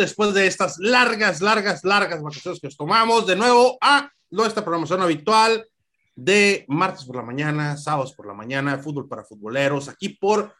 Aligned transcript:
después 0.00 0.34
de 0.34 0.46
estas 0.46 0.78
largas, 0.78 1.40
largas, 1.40 1.84
largas 1.84 2.22
vacaciones 2.22 2.60
que 2.60 2.66
os 2.66 2.76
tomamos 2.76 3.26
de 3.26 3.36
nuevo 3.36 3.78
a 3.80 4.10
nuestra 4.30 4.64
programación 4.64 5.02
habitual 5.02 5.66
de 6.16 6.64
martes 6.68 7.04
por 7.04 7.16
la 7.16 7.22
mañana, 7.22 7.76
sábados 7.76 8.14
por 8.14 8.26
la 8.26 8.34
mañana, 8.34 8.78
fútbol 8.78 9.08
para 9.08 9.24
futboleros, 9.24 9.88
aquí 9.88 10.10
por 10.10 10.52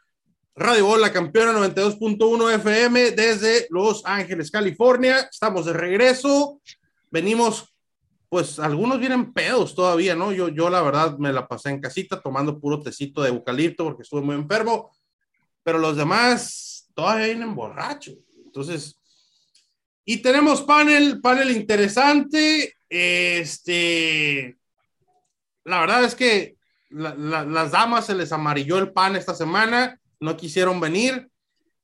Radio 0.55 0.87
Bola 0.87 1.13
Campeona 1.13 1.53
92.1 1.53 2.55
FM 2.57 3.13
desde 3.13 3.67
Los 3.71 4.05
Ángeles, 4.05 4.51
California. 4.51 5.29
Estamos 5.31 5.65
de 5.67 5.73
regreso. 5.73 6.61
Venimos, 7.11 7.73
pues 8.29 8.59
algunos 8.59 8.99
vienen 8.99 9.33
pedos 9.33 9.75
todavía, 9.75 10.15
¿no? 10.15 10.33
Yo, 10.33 10.49
yo 10.49 10.69
la 10.69 10.83
verdad 10.83 11.17
me 11.19 11.33
la 11.33 11.49
pasé 11.49 11.71
en 11.71 11.81
casita 11.81 12.21
tomando 12.21 12.61
puro 12.61 12.81
tecito 12.81 13.23
de 13.23 13.31
eucalipto 13.31 13.85
porque 13.85 14.03
estuve 14.03 14.21
muy 14.21 14.35
enfermo, 14.35 14.91
pero 15.63 15.79
los 15.79 15.97
demás 15.97 16.91
todavía 16.95 17.27
vienen 17.27 17.55
borrachos. 17.55 18.17
Entonces, 18.45 19.00
y 20.11 20.17
tenemos 20.17 20.63
panel, 20.63 21.21
panel 21.21 21.53
interesante. 21.53 22.75
Este, 22.89 24.59
la 25.63 25.79
verdad 25.83 26.03
es 26.03 26.17
que 26.17 26.57
las 26.89 27.71
damas 27.71 28.07
se 28.07 28.17
les 28.17 28.33
amarilló 28.33 28.79
el 28.79 28.93
pan 28.93 29.15
esta 29.15 29.37
semana, 29.37 30.01
no 30.19 30.37
quisieron 30.37 30.81
venir. 30.81 31.29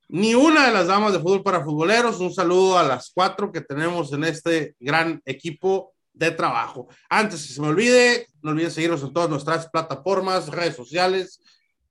Ni 0.09 0.35
una 0.35 0.67
de 0.67 0.73
las 0.73 0.89
damas 0.89 1.13
de 1.13 1.21
fútbol 1.21 1.45
para 1.45 1.63
futboleros. 1.63 2.19
Un 2.19 2.35
saludo 2.35 2.77
a 2.77 2.83
las 2.83 3.13
cuatro 3.15 3.53
que 3.53 3.61
tenemos 3.61 4.13
en 4.13 4.25
este 4.25 4.75
gran 4.81 5.23
equipo 5.25 5.93
de 6.13 6.33
trabajo. 6.33 6.89
Antes 7.09 7.47
que 7.47 7.55
se 7.55 7.61
me 7.61 7.69
olvide, 7.69 8.27
no 8.43 8.51
olviden 8.51 8.73
seguirnos 8.73 9.05
en 9.05 9.13
todas 9.13 9.31
nuestras 9.31 9.71
plataformas, 9.71 10.49
redes 10.49 10.75
sociales, 10.75 11.41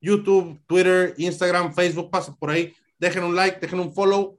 YouTube, 0.01 0.61
Twitter, 0.67 1.13
Instagram, 1.17 1.73
Facebook, 1.73 2.11
pasa 2.11 2.35
por 2.37 2.49
ahí 2.49 2.75
dejen 2.99 3.23
un 3.23 3.35
like, 3.37 3.59
dejen 3.61 3.79
un 3.79 3.93
follow. 3.93 4.37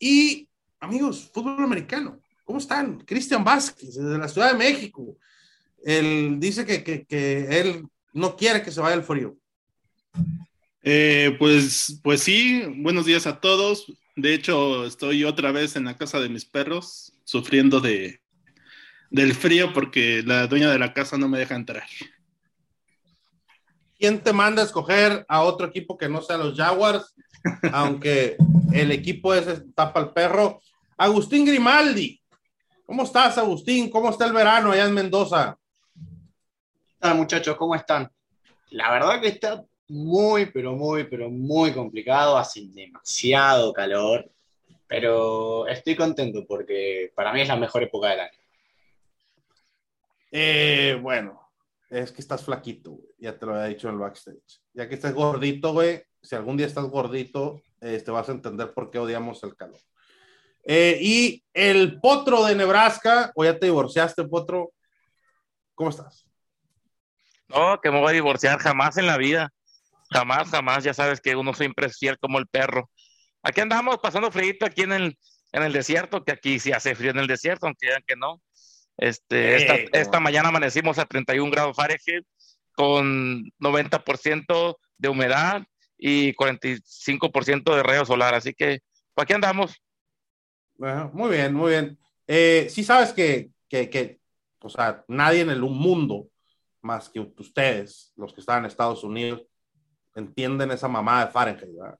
Y 0.00 0.47
amigos, 0.80 1.30
fútbol 1.32 1.62
americano, 1.62 2.20
¿cómo 2.44 2.58
están? 2.58 2.98
Cristian 3.00 3.44
Vázquez, 3.44 3.94
desde 3.94 4.18
la 4.18 4.28
Ciudad 4.28 4.52
de 4.52 4.58
México. 4.58 5.16
Él 5.84 6.36
dice 6.38 6.64
que, 6.64 6.82
que, 6.82 7.04
que 7.04 7.60
él 7.60 7.86
no 8.12 8.36
quiere 8.36 8.62
que 8.62 8.70
se 8.70 8.80
vaya 8.80 8.96
el 8.96 9.02
frío. 9.02 9.36
Eh, 10.82 11.36
pues, 11.38 12.00
pues 12.02 12.22
sí, 12.22 12.62
buenos 12.78 13.06
días 13.06 13.26
a 13.26 13.40
todos. 13.40 13.92
De 14.16 14.34
hecho, 14.34 14.84
estoy 14.84 15.24
otra 15.24 15.52
vez 15.52 15.76
en 15.76 15.84
la 15.84 15.96
casa 15.96 16.18
de 16.20 16.28
mis 16.28 16.44
perros, 16.44 17.12
sufriendo 17.24 17.80
de, 17.80 18.20
del 19.10 19.34
frío 19.34 19.72
porque 19.72 20.22
la 20.24 20.46
dueña 20.46 20.70
de 20.70 20.78
la 20.78 20.92
casa 20.92 21.16
no 21.18 21.28
me 21.28 21.38
deja 21.38 21.54
entrar. 21.54 21.84
¿Quién 23.98 24.20
te 24.20 24.32
manda 24.32 24.62
a 24.62 24.64
escoger 24.64 25.24
a 25.28 25.42
otro 25.42 25.66
equipo 25.66 25.98
que 25.98 26.08
no 26.08 26.22
sea 26.22 26.36
los 26.36 26.56
Jaguars? 26.56 27.14
Aunque 27.72 28.36
el 28.72 28.92
equipo 28.92 29.34
es 29.34 29.46
tapa 29.74 30.00
al 30.00 30.12
perro. 30.12 30.60
Agustín 30.96 31.44
Grimaldi, 31.44 32.20
¿cómo 32.84 33.04
estás, 33.04 33.38
Agustín? 33.38 33.90
¿Cómo 33.90 34.10
está 34.10 34.26
el 34.26 34.32
verano 34.32 34.72
allá 34.72 34.84
en 34.84 34.94
Mendoza? 34.94 35.58
¿Qué 37.00 37.14
muchachos? 37.14 37.56
¿Cómo 37.56 37.74
están? 37.74 38.10
La 38.70 38.90
verdad 38.90 39.20
que 39.20 39.28
está 39.28 39.64
muy, 39.88 40.46
pero 40.46 40.72
muy, 40.72 41.04
pero 41.04 41.30
muy 41.30 41.72
complicado, 41.72 42.36
hace 42.36 42.66
demasiado 42.66 43.72
calor, 43.72 44.30
pero 44.86 45.66
estoy 45.66 45.96
contento 45.96 46.44
porque 46.46 47.12
para 47.14 47.32
mí 47.32 47.40
es 47.40 47.48
la 47.48 47.56
mejor 47.56 47.82
época 47.82 48.10
del 48.10 48.20
año. 48.20 48.38
Eh, 50.30 50.98
bueno, 51.00 51.50
es 51.88 52.12
que 52.12 52.20
estás 52.20 52.44
flaquito, 52.44 52.98
ya 53.18 53.38
te 53.38 53.46
lo 53.46 53.54
había 53.54 53.68
dicho 53.68 53.88
en 53.88 53.94
el 53.94 54.00
backstage. 54.00 54.60
Ya 54.74 54.88
que 54.88 54.94
estás 54.94 55.14
gordito, 55.14 55.72
güey, 55.72 56.02
si 56.28 56.36
algún 56.36 56.58
día 56.58 56.66
estás 56.66 56.84
gordito, 56.84 57.62
este, 57.80 58.10
vas 58.10 58.28
a 58.28 58.32
entender 58.32 58.74
por 58.74 58.90
qué 58.90 58.98
odiamos 58.98 59.42
el 59.44 59.56
calor. 59.56 59.80
Eh, 60.62 60.98
y 61.00 61.42
el 61.54 61.98
potro 62.00 62.44
de 62.44 62.54
Nebraska, 62.54 63.32
o 63.34 63.44
ya 63.44 63.58
te 63.58 63.64
divorciaste, 63.64 64.24
potro, 64.24 64.72
¿cómo 65.74 65.88
estás? 65.88 66.26
No, 67.48 67.80
que 67.80 67.90
me 67.90 67.98
voy 67.98 68.10
a 68.10 68.12
divorciar 68.12 68.58
jamás 68.58 68.98
en 68.98 69.06
la 69.06 69.16
vida. 69.16 69.50
Jamás, 70.10 70.50
jamás. 70.50 70.84
Ya 70.84 70.92
sabes 70.92 71.22
que 71.22 71.34
uno 71.34 71.54
siempre 71.54 71.86
es 71.86 71.96
fiel 71.96 72.18
como 72.18 72.38
el 72.38 72.46
perro. 72.46 72.90
Aquí 73.42 73.62
andamos 73.62 73.96
pasando 73.96 74.30
frío 74.30 74.52
aquí 74.60 74.82
en 74.82 74.92
el, 74.92 75.18
en 75.52 75.62
el 75.62 75.72
desierto, 75.72 76.24
que 76.24 76.32
aquí 76.32 76.58
sí 76.58 76.72
hace 76.72 76.94
frío 76.94 77.12
en 77.12 77.20
el 77.20 77.26
desierto, 77.26 77.64
aunque 77.64 77.86
digan 77.86 78.04
que 78.06 78.16
no. 78.16 78.42
Este, 78.98 79.56
esta, 79.56 79.98
esta, 79.98 80.20
mañana 80.20 80.50
amanecimos 80.50 80.98
a 80.98 81.06
31 81.06 81.50
grados 81.50 81.74
Fahrenheit 81.74 82.26
con 82.74 83.44
90% 83.60 84.76
de 84.98 85.08
humedad 85.08 85.62
y 85.98 86.32
45% 86.34 87.74
de 87.74 87.82
rayo 87.82 88.04
solar. 88.06 88.34
Así 88.34 88.54
que, 88.54 88.80
¿para 89.14 89.26
qué 89.26 89.34
andamos? 89.34 89.82
Bueno, 90.76 91.10
muy 91.12 91.30
bien, 91.30 91.52
muy 91.52 91.72
bien. 91.72 91.98
Eh, 92.26 92.68
sí 92.70 92.84
sabes 92.84 93.12
que, 93.12 93.50
que, 93.68 93.90
que, 93.90 94.20
o 94.60 94.68
sea, 94.68 95.04
nadie 95.08 95.40
en 95.40 95.50
el 95.50 95.60
mundo, 95.60 96.28
más 96.80 97.08
que 97.08 97.20
ustedes, 97.20 98.12
los 98.16 98.32
que 98.32 98.40
están 98.40 98.60
en 98.60 98.66
Estados 98.66 99.02
Unidos, 99.02 99.42
entienden 100.14 100.70
esa 100.70 100.88
mamá 100.88 101.24
de 101.24 101.32
Fahrenheit, 101.32 101.76
¿verdad? 101.76 101.98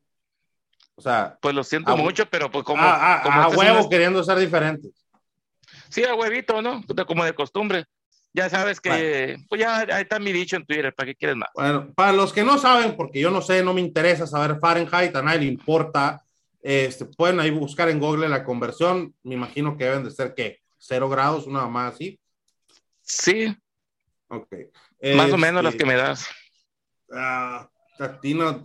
O 0.94 1.00
sea, 1.00 1.38
pues 1.40 1.54
lo 1.54 1.62
siento 1.62 1.96
mucho, 1.96 2.26
pero 2.26 2.50
pues 2.50 2.64
como... 2.64 2.82
A, 2.82 3.48
huevo 3.56 3.88
queriendo 3.88 4.22
ser 4.24 4.38
diferentes. 4.38 5.06
Sí, 5.88 6.04
a 6.04 6.14
huevito, 6.14 6.60
¿no? 6.60 6.82
Como 7.06 7.24
de 7.24 7.34
costumbre. 7.34 7.84
Ya 8.34 8.50
sabes 8.50 8.80
que, 8.80 9.36
pues 9.48 9.60
ya 9.60 9.78
ahí 9.78 10.02
está 10.02 10.18
mi 10.18 10.32
dicho 10.32 10.56
en 10.56 10.66
Twitter, 10.66 10.94
¿para 10.94 11.06
qué 11.08 11.14
quieres 11.14 11.36
más? 11.36 11.48
Bueno, 11.54 11.92
para 11.94 12.12
los 12.12 12.32
que 12.32 12.44
no 12.44 12.58
saben, 12.58 12.96
porque 12.96 13.20
yo 13.20 13.30
no 13.30 13.42
sé, 13.42 13.62
no 13.62 13.74
me 13.74 13.80
interesa 13.80 14.26
saber 14.26 14.58
Fahrenheit, 14.60 15.16
a 15.16 15.22
nadie 15.22 15.40
le 15.40 15.46
importa, 15.46 16.22
este, 16.62 17.06
pueden 17.06 17.40
ahí 17.40 17.50
buscar 17.50 17.88
en 17.88 17.98
Google 17.98 18.28
la 18.28 18.44
conversión, 18.44 19.14
me 19.22 19.34
imagino 19.34 19.76
que 19.76 19.84
deben 19.84 20.04
de 20.04 20.10
ser, 20.10 20.34
¿qué? 20.34 20.60
¿Cero 20.76 21.08
grados, 21.08 21.46
una 21.46 21.66
más 21.66 21.94
así? 21.94 22.20
Sí. 23.02 23.56
Ok. 24.28 24.52
Más 25.16 25.32
o 25.32 25.38
menos 25.38 25.62
las 25.62 25.74
este, 25.74 25.84
que 25.84 25.90
me 25.90 25.96
das. 25.96 26.28
Ah, 27.12 27.68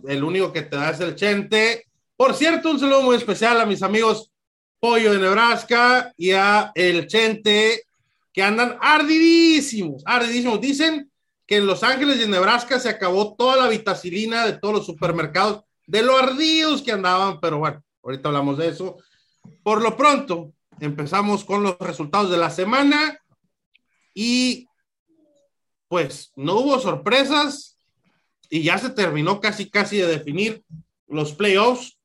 el 0.06 0.22
único 0.22 0.52
que 0.52 0.62
te 0.62 0.76
da 0.76 0.90
es 0.90 1.00
el 1.00 1.16
Chente. 1.16 1.86
Por 2.16 2.34
cierto, 2.34 2.70
un 2.70 2.78
saludo 2.78 3.02
muy 3.02 3.16
especial 3.16 3.60
a 3.60 3.66
mis 3.66 3.82
amigos 3.82 4.30
Pollo 4.78 5.12
de 5.12 5.18
Nebraska 5.18 6.12
y 6.16 6.32
a 6.32 6.70
el 6.74 7.06
Chente 7.06 7.84
que 8.34 8.42
andan 8.42 8.76
ardidísimos, 8.80 10.02
ardidísimos. 10.04 10.60
Dicen 10.60 11.10
que 11.46 11.56
en 11.58 11.66
Los 11.66 11.84
Ángeles 11.84 12.18
y 12.18 12.24
en 12.24 12.32
Nebraska 12.32 12.80
se 12.80 12.88
acabó 12.88 13.36
toda 13.36 13.56
la 13.56 13.68
vitacilina 13.68 14.44
de 14.44 14.54
todos 14.54 14.74
los 14.74 14.86
supermercados, 14.86 15.62
de 15.86 16.02
lo 16.02 16.18
ardidos 16.18 16.82
que 16.82 16.90
andaban, 16.90 17.38
pero 17.40 17.58
bueno, 17.58 17.82
ahorita 18.02 18.28
hablamos 18.28 18.58
de 18.58 18.68
eso. 18.68 18.96
Por 19.62 19.80
lo 19.82 19.96
pronto, 19.96 20.52
empezamos 20.80 21.44
con 21.44 21.62
los 21.62 21.78
resultados 21.78 22.30
de 22.30 22.36
la 22.36 22.50
semana 22.50 23.20
y 24.12 24.66
pues 25.86 26.32
no 26.34 26.56
hubo 26.56 26.80
sorpresas 26.80 27.78
y 28.50 28.64
ya 28.64 28.78
se 28.78 28.90
terminó 28.90 29.40
casi 29.40 29.70
casi 29.70 29.98
de 29.98 30.08
definir 30.08 30.64
los 31.06 31.34
playoffs. 31.34 32.00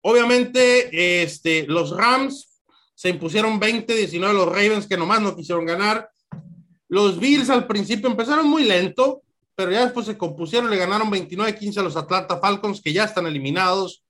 Obviamente, 0.00 1.22
este, 1.22 1.66
los 1.66 1.96
Rams 1.96 2.47
se 2.98 3.10
impusieron 3.10 3.60
20-19 3.60 4.32
los 4.32 4.48
Ravens 4.48 4.88
que 4.88 4.96
nomás 4.96 5.22
no 5.22 5.36
quisieron 5.36 5.64
ganar. 5.64 6.10
Los 6.88 7.20
Bills 7.20 7.48
al 7.48 7.68
principio 7.68 8.10
empezaron 8.10 8.48
muy 8.48 8.64
lento, 8.64 9.22
pero 9.54 9.70
ya 9.70 9.84
después 9.84 10.04
se 10.04 10.18
compusieron, 10.18 10.68
le 10.68 10.78
ganaron 10.78 11.08
29-15 11.08 11.78
a 11.78 11.82
los 11.82 11.96
Atlanta 11.96 12.40
Falcons 12.40 12.80
que 12.80 12.92
ya 12.92 13.04
están 13.04 13.28
eliminados. 13.28 14.02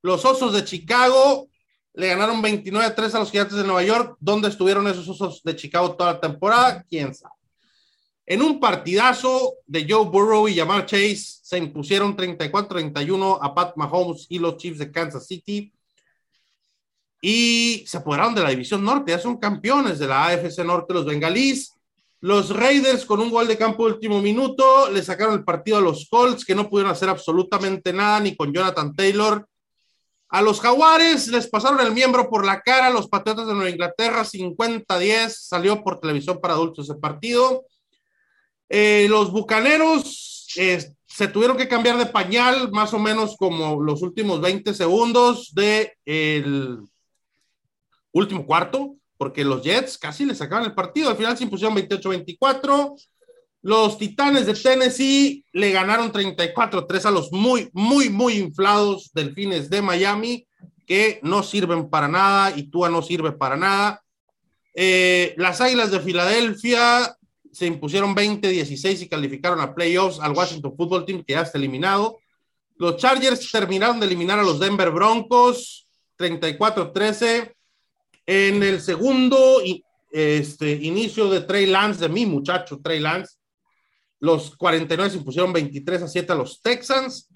Los 0.00 0.24
Osos 0.24 0.52
de 0.52 0.64
Chicago 0.64 1.48
le 1.94 2.06
ganaron 2.06 2.40
29-3 2.40 3.14
a 3.14 3.18
los 3.18 3.32
Gigantes 3.32 3.56
de 3.56 3.64
Nueva 3.64 3.82
York. 3.82 4.16
¿Dónde 4.20 4.46
estuvieron 4.46 4.86
esos 4.86 5.08
Osos 5.08 5.42
de 5.42 5.56
Chicago 5.56 5.96
toda 5.96 6.12
la 6.12 6.20
temporada? 6.20 6.84
¿Quién 6.88 7.16
sabe? 7.16 7.34
En 8.26 8.42
un 8.42 8.60
partidazo 8.60 9.54
de 9.66 9.86
Joe 9.90 10.04
Burrow 10.04 10.46
y 10.46 10.54
Jamar 10.54 10.86
Chase 10.86 11.40
se 11.42 11.58
impusieron 11.58 12.16
34-31 12.16 13.40
a 13.42 13.52
Pat 13.52 13.76
Mahomes 13.76 14.26
y 14.28 14.38
los 14.38 14.56
Chiefs 14.56 14.78
de 14.78 14.92
Kansas 14.92 15.26
City 15.26 15.72
y 17.28 17.82
se 17.88 17.96
apoderaron 17.96 18.36
de 18.36 18.40
la 18.40 18.50
división 18.50 18.84
norte, 18.84 19.10
ya 19.10 19.18
son 19.18 19.36
campeones 19.38 19.98
de 19.98 20.06
la 20.06 20.26
AFC 20.26 20.60
Norte 20.64 20.94
los 20.94 21.04
bengalíes. 21.04 21.74
Los 22.20 22.50
Raiders 22.50 23.04
con 23.04 23.18
un 23.18 23.30
gol 23.30 23.48
de 23.48 23.58
campo 23.58 23.84
de 23.84 23.94
último 23.94 24.22
minuto 24.22 24.88
le 24.92 25.02
sacaron 25.02 25.34
el 25.34 25.42
partido 25.42 25.78
a 25.78 25.80
los 25.80 26.08
Colts 26.08 26.44
que 26.44 26.54
no 26.54 26.70
pudieron 26.70 26.92
hacer 26.92 27.08
absolutamente 27.08 27.92
nada 27.92 28.20
ni 28.20 28.36
con 28.36 28.52
Jonathan 28.52 28.94
Taylor. 28.94 29.44
A 30.28 30.40
los 30.40 30.60
Jaguares 30.60 31.26
les 31.26 31.48
pasaron 31.48 31.80
el 31.80 31.90
miembro 31.90 32.30
por 32.30 32.46
la 32.46 32.60
cara, 32.60 32.90
los 32.90 33.08
Patriotas 33.08 33.48
de 33.48 33.54
Nueva 33.54 33.70
Inglaterra 33.70 34.22
50-10, 34.22 35.30
salió 35.30 35.82
por 35.82 35.98
televisión 35.98 36.38
para 36.40 36.54
adultos 36.54 36.88
ese 36.88 36.96
partido. 37.00 37.64
Eh, 38.68 39.08
los 39.10 39.32
Bucaneros 39.32 40.46
eh, 40.56 40.92
se 41.06 41.26
tuvieron 41.26 41.56
que 41.56 41.66
cambiar 41.66 41.98
de 41.98 42.06
pañal 42.06 42.70
más 42.70 42.94
o 42.94 43.00
menos 43.00 43.36
como 43.36 43.82
los 43.82 44.00
últimos 44.02 44.40
20 44.40 44.72
segundos 44.74 45.52
de 45.56 45.92
el 46.04 46.86
último 48.18 48.46
cuarto, 48.46 48.96
porque 49.16 49.44
los 49.44 49.62
Jets 49.62 49.98
casi 49.98 50.24
le 50.24 50.34
sacaban 50.34 50.64
el 50.64 50.74
partido. 50.74 51.10
Al 51.10 51.16
final 51.16 51.36
se 51.36 51.44
impusieron 51.44 51.76
28-24. 51.76 52.94
Los 53.62 53.98
Titanes 53.98 54.46
de 54.46 54.54
Tennessee 54.54 55.44
le 55.52 55.72
ganaron 55.72 56.12
34-3 56.12 57.04
a 57.04 57.10
los 57.10 57.32
muy, 57.32 57.68
muy, 57.72 58.10
muy 58.10 58.34
inflados 58.34 59.10
Delfines 59.12 59.70
de 59.70 59.82
Miami. 59.82 60.46
que 60.86 61.18
no 61.24 61.42
sirven 61.42 61.90
para 61.90 62.06
nada 62.06 62.56
y 62.56 62.70
Tua 62.70 62.88
no 62.88 63.02
sirve 63.02 63.32
para 63.32 63.56
nada. 63.56 64.04
Eh, 64.72 65.34
las 65.36 65.60
Águilas 65.60 65.90
de 65.90 65.98
Filadelfia 65.98 67.16
se 67.50 67.66
impusieron 67.66 68.14
20-16 68.14 69.02
y 69.02 69.08
calificaron 69.08 69.60
a 69.60 69.74
playoffs 69.74 70.20
al 70.20 70.30
Washington 70.32 70.74
Football 70.76 71.04
Team, 71.04 71.24
que 71.26 71.32
ya 71.32 71.40
está 71.40 71.58
eliminado. 71.58 72.18
Los 72.76 72.98
Chargers 72.98 73.50
terminaron 73.50 73.98
de 73.98 74.06
eliminar 74.06 74.38
a 74.38 74.42
los 74.42 74.60
Denver 74.60 74.90
Broncos 74.90 75.88
34-13. 76.18 77.55
En 78.26 78.62
el 78.62 78.80
segundo 78.80 79.62
este, 80.10 80.72
inicio 80.72 81.30
de 81.30 81.42
Trey 81.42 81.66
Lance, 81.66 82.00
de 82.00 82.08
mi 82.08 82.26
muchacho 82.26 82.80
Trey 82.82 83.00
Lance, 83.00 83.36
los 84.18 84.56
49 84.56 85.10
se 85.10 85.18
impusieron 85.18 85.52
23 85.52 86.02
a 86.02 86.08
7 86.08 86.32
a 86.32 86.36
los 86.36 86.60
Texans. 86.60 87.28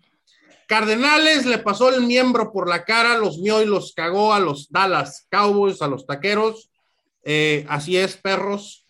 Cardenales 0.67 1.47
le 1.47 1.59
pasó 1.59 1.95
el 1.95 2.03
miembro 2.03 2.53
por 2.53 2.69
la 2.69 2.85
cara, 2.85 3.19
los 3.19 3.39
mió 3.39 3.63
y 3.63 3.67
los 3.67 3.93
cagó 3.93 4.33
a 4.33 4.41
los 4.41 4.71
Dallas 4.71 5.27
Cowboys, 5.31 5.83
a 5.83 5.89
los 5.89 6.07
taqueros. 6.07 6.71
Eh, 7.23 7.67
así 7.69 7.97
es, 7.97 8.17
perros, 8.17 8.87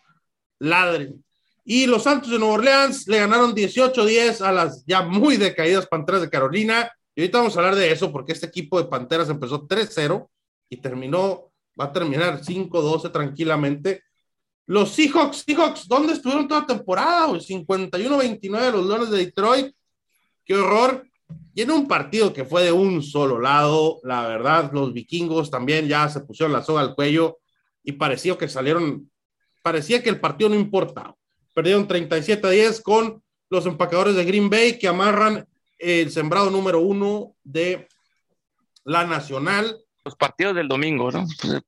ladren. 0.58 1.24
Y 1.64 1.86
los 1.86 2.04
Santos 2.04 2.30
de 2.30 2.38
Nueva 2.38 2.54
Orleans 2.54 3.06
le 3.06 3.18
ganaron 3.18 3.54
18-10 3.54 4.40
a 4.40 4.52
las 4.52 4.84
ya 4.86 5.02
muy 5.02 5.36
decaídas 5.36 5.86
Panteras 5.86 6.20
de 6.22 6.30
Carolina. 6.30 6.90
Y 7.14 7.22
ahorita 7.22 7.38
vamos 7.38 7.56
a 7.56 7.60
hablar 7.60 7.74
de 7.74 7.92
eso 7.92 8.12
porque 8.12 8.32
este 8.32 8.46
equipo 8.46 8.80
de 8.80 8.88
Panteras 8.88 9.28
empezó 9.28 9.66
3-0 9.66 10.28
y 10.68 10.76
terminó, 10.78 11.49
va 11.78 11.86
a 11.86 11.92
terminar 11.92 12.40
5-12 12.40 13.10
tranquilamente. 13.12 14.02
Los 14.66 14.90
Seahawks, 14.90 15.44
Seahawks, 15.46 15.88
¿dónde 15.88 16.12
estuvieron 16.12 16.46
toda 16.46 16.66
temporada? 16.66 17.26
51-29 17.28 18.72
los 18.72 18.86
Leones 18.86 19.10
de 19.10 19.18
Detroit. 19.18 19.74
Qué 20.44 20.54
horror. 20.54 21.06
Y 21.54 21.62
en 21.62 21.70
un 21.70 21.88
partido 21.88 22.32
que 22.32 22.44
fue 22.44 22.62
de 22.62 22.72
un 22.72 23.02
solo 23.02 23.40
lado, 23.40 24.00
la 24.04 24.26
verdad, 24.26 24.70
los 24.72 24.92
vikingos 24.92 25.50
también 25.50 25.88
ya 25.88 26.08
se 26.08 26.20
pusieron 26.20 26.52
la 26.52 26.62
soga 26.62 26.80
al 26.80 26.94
cuello 26.94 27.38
y 27.82 27.92
parecía 27.92 28.36
que 28.38 28.48
salieron, 28.48 29.10
parecía 29.62 30.02
que 30.02 30.10
el 30.10 30.20
partido 30.20 30.50
no 30.50 30.56
importaba. 30.56 31.16
Perdieron 31.54 31.88
37 31.88 32.46
a 32.46 32.50
10 32.50 32.80
con 32.82 33.22
los 33.48 33.66
empacadores 33.66 34.14
de 34.14 34.24
Green 34.24 34.48
Bay 34.48 34.78
que 34.78 34.88
amarran 34.88 35.46
el 35.78 36.10
sembrado 36.10 36.50
número 36.50 36.80
uno 36.80 37.34
de 37.42 37.88
la 38.84 39.04
Nacional. 39.04 39.76
Los 40.04 40.16
partidos 40.16 40.54
del 40.54 40.68
domingo, 40.68 41.10
¿no? 41.10 41.26
Pues, 41.40 41.62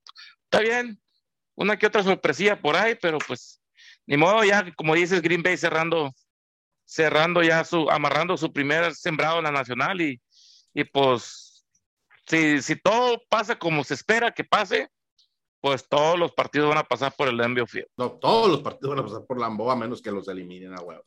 está 0.45 0.61
bien, 0.61 1.01
una 1.55 1.79
que 1.79 1.87
otra 1.87 2.03
sorpresilla 2.03 2.61
por 2.61 2.77
ahí, 2.77 2.95
pero 3.01 3.17
pues 3.27 3.63
ni 4.07 4.19
modo, 4.19 4.45
ya 4.45 4.71
como 4.75 4.95
dices, 4.95 5.23
Green 5.23 5.43
Bay 5.43 5.57
cerrando 5.57 6.13
cerrando 6.85 7.43
ya 7.43 7.65
su, 7.65 7.91
amarrando 7.91 8.37
su 8.37 8.53
primer 8.53 8.95
sembrado 8.95 9.39
en 9.39 9.45
la 9.45 9.51
nacional 9.51 10.01
y, 10.01 10.21
y 10.75 10.85
pues 10.85 11.65
si, 12.27 12.61
si 12.61 12.77
todo 12.77 13.23
pasa 13.31 13.59
como 13.59 13.83
se 13.83 13.95
espera 13.95 14.33
que 14.33 14.45
pase, 14.45 14.91
pues 15.61 15.89
todos 15.89 16.19
los 16.19 16.33
partidos 16.33 16.69
van 16.69 16.79
a 16.79 16.85
pasar 16.85 17.15
por 17.17 17.29
el 17.29 17.37
Lambeau 17.37 17.67
Field. 17.67 17.87
No, 17.97 18.13
todos 18.13 18.51
los 18.51 18.61
partidos 18.61 18.97
van 18.97 19.05
a 19.05 19.09
pasar 19.09 19.25
por 19.27 19.41
Lambeau 19.41 19.71
a 19.71 19.77
menos 19.77 20.03
que 20.03 20.11
los 20.11 20.29
eliminen 20.29 20.75
a 20.75 20.83
huevo. 20.83 21.05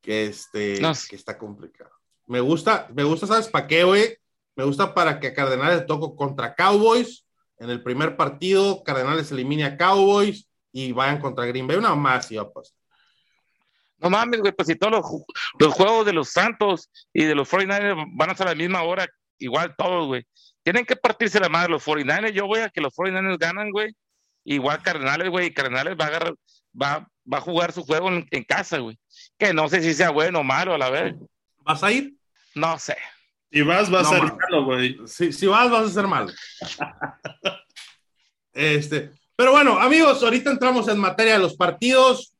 Que 0.00 0.26
este, 0.26 0.78
que 1.08 1.16
está 1.16 1.38
complicado. 1.38 1.90
Me 2.26 2.40
gusta, 2.40 2.88
me 2.94 3.02
gusta, 3.02 3.26
¿sabes 3.26 3.48
para 3.48 3.66
qué, 3.66 3.84
güey? 3.84 4.16
Me 4.56 4.64
gusta 4.64 4.94
para 4.94 5.20
que 5.20 5.32
Cardenales 5.32 5.86
toco 5.86 6.14
contra 6.16 6.54
Cowboys. 6.54 7.26
En 7.58 7.70
el 7.70 7.82
primer 7.82 8.16
partido, 8.16 8.82
Cardenales 8.84 9.30
elimine 9.32 9.64
a 9.64 9.76
Cowboys 9.76 10.48
y 10.72 10.92
vayan 10.92 11.20
contra 11.20 11.46
Green 11.46 11.66
Bay. 11.66 11.76
Una 11.76 11.94
más 11.94 12.30
y 12.30 12.36
va 12.36 12.42
a 12.42 12.52
pasar. 12.52 12.76
No 13.98 14.10
mames, 14.10 14.40
güey, 14.40 14.52
pues 14.52 14.68
si 14.68 14.76
todos 14.76 15.24
los, 15.58 15.72
juegos 15.72 16.04
de 16.04 16.12
los 16.12 16.28
Santos 16.28 16.90
y 17.12 17.24
de 17.24 17.34
los 17.34 17.50
49ers 17.50 18.04
van 18.14 18.30
a 18.30 18.34
ser 18.34 18.48
a 18.48 18.50
la 18.50 18.56
misma 18.56 18.82
hora, 18.82 19.08
igual 19.38 19.74
todos, 19.76 20.08
güey. 20.08 20.26
Tienen 20.62 20.84
que 20.84 20.96
partirse 20.96 21.40
la 21.40 21.48
madre 21.48 21.70
los 21.70 21.86
49ers. 21.86 22.32
Yo 22.32 22.46
voy 22.46 22.60
a 22.60 22.68
que 22.68 22.80
los 22.80 22.94
49ers 22.94 23.38
ganan, 23.38 23.70
güey. 23.70 23.94
Igual 24.44 24.82
Cardenales, 24.82 25.30
güey. 25.30 25.54
Cardenales 25.54 25.96
va 25.98 26.04
a 26.04 26.08
agarrar, 26.08 26.34
va, 26.80 27.08
va 27.32 27.38
a 27.38 27.40
jugar 27.40 27.72
su 27.72 27.82
juego 27.82 28.10
en, 28.10 28.44
casa, 28.44 28.78
güey. 28.78 28.98
Que 29.38 29.54
no 29.54 29.68
sé 29.68 29.80
si 29.82 29.94
sea 29.94 30.10
bueno 30.10 30.40
o 30.40 30.44
malo 30.44 30.74
a 30.74 30.78
la 30.78 30.90
vez. 30.90 31.14
¿Vas 31.58 31.82
a 31.82 31.90
ir? 31.90 32.14
No 32.54 32.78
sé. 32.78 32.96
Si 33.54 33.62
vas, 33.62 33.88
vas 33.88 34.08
a 34.08 34.10
ser 34.10 34.22
malo, 34.34 34.64
güey. 34.64 34.98
Si, 35.06 35.32
si 35.32 35.46
vas, 35.46 35.70
vas 35.70 35.86
a 35.86 35.92
ser 35.92 36.08
malo. 36.08 36.32
este, 38.52 39.12
pero 39.36 39.52
bueno, 39.52 39.78
amigos, 39.78 40.20
ahorita 40.24 40.50
entramos 40.50 40.88
en 40.88 40.98
materia 40.98 41.34
de 41.34 41.38
los 41.38 41.54
partidos. 41.54 42.34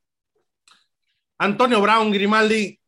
Antonio 1.38 1.80
Brown 1.80 2.10
Grimaldi, 2.10 2.80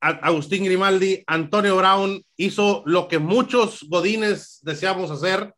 Agustín 0.00 0.64
Grimaldi, 0.64 1.22
Antonio 1.28 1.76
Brown 1.76 2.20
hizo 2.36 2.82
lo 2.86 3.06
que 3.06 3.20
muchos 3.20 3.86
godines 3.88 4.58
deseamos 4.62 5.12
hacer, 5.12 5.54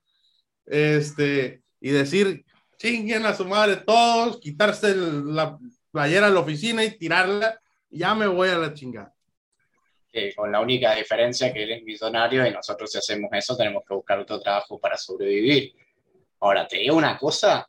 este, 0.66 1.62
y 1.80 1.92
decir, 1.92 2.44
chinguen 2.76 3.24
a 3.24 3.34
su 3.34 3.46
madre 3.46 3.76
todos, 3.76 4.38
quitarse 4.38 4.94
la 4.94 5.56
playera 5.90 6.26
de 6.26 6.34
la 6.34 6.40
oficina 6.40 6.84
y 6.84 6.98
tirarla, 6.98 7.58
ya 7.88 8.14
me 8.14 8.26
voy 8.26 8.50
a 8.50 8.58
la 8.58 8.74
chingada. 8.74 9.14
Con 10.36 10.52
la 10.52 10.60
única 10.60 10.94
diferencia 10.94 11.52
que 11.52 11.62
él 11.62 11.72
es 11.72 11.82
millonario 11.82 12.46
y 12.46 12.50
nosotros 12.50 12.90
si 12.90 12.98
hacemos 12.98 13.30
eso 13.32 13.56
tenemos 13.56 13.82
que 13.86 13.94
buscar 13.94 14.18
otro 14.18 14.40
trabajo 14.40 14.78
para 14.78 14.96
sobrevivir. 14.96 15.72
Ahora, 16.40 16.66
te 16.66 16.78
digo 16.78 16.96
una 16.96 17.16
cosa, 17.16 17.66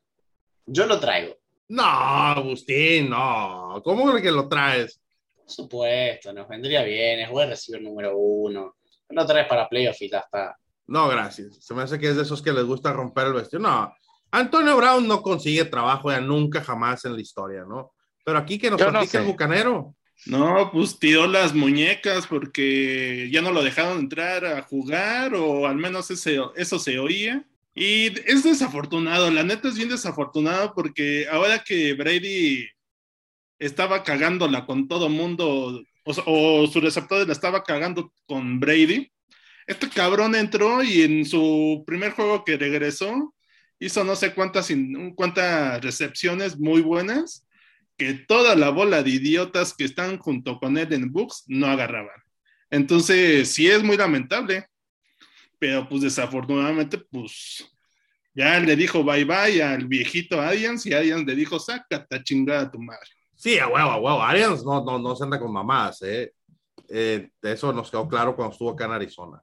yo 0.66 0.86
lo 0.86 1.00
traigo. 1.00 1.36
No, 1.70 1.84
Agustín, 1.84 3.10
no. 3.10 3.82
¿Cómo 3.84 4.14
que 4.16 4.32
lo 4.32 4.48
traes? 4.48 5.00
Por 5.36 5.50
supuesto, 5.50 6.34
nos 6.34 6.48
vendría 6.48 6.84
bien, 6.84 7.22
es 7.22 7.30
buen 7.30 7.50
recibir 7.50 7.82
número 7.82 8.18
uno. 8.18 8.76
No 9.10 9.26
traes 9.26 9.48
para 9.48 9.70
playoff 9.70 10.02
y 10.02 10.10
ya 10.10 10.20
está. 10.20 10.58
No, 10.88 11.08
gracias. 11.08 11.64
Se 11.64 11.74
me 11.74 11.84
hace 11.84 12.00
que 12.00 12.10
es 12.10 12.16
de 12.16 12.24
esos 12.24 12.42
que 12.42 12.52
les 12.52 12.66
gusta 12.66 12.92
romper 12.92 13.28
el 13.28 13.34
vestido. 13.34 13.62
No, 13.62 13.94
Antonio 14.32 14.76
Brown 14.76 15.08
no 15.08 15.22
consigue 15.22 15.66
trabajo 15.66 16.12
ya 16.12 16.20
nunca 16.20 16.64
jamás 16.64 17.06
en 17.06 17.14
la 17.14 17.22
historia, 17.22 17.64
¿no? 17.68 17.94
Pero 18.26 18.40
aquí 18.40 18.58
que 18.58 18.72
nos 18.72 18.82
platique 18.82 19.18
el 19.18 19.26
bucanero. 19.26 19.96
No, 20.26 20.70
pues 20.72 21.00
tiró 21.00 21.28
las 21.28 21.54
muñecas 21.54 22.28
porque 22.28 23.30
ya 23.32 23.42
no 23.42 23.52
lo 23.52 23.62
dejaron 23.64 24.00
entrar 24.00 24.46
a 24.46 24.62
jugar 24.62 25.36
o 25.36 25.68
al 25.68 25.76
menos 25.78 26.10
eso 26.12 26.80
se 26.80 27.00
oía. 27.00 27.46
Y 27.76 28.08
es 28.30 28.44
desafortunado, 28.44 29.32
la 29.32 29.44
neta 29.44 29.68
es 29.68 29.76
bien 29.76 29.90
desafortunado 29.90 30.74
porque 30.76 31.28
ahora 31.30 31.64
que 31.64 31.94
Brady 31.94 32.68
estaba 33.60 34.04
cagándola 34.04 34.66
con 34.66 34.88
todo 34.88 35.10
mundo, 35.10 35.84
o, 36.06 36.68
su 36.68 36.82
receptor 36.82 37.26
la 37.26 37.34
estaba 37.34 37.64
cagando 37.64 38.14
con 38.26 38.60
Brady, 38.60 39.12
este 39.68 39.90
cabrón 39.90 40.36
entró 40.36 40.84
y 40.84 41.02
en 41.02 41.26
su 41.26 41.84
primer 41.88 42.12
juego 42.12 42.44
que 42.46 42.58
regresó 42.58 43.34
hizo 43.80 44.04
no 44.04 44.16
sé 44.16 44.34
cuántas 44.34 45.82
recepciones 45.82 46.58
muy 46.60 46.82
buenas 46.82 47.46
que 47.98 48.14
toda 48.14 48.56
la 48.56 48.70
bola 48.70 49.04
de 49.04 49.12
idiotas 49.12 49.74
que 49.74 49.86
están 49.86 50.18
junto 50.18 50.60
con 50.60 50.78
él 50.78 50.92
en 50.94 51.12
Books 51.12 51.44
no 51.48 51.68
agarraban. 51.68 52.22
Entonces, 52.70 53.50
sí 53.50 53.68
es 53.68 53.84
muy 53.84 53.98
lamentable 53.98 54.68
pero 55.64 55.88
pues 55.88 56.02
desafortunadamente, 56.02 56.98
pues 56.98 57.66
ya 58.36 58.60
le 58.60 58.76
dijo 58.76 59.02
bye 59.02 59.24
bye 59.24 59.64
al 59.64 59.88
viejito 59.88 60.42
Arians 60.42 60.86
y 60.86 60.94
Arians 60.94 61.26
le 61.26 61.36
dijo, 61.36 61.58
sácate 61.58 62.22
chingada 62.22 62.64
a 62.64 62.70
tu 62.72 62.82
madre. 62.82 63.08
Sí, 63.34 63.58
a 63.58 63.70
huevo, 63.70 63.92
a 63.92 63.96
huevo. 63.96 64.22
Arians 64.22 64.66
no, 64.66 64.84
no, 64.84 65.00
no 65.00 65.16
se 65.16 65.24
anda 65.24 65.40
con 65.40 65.54
mamás, 65.54 66.02
¿eh? 66.02 66.34
¿eh? 66.90 67.30
Eso 67.42 67.72
nos 67.72 67.90
quedó 67.90 68.10
claro 68.10 68.36
cuando 68.36 68.52
estuvo 68.52 68.72
acá 68.72 68.84
en 68.88 68.92
Arizona. 68.92 69.42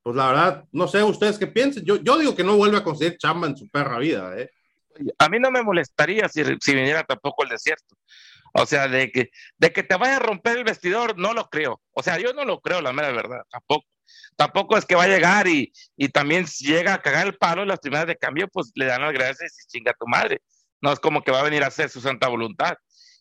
Pues 0.00 0.14
la 0.14 0.28
verdad, 0.28 0.64
no 0.70 0.86
sé 0.86 1.02
ustedes 1.02 1.36
qué 1.36 1.48
piensen. 1.48 1.84
Yo, 1.84 1.96
yo 1.96 2.16
digo 2.16 2.36
que 2.36 2.44
no 2.44 2.56
vuelve 2.56 2.76
a 2.76 2.84
conseguir 2.84 3.18
chamba 3.18 3.48
en 3.48 3.56
su 3.56 3.68
perra 3.68 3.98
vida, 3.98 4.38
¿eh? 4.38 4.48
A 5.18 5.28
mí 5.28 5.38
no 5.38 5.50
me 5.50 5.62
molestaría 5.62 6.28
si, 6.28 6.42
si 6.60 6.74
viniera 6.74 7.04
tampoco 7.04 7.44
el 7.44 7.50
desierto. 7.50 7.96
O 8.52 8.66
sea, 8.66 8.88
de 8.88 9.12
que, 9.12 9.30
de 9.58 9.72
que 9.72 9.82
te 9.82 9.96
vaya 9.96 10.16
a 10.16 10.20
romper 10.20 10.58
el 10.58 10.64
vestidor, 10.64 11.16
no 11.18 11.32
lo 11.32 11.48
creo. 11.48 11.80
O 11.92 12.02
sea, 12.02 12.18
yo 12.18 12.32
no 12.32 12.44
lo 12.44 12.60
creo, 12.60 12.80
la 12.80 12.92
mera 12.92 13.10
verdad, 13.12 13.42
tampoco 13.50 13.86
tampoco 14.36 14.76
es 14.76 14.86
que 14.86 14.94
va 14.94 15.04
a 15.04 15.08
llegar 15.08 15.46
y, 15.48 15.72
y 15.96 16.08
también 16.08 16.46
llega 16.46 16.94
a 16.94 17.02
cagar 17.02 17.26
el 17.26 17.36
palo 17.36 17.64
las 17.64 17.78
primeras 17.78 18.06
de 18.06 18.16
cambio, 18.16 18.48
pues 18.48 18.72
le 18.74 18.86
dan 18.86 19.02
las 19.02 19.12
gracias 19.12 19.54
y 19.60 19.68
chinga 19.68 19.90
a 19.92 19.94
tu 19.94 20.06
madre. 20.06 20.40
No 20.80 20.92
es 20.92 20.98
como 20.98 21.22
que 21.22 21.30
va 21.30 21.40
a 21.40 21.44
venir 21.44 21.62
a 21.62 21.66
hacer 21.66 21.90
su 21.90 22.00
santa 22.00 22.28
voluntad. 22.28 22.74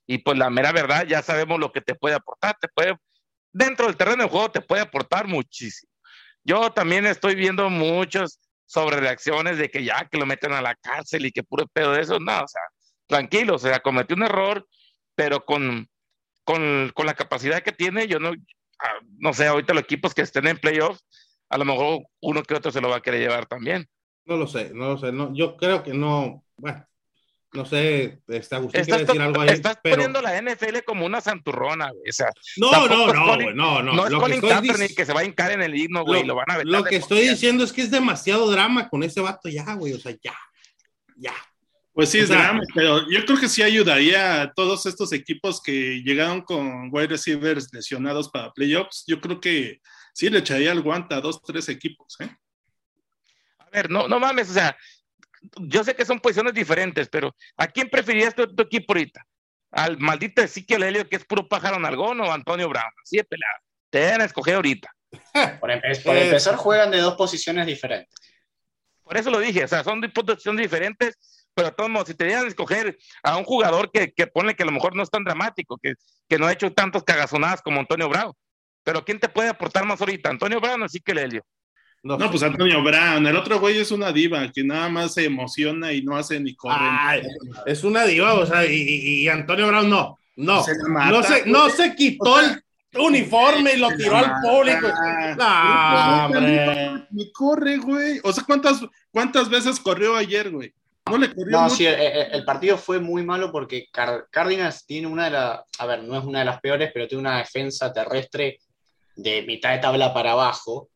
Y 0.07 0.19
pues 0.19 0.37
la 0.37 0.49
mera 0.49 0.71
verdad, 0.71 1.05
ya 1.05 1.21
sabemos 1.21 1.59
lo 1.59 1.71
que 1.71 1.81
te 1.81 1.93
puede 1.93 2.15
aportar. 2.15 2.55
Te 2.59 2.67
puede, 2.69 2.95
dentro 3.51 3.87
del 3.87 3.97
terreno 3.97 4.23
de 4.23 4.29
juego 4.29 4.49
te 4.49 4.61
puede 4.61 4.81
aportar 4.81 5.27
muchísimo. 5.27 5.91
Yo 6.43 6.71
también 6.71 7.05
estoy 7.05 7.35
viendo 7.35 7.69
muchos 7.69 8.39
sobre 8.69 8.97
reacciones 8.97 9.57
de 9.57 9.69
que 9.71 9.83
ya 9.83 10.07
que 10.11 10.19
lo 10.19 10.27
meten 10.27 10.53
a 10.53 10.61
la 10.61 10.75
cárcel 10.75 11.25
y 11.25 11.31
que 11.31 11.41
puro 11.41 11.65
pedo 11.73 11.93
de 11.93 12.01
eso. 12.01 12.19
No, 12.19 12.43
o 12.43 12.47
sea, 12.47 12.61
tranquilo, 13.07 13.55
o 13.55 13.59
sea, 13.59 13.79
cometió 13.79 14.15
un 14.15 14.21
error, 14.21 14.67
pero 15.15 15.43
con, 15.43 15.89
con, 16.43 16.91
con 16.93 17.05
la 17.07 17.15
capacidad 17.15 17.63
que 17.63 17.71
tiene, 17.71 18.07
yo 18.07 18.19
no, 18.19 18.31
no 19.17 19.33
sé, 19.33 19.47
ahorita 19.47 19.73
los 19.73 19.83
equipos 19.83 20.13
que 20.13 20.21
estén 20.21 20.45
en 20.45 20.59
playoffs, 20.59 21.03
a 21.49 21.57
lo 21.57 21.65
mejor 21.65 22.03
uno 22.21 22.43
que 22.43 22.53
otro 22.53 22.71
se 22.71 22.79
lo 22.79 22.89
va 22.89 22.97
a 22.97 23.01
querer 23.01 23.21
llevar 23.21 23.47
también. 23.47 23.87
No 24.25 24.37
lo 24.37 24.45
sé, 24.45 24.69
no 24.71 24.89
lo 24.89 24.97
sé. 24.99 25.11
No, 25.11 25.33
yo 25.33 25.57
creo 25.57 25.81
que 25.81 25.95
no. 25.95 26.43
Bueno, 26.55 26.85
No 27.51 27.65
sé, 27.65 28.19
este, 28.27 28.55
Agustín 28.55 28.83
quiere 28.85 29.05
decir 29.05 29.21
algo 29.21 29.41
ahí. 29.41 29.49
estás 29.49 29.79
pero... 29.81 29.95
poniendo 29.95 30.21
la 30.21 30.39
NFL 30.39 30.79
como 30.85 31.05
una 31.05 31.19
santurrona, 31.19 31.89
güey. 31.89 32.09
O 32.09 32.13
sea, 32.13 32.29
No, 32.57 32.87
no, 32.87 33.07
no, 33.11 33.13
Colin- 33.25 33.43
güey, 33.43 33.55
no, 33.55 33.81
no. 33.81 33.93
no 33.93 34.05
es 34.05 34.11
Lo 34.11 34.17
que 34.19 34.21
Colin 34.21 34.41
Kaepernick 34.41 34.91
dic- 34.91 34.95
que 34.95 35.05
se 35.05 35.13
va 35.13 35.21
a 35.21 35.23
hincar 35.23 35.51
en 35.51 35.63
el 35.63 35.75
himno, 35.75 36.03
güey. 36.05 36.21
Lo- 36.21 36.27
Lo, 36.27 36.35
van 36.35 36.51
a 36.51 36.57
vetar 36.57 36.67
Lo 36.71 36.83
que 36.83 36.97
estoy 36.97 37.27
diciendo 37.27 37.63
es 37.63 37.73
que 37.73 37.81
es 37.81 37.89
demasiado 37.89 38.51
drama 38.51 38.87
con 38.87 39.01
ese 39.01 39.19
vato 39.21 39.49
ya, 39.49 39.73
güey. 39.73 39.93
O 39.93 39.99
sea, 39.99 40.15
ya. 40.23 40.37
Ya. 41.17 41.33
Pues 41.91 42.09
sí, 42.09 42.19
O 42.19 42.21
es 42.21 42.27
sea- 42.29 42.37
drama, 42.37 42.61
pero 42.75 43.09
yo 43.09 43.25
creo 43.25 43.39
que 43.39 43.49
sí 43.49 43.63
ayudaría 43.63 44.43
a 44.43 44.53
todos 44.53 44.85
estos 44.85 45.11
equipos 45.11 45.59
que 45.59 46.03
llegaron 46.03 46.41
con 46.43 46.89
wide 46.93 47.07
receivers 47.07 47.73
lesionados 47.73 48.29
para 48.29 48.51
playoffs. 48.53 49.05
Yo 49.07 49.19
creo 49.19 49.41
que 49.41 49.81
sí 50.13 50.29
le 50.29 50.37
echaría 50.39 50.71
el 50.71 50.81
guante 50.81 51.15
a 51.15 51.19
dos, 51.19 51.41
tres 51.41 51.67
equipos, 51.67 52.15
¿eh? 52.19 52.29
A 53.57 53.69
ver, 53.71 53.89
no, 53.89 54.07
no 54.07 54.19
mames, 54.19 54.49
o 54.51 54.53
sea, 54.53 54.77
yo 55.57 55.83
sé 55.83 55.95
que 55.95 56.05
son 56.05 56.19
posiciones 56.19 56.53
diferentes, 56.53 57.09
pero 57.09 57.35
¿a 57.57 57.67
quién 57.67 57.89
preferirías 57.89 58.35
tu, 58.35 58.53
tu 58.55 58.63
equipo 58.63 58.93
ahorita? 58.93 59.25
¿Al 59.71 59.97
maldito 59.99 60.41
Ezequiel 60.41 60.83
Helio, 60.83 61.07
que 61.07 61.15
es 61.17 61.25
puro 61.25 61.47
pájaro 61.47 61.79
nalgón, 61.79 62.19
o 62.21 62.31
Antonio 62.31 62.67
Brown? 62.69 62.91
Así 63.03 63.17
de 63.17 63.23
pelado. 63.23 63.59
Te 63.89 63.99
deben 63.99 64.21
escoger 64.21 64.55
ahorita. 64.55 64.89
Por, 65.59 65.71
empe- 65.71 66.03
por 66.03 66.15
empezar, 66.15 66.55
juegan 66.55 66.91
de 66.91 66.99
dos 66.99 67.15
posiciones 67.15 67.65
diferentes. 67.65 68.15
Por 69.03 69.17
eso 69.17 69.31
lo 69.31 69.39
dije, 69.39 69.63
o 69.63 69.67
sea, 69.67 69.83
son 69.83 70.01
posiciones 70.13 70.61
diferentes, 70.61 71.47
pero 71.55 71.73
todos 71.73 71.89
modos, 71.89 72.07
si 72.09 72.13
te 72.13 72.25
dieran 72.25 72.45
a 72.45 72.47
escoger 72.47 72.95
a 73.23 73.37
un 73.37 73.43
jugador 73.43 73.91
que, 73.91 74.11
que 74.13 74.27
pone 74.27 74.55
que 74.55 74.61
a 74.63 74.65
lo 74.67 74.71
mejor 74.71 74.95
no 74.95 75.01
es 75.01 75.09
tan 75.09 75.23
dramático, 75.23 75.79
que, 75.81 75.93
que 76.27 76.37
no 76.37 76.45
ha 76.45 76.53
hecho 76.53 76.71
tantas 76.73 77.03
cagazonadas 77.03 77.61
como 77.63 77.79
Antonio 77.79 78.07
Brown, 78.07 78.33
pero 78.83 79.03
¿quién 79.03 79.19
te 79.19 79.27
puede 79.29 79.49
aportar 79.49 79.83
más 79.85 79.99
ahorita? 79.99 80.29
¿Antonio 80.29 80.59
Brown 80.61 80.83
o 80.83 80.85
Ezequiel 80.85 81.17
Helio? 81.17 81.45
No, 82.03 82.17
No, 82.17 82.29
pues 82.29 82.41
Antonio 82.43 82.81
Brown. 82.81 83.27
El 83.27 83.35
otro 83.35 83.59
güey 83.59 83.77
es 83.77 83.91
una 83.91 84.11
diva 84.11 84.49
que 84.51 84.63
nada 84.63 84.87
más 84.89 85.13
se 85.13 85.25
emociona 85.25 85.91
y 85.91 86.01
no 86.01 86.15
hace 86.15 86.39
ni 86.39 86.55
corre. 86.55 86.75
Ay, 86.79 87.21
es 87.65 87.83
una 87.83 88.05
diva, 88.05 88.33
o 88.35 88.45
sea, 88.45 88.65
y, 88.65 89.27
Antonio 89.27 89.67
Brown 89.67 89.89
no. 89.89 90.17
No. 90.37 90.63
Se 90.63 90.71
mata, 90.87 91.09
no, 91.11 91.23
se, 91.23 91.45
no 91.45 91.69
se 91.69 91.95
quitó 91.95 92.31
O 92.31 92.39
sea, 92.39 92.61
el 92.93 92.99
uniforme 93.01 93.73
y 93.73 93.77
lo 93.77 93.89
tiró 93.89 94.15
al 94.15 94.31
público. 94.41 94.87
No, 95.37 96.25
hombre. 96.25 97.05
Ni 97.11 97.31
corre, 97.33 97.77
güey. 97.77 98.19
O 98.23 98.31
sea, 98.31 98.43
¿cuántas, 98.45 98.81
¿cuántas 99.11 99.49
veces 99.49 99.79
corrió 99.79 100.15
ayer, 100.15 100.49
güey? 100.49 100.73
No 101.09 101.17
le 101.17 101.33
corrió 101.33 101.51
No, 101.51 101.63
mucho. 101.63 101.75
sí, 101.75 101.85
el, 101.85 101.99
el- 101.99 102.31
el 102.33 102.45
partido 102.45 102.77
fue 102.77 102.99
muy 102.99 103.23
malo 103.23 103.51
porque 103.51 103.87
Cardinals 104.31 104.85
tiene 104.85 105.07
una 105.07 105.25
de 105.25 105.31
las, 105.31 105.59
a 105.79 105.85
ver, 105.85 106.03
no 106.03 106.17
es 106.17 106.23
una 106.23 106.39
de 106.39 106.45
las 106.45 106.61
peores, 106.61 106.91
pero 106.93 107.07
tiene 107.07 107.21
una 107.21 107.39
defensa 107.39 107.91
terrestre 107.91 108.59
de 109.15 109.41
mitad 109.41 109.71
de 109.71 109.79
tabla 109.79 110.13
para 110.13 110.31
abajo 110.31 110.87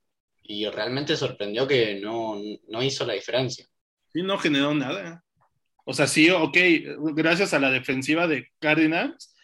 y 0.43 0.67
realmente 0.67 1.15
sorprendió 1.15 1.67
que 1.67 2.00
no, 2.01 2.35
no 2.67 2.83
hizo 2.83 3.05
la 3.05 3.13
diferencia. 3.13 3.65
Sí, 4.12 4.21
no 4.21 4.38
generó 4.38 4.73
nada. 4.73 5.23
O 5.85 5.93
sea, 5.93 6.07
sí, 6.07 6.29
ok, 6.29 6.57
gracias 7.15 7.53
a 7.53 7.59
la 7.59 7.71
defensiva 7.71 8.27
de 8.27 8.50
Cardinals, 8.59 9.35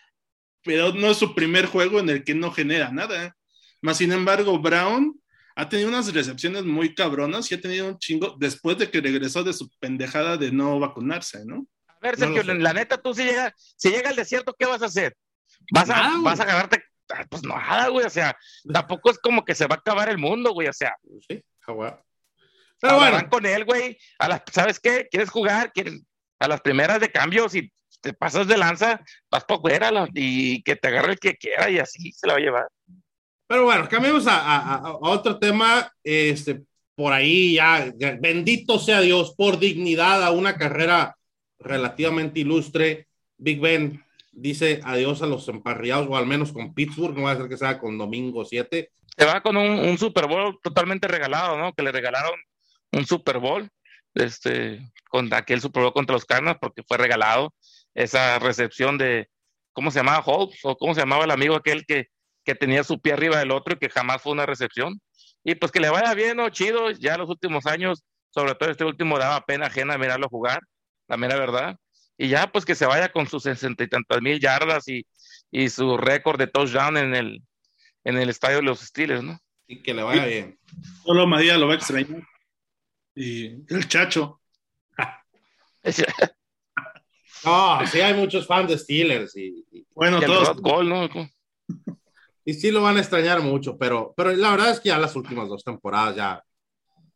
pero 0.63 0.93
no 0.93 1.07
es 1.07 1.17
su 1.17 1.33
primer 1.33 1.65
juego 1.65 1.99
en 1.99 2.09
el 2.09 2.23
que 2.23 2.35
no 2.35 2.51
genera 2.51 2.91
nada. 2.91 3.35
Más 3.81 3.97
sin 3.97 4.11
embargo, 4.11 4.59
Brown 4.59 5.19
ha 5.55 5.67
tenido 5.67 5.89
unas 5.89 6.13
recepciones 6.13 6.63
muy 6.63 6.93
cabronas 6.93 7.51
y 7.51 7.55
ha 7.55 7.61
tenido 7.61 7.87
un 7.87 7.97
chingo 7.97 8.35
después 8.39 8.77
de 8.77 8.89
que 8.89 9.01
regresó 9.01 9.43
de 9.43 9.53
su 9.53 9.69
pendejada 9.79 10.37
de 10.37 10.51
no 10.51 10.79
vacunarse, 10.79 11.45
¿no? 11.45 11.67
A 11.87 11.99
ver, 12.01 12.17
Sergio, 12.17 12.43
la 12.43 12.73
neta, 12.73 12.97
tú 12.97 13.13
si 13.13 13.23
llega, 13.23 13.53
si 13.75 13.89
llega 13.89 14.09
al 14.09 14.15
desierto, 14.15 14.55
¿qué 14.57 14.65
vas 14.65 14.81
a 14.81 14.85
hacer? 14.85 15.17
¿Vas 15.71 15.89
a, 15.89 16.17
vas 16.21 16.39
a 16.39 16.43
agarrarte? 16.43 16.83
Ah, 17.09 17.25
Pues 17.29 17.43
nada, 17.43 17.87
güey, 17.89 18.05
o 18.05 18.09
sea, 18.09 18.37
tampoco 18.71 19.09
es 19.11 19.17
como 19.19 19.43
que 19.43 19.55
se 19.55 19.67
va 19.67 19.75
a 19.75 19.79
acabar 19.79 20.09
el 20.09 20.17
mundo, 20.17 20.53
güey, 20.53 20.67
o 20.67 20.73
sea, 20.73 20.95
Sí, 21.27 21.43
ah, 21.67 21.71
güey. 21.71 21.91
Pero 22.81 22.95
bueno, 22.95 23.11
van 23.17 23.29
con 23.29 23.45
él, 23.45 23.65
güey, 23.65 23.97
a 24.19 24.27
las, 24.29 24.41
¿sabes 24.51 24.79
qué? 24.79 25.07
¿Quieres 25.11 25.29
jugar? 25.29 25.71
¿Quieres? 25.73 26.01
A 26.39 26.47
las 26.47 26.61
primeras 26.61 26.99
de 27.01 27.11
cambio, 27.11 27.49
si 27.49 27.69
te 28.01 28.13
pasas 28.13 28.47
de 28.47 28.57
lanza, 28.57 29.01
vas 29.29 29.43
por 29.43 29.59
fuera 29.59 29.91
la- 29.91 30.07
y 30.13 30.63
que 30.63 30.77
te 30.77 30.87
agarre 30.87 31.13
el 31.13 31.19
que 31.19 31.35
quiera 31.35 31.69
y 31.69 31.79
así 31.79 32.13
se 32.13 32.25
la 32.27 32.33
va 32.33 32.39
a 32.39 32.41
llevar. 32.41 32.67
pero 33.47 33.63
bueno, 33.65 33.89
cambiemos 33.89 34.27
a, 34.27 34.37
a- 34.39 34.75
a- 34.75 34.93
otro 35.01 35.37
tema. 35.39 35.91
Este, 36.03 36.61
por 36.95 37.11
ahí 37.13 37.55
ya, 37.55 37.91
bendito 38.19 38.77
sea 38.77 39.01
Dios, 39.01 39.33
por 39.35 39.57
dignidad 39.57 40.23
a 40.23 40.31
una 40.31 40.55
carrera 40.55 41.17
relativamente 41.59 42.39
ilustre. 42.41 43.07
Big 43.37 43.59
Ben 43.59 44.03
dice 44.31 44.81
adiós 44.83 45.21
a 45.21 45.27
los 45.27 45.47
emparrillados, 45.47 46.07
o 46.09 46.17
al 46.17 46.25
menos 46.25 46.51
con 46.51 46.73
Pittsburgh, 46.73 47.15
no 47.15 47.23
va 47.23 47.31
a 47.31 47.37
ser 47.37 47.49
que 47.49 47.57
sea 47.57 47.79
con 47.79 47.97
Domingo 47.97 48.45
7. 48.45 48.91
Se 49.17 49.25
va 49.25 49.41
con 49.41 49.57
un, 49.57 49.79
un 49.79 49.97
Super 49.97 50.27
Bowl 50.27 50.59
totalmente 50.61 51.07
regalado, 51.07 51.57
¿no? 51.57 51.73
Que 51.73 51.83
le 51.83 51.91
regalaron 51.91 52.39
un 52.91 53.05
Super 53.05 53.39
Bowl, 53.39 53.69
este, 54.15 54.79
con 55.09 55.33
aquel 55.33 55.61
Super 55.61 55.83
Bowl 55.83 55.93
contra 55.93 56.13
los 56.13 56.25
Cardinals, 56.25 56.59
porque 56.59 56.83
fue 56.83 56.97
regalado 56.97 57.53
esa 57.93 58.39
recepción 58.39 58.97
de, 58.97 59.29
¿cómo 59.73 59.91
se 59.91 59.99
llamaba? 59.99 60.23
Holmes, 60.25 60.59
o 60.63 60.77
cómo 60.77 60.93
se 60.93 61.01
llamaba 61.01 61.25
el 61.25 61.31
amigo 61.31 61.55
aquel 61.55 61.85
que, 61.85 62.07
que 62.43 62.55
tenía 62.55 62.83
su 62.83 62.99
pie 62.99 63.13
arriba 63.13 63.37
del 63.37 63.51
otro 63.51 63.75
y 63.75 63.77
que 63.77 63.89
jamás 63.89 64.21
fue 64.21 64.31
una 64.31 64.45
recepción. 64.45 64.99
Y 65.43 65.55
pues 65.55 65.71
que 65.71 65.79
le 65.79 65.89
vaya 65.89 66.13
bien, 66.13 66.37
¿no? 66.37 66.49
Chido, 66.49 66.91
ya 66.91 67.17
los 67.17 67.29
últimos 67.29 67.65
años, 67.65 68.03
sobre 68.29 68.55
todo 68.55 68.69
este 68.69 68.85
último, 68.85 69.17
daba 69.17 69.45
pena 69.45 69.67
ajena 69.67 69.97
mirarlo 69.97 70.27
jugar, 70.29 70.61
la 71.07 71.17
mera 71.17 71.37
verdad. 71.37 71.77
Y 72.21 72.27
ya, 72.27 72.51
pues 72.51 72.65
que 72.65 72.75
se 72.75 72.85
vaya 72.85 73.09
con 73.13 73.27
sus 73.27 73.43
sesenta 73.43 73.81
y 73.83 73.87
tantas 73.87 74.21
mil 74.21 74.39
yardas 74.41 74.87
y, 74.89 75.07
y 75.51 75.69
su 75.69 75.95
récord 75.95 76.37
de 76.37 76.47
touchdown 76.47 76.97
en 76.97 77.15
el, 77.15 77.41
en 78.03 78.17
el 78.17 78.27
estadio 78.29 78.57
de 78.57 78.63
los 78.63 78.81
Steelers, 78.81 79.23
¿no? 79.23 79.39
Y 79.67 79.81
que 79.81 79.93
le 79.93 80.03
vaya 80.03 80.25
bien. 80.25 80.59
Solo 81.05 81.25
María 81.25 81.57
lo 81.57 81.67
va 81.67 81.73
a 81.73 81.77
extrañar. 81.77 82.21
Y 83.15 83.63
el 83.73 83.87
chacho. 83.87 84.41
No, 87.45 87.87
sí 87.87 88.01
hay 88.01 88.13
muchos 88.13 88.45
fans 88.45 88.69
de 88.69 88.77
Steelers 88.77 89.33
y, 89.37 89.65
y- 89.71 89.87
Bueno, 89.95 90.17
Y 90.21 90.25
todos. 90.25 90.61
¿no? 90.61 91.09
y 92.43 92.53
sí 92.53 92.69
lo 92.69 92.81
van 92.81 92.97
a 92.97 92.99
extrañar 92.99 93.39
mucho, 93.41 93.77
pero, 93.77 94.13
pero 94.17 94.35
la 94.35 94.51
verdad 94.51 94.71
es 94.71 94.81
que 94.81 94.89
ya 94.89 94.97
las 94.99 95.15
últimas 95.15 95.47
dos 95.47 95.63
temporadas 95.63 96.17
ya, 96.17 96.43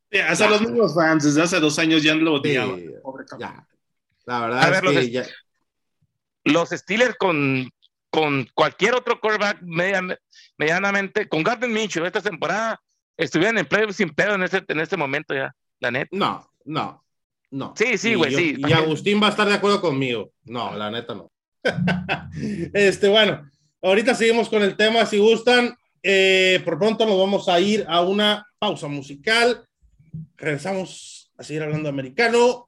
Sí, 0.09 0.19
hasta 0.19 0.49
los 0.49 0.61
mismos 0.61 0.95
fans 0.95 1.23
desde 1.25 1.41
hace 1.41 1.59
dos 1.59 1.77
años 1.77 2.03
ya 2.03 2.13
lo 2.15 2.35
Sí, 2.35 2.41
odiaban. 2.51 2.81
Pobre 3.01 3.25
cabrón. 3.25 3.49
ya. 3.49 3.67
La 4.25 4.39
verdad 4.41 4.63
A 4.63 4.69
ver, 4.69 4.83
los 4.83 4.93
que 4.93 4.99
est- 4.99 5.11
ya, 5.11 5.25
Los 6.45 6.69
Steelers 6.69 7.15
con, 7.15 7.69
con 8.09 8.47
cualquier 8.53 8.93
otro 8.95 9.19
quarterback 9.19 9.61
media- 9.61 10.01
medianamente, 10.57 11.27
con 11.27 11.43
Gardner 11.43 11.69
Minshew 11.69 12.05
esta 12.05 12.21
temporada, 12.21 12.81
estuvieran 13.17 13.57
en 13.57 13.65
playoffs 13.65 13.95
sin 13.97 14.09
pedo 14.09 14.35
en 14.35 14.43
este, 14.43 14.63
en 14.67 14.79
este 14.79 14.97
momento 14.97 15.33
ya, 15.33 15.53
la 15.79 15.91
neta. 15.91 16.09
no, 16.11 16.49
no, 16.65 17.03
no. 17.51 17.73
Sí, 17.77 17.97
sí, 17.97 18.15
güey, 18.15 18.33
sí. 18.33 18.55
Y 18.57 18.71
Agustín 18.73 19.21
va 19.21 19.27
a 19.27 19.29
estar 19.31 19.47
de 19.47 19.53
acuerdo 19.53 19.79
conmigo. 19.81 20.31
No, 20.45 20.75
la 20.75 20.89
neta 20.89 21.13
no. 21.13 21.31
este, 22.73 23.07
bueno, 23.07 23.49
ahorita 23.81 24.15
seguimos 24.15 24.49
con 24.49 24.61
el 24.63 24.75
tema, 24.75 25.05
si 25.05 25.17
gustan. 25.19 25.75
Eh, 26.01 26.61
por 26.65 26.77
pronto 26.77 27.05
nos 27.05 27.17
vamos 27.17 27.47
a 27.47 27.59
ir 27.59 27.85
a 27.87 28.01
una 28.01 28.45
pausa 28.59 28.87
musical. 28.87 29.65
Regresamos 30.35 31.31
a 31.37 31.43
seguir 31.43 31.63
hablando 31.63 31.87
americano 31.89 32.67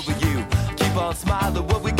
over 0.00 0.26
you. 0.26 0.46
Keep 0.76 0.96
on 0.96 1.14
smiling 1.14 1.66
what 1.66 1.82
we 1.82 1.92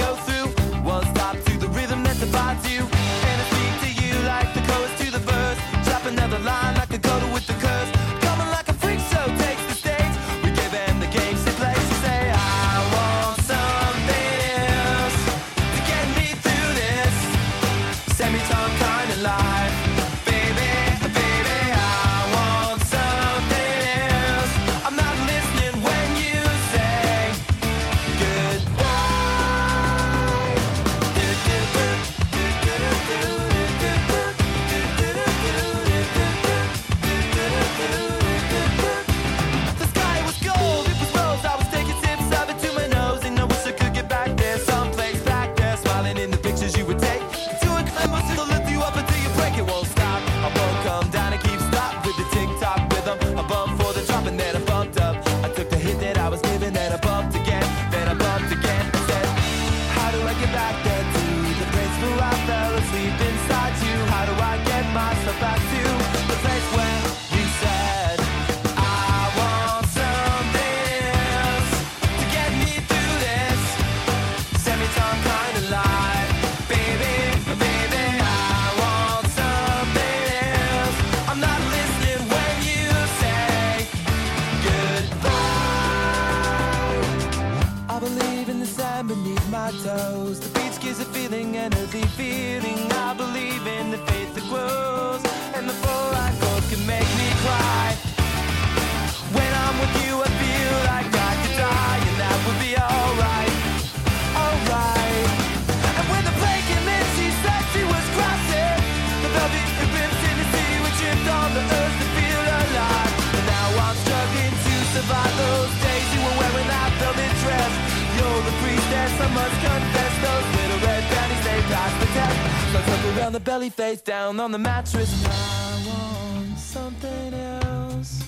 Around 123.31 123.45
the 123.45 123.51
belly, 123.51 123.71
face 123.71 124.01
down 124.01 124.41
on 124.41 124.51
the 124.51 124.59
mattress. 124.59 125.25
I 125.25 125.87
want 125.87 126.59
something 126.59 127.33
else 127.33 128.25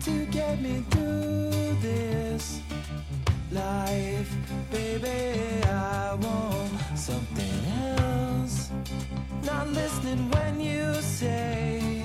to 0.00 0.26
get 0.26 0.60
me 0.60 0.84
through 0.90 1.76
this 1.80 2.60
life, 3.52 4.28
baby. 4.72 5.62
I 5.64 6.14
want 6.14 6.72
something 6.98 7.66
else. 8.00 8.72
Not 9.44 9.68
listening 9.68 10.28
when 10.32 10.60
you 10.60 10.94
say 10.94 12.02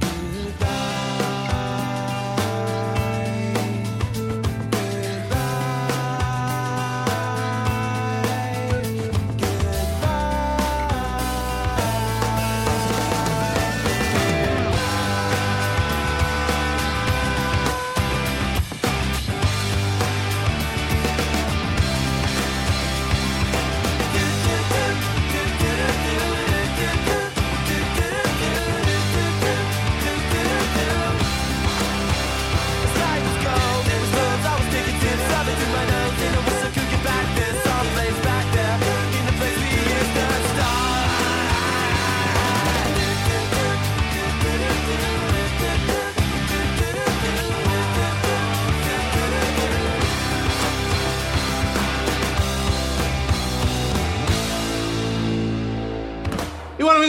goodbye. 0.00 1.23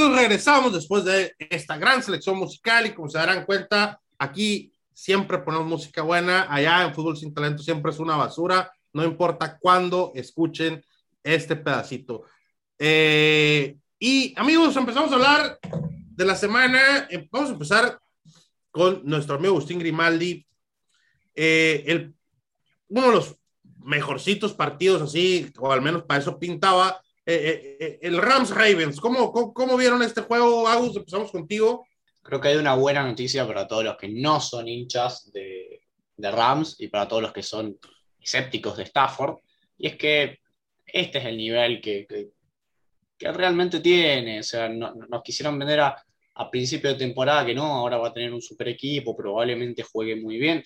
Amigos, 0.06 0.22
regresamos 0.22 0.74
después 0.74 1.04
de 1.04 1.34
esta 1.38 1.78
gran 1.78 2.04
selección 2.04 2.38
musical 2.38 2.86
y 2.86 2.92
como 2.94 3.10
se 3.10 3.18
darán 3.18 3.46
cuenta, 3.46 4.00
aquí 4.18 4.72
siempre 4.94 5.40
ponemos 5.40 5.68
música 5.68 6.02
buena, 6.02 6.48
allá 6.50 6.84
en 6.84 6.94
Fútbol 6.94 7.18
Sin 7.18 7.34
Talento 7.34 7.64
siempre 7.64 7.92
es 7.92 8.00
una 8.00 8.16
basura, 8.16 8.72
no 8.94 9.04
importa 9.04 9.58
cuándo 9.58 10.12
escuchen 10.16 10.84
este 11.24 11.56
pedacito. 11.56 12.24
Eh, 12.78 13.78
y 14.00 14.34
amigos, 14.38 14.76
empezamos 14.76 15.12
a 15.12 15.16
hablar 15.16 15.60
de 15.62 16.26
la 16.26 16.36
semana, 16.36 17.08
Eh, 17.10 17.28
vamos 17.32 17.50
a 17.50 17.54
empezar 17.54 18.00
con 18.72 19.02
nuestro 19.04 19.36
amigo 19.36 19.54
Agustín 19.54 19.80
Grimaldi, 19.80 20.46
Eh, 21.38 21.84
el, 21.88 22.14
uno 22.88 23.08
de 23.08 23.16
los 23.16 23.36
mejorcitos 23.84 24.54
partidos 24.54 25.02
así, 25.02 25.52
o 25.60 25.72
al 25.72 25.82
menos 25.82 26.04
para 26.04 26.22
eso 26.22 26.40
pintaba, 26.40 27.02
eh, 27.28 27.34
eh, 27.36 27.78
eh, 27.80 28.00
el 28.04 28.18
Rams 28.18 28.52
Ravens. 28.52 29.00
¿Cómo, 29.00 29.32
cómo, 29.32 29.78
vieron 29.78 30.02
este 30.04 30.22
juego, 30.22 30.68
Agus? 30.68 30.96
Empezamos 30.96 31.32
contigo. 31.32 31.88
Creo 32.22 32.40
que 32.40 32.50
hay 32.50 32.58
una 32.58 32.76
buena 32.76 33.04
noticia 33.04 33.48
para 33.48 33.68
todos 33.68 33.84
los 33.84 33.98
que 33.98 34.10
no 34.10 34.40
son 34.40 34.68
hinchas 34.68 35.32
de, 35.32 35.82
de 36.18 36.32
Rams 36.32 36.76
y 36.80 36.88
para 36.88 37.08
todos 37.08 37.24
los 37.24 37.34
que 37.34 37.42
son 37.42 37.78
escépticos 38.20 38.78
de 38.78 38.84
Stafford. 38.84 39.38
Y 39.78 39.88
es 39.88 39.96
que 39.96 40.40
este 40.86 41.18
es 41.18 41.26
el 41.26 41.38
nivel 41.38 41.82
que, 41.82 42.06
que, 42.08 43.32
realmente 43.32 43.80
tiene. 43.80 44.40
O 44.40 44.44
sea, 44.44 44.70
no- 44.70 44.94
nos 44.94 45.24
quisieron 45.24 45.58
vender 45.58 45.80
a, 45.80 45.96
a 46.36 46.52
principio 46.52 46.92
de 46.92 47.00
temporada 47.00 47.46
que 47.46 47.56
no, 47.56 47.64
ahora 47.64 47.98
va 47.98 48.10
a 48.10 48.14
tener 48.14 48.34
un 48.34 48.42
super 48.42 48.68
equipo, 48.68 49.16
probablemente 49.16 49.84
juegue 49.84 50.16
muy 50.16 50.38
bien. 50.38 50.64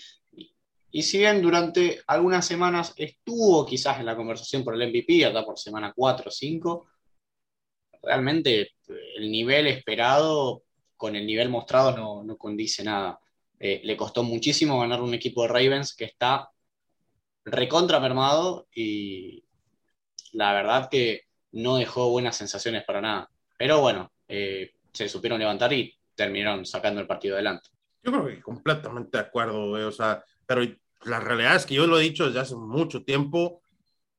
Y, 0.91 1.03
si 1.03 1.19
bien 1.19 1.41
durante 1.41 2.01
algunas 2.07 2.45
semanas 2.45 2.93
estuvo 2.95 3.65
quizás 3.65 3.99
en 3.99 4.05
la 4.05 4.15
conversación 4.15 4.63
por 4.63 4.75
el 4.75 4.89
MVP, 4.89 5.25
hasta 5.25 5.45
por 5.45 5.57
semana 5.57 5.93
4 5.95 6.27
o 6.27 6.31
5, 6.31 6.87
realmente 8.01 8.61
eh, 8.61 8.69
el 9.17 9.31
nivel 9.31 9.67
esperado 9.67 10.63
con 10.97 11.15
el 11.15 11.25
nivel 11.25 11.49
mostrado 11.49 11.95
no, 11.95 12.23
no 12.23 12.37
condice 12.37 12.83
nada. 12.83 13.19
Eh, 13.59 13.81
le 13.83 13.97
costó 13.97 14.23
muchísimo 14.23 14.79
ganar 14.79 15.01
un 15.01 15.13
equipo 15.13 15.43
de 15.43 15.49
Ravens 15.49 15.95
que 15.95 16.05
está 16.05 16.49
recontra 17.45 17.99
mermado 17.99 18.67
y 18.73 19.43
la 20.33 20.53
verdad 20.53 20.89
que 20.89 21.23
no 21.51 21.77
dejó 21.77 22.09
buenas 22.09 22.35
sensaciones 22.35 22.83
para 22.83 23.01
nada. 23.01 23.29
Pero 23.57 23.81
bueno, 23.81 24.11
eh, 24.27 24.73
se 24.93 25.09
supieron 25.09 25.39
levantar 25.39 25.73
y 25.73 25.95
terminaron 26.15 26.65
sacando 26.65 27.01
el 27.01 27.07
partido 27.07 27.35
adelante. 27.35 27.69
Yo 28.03 28.11
creo 28.11 28.27
que 28.27 28.41
completamente 28.41 29.17
de 29.17 29.23
acuerdo, 29.23 29.71
o 29.71 29.91
sea, 29.91 30.23
pero 30.49 30.65
la 31.03 31.19
realidad 31.19 31.57
es 31.57 31.67
que 31.67 31.75
yo 31.75 31.85
lo 31.85 31.99
he 31.99 32.03
dicho 32.03 32.25
desde 32.25 32.39
hace 32.39 32.55
mucho 32.55 33.03
tiempo, 33.03 33.61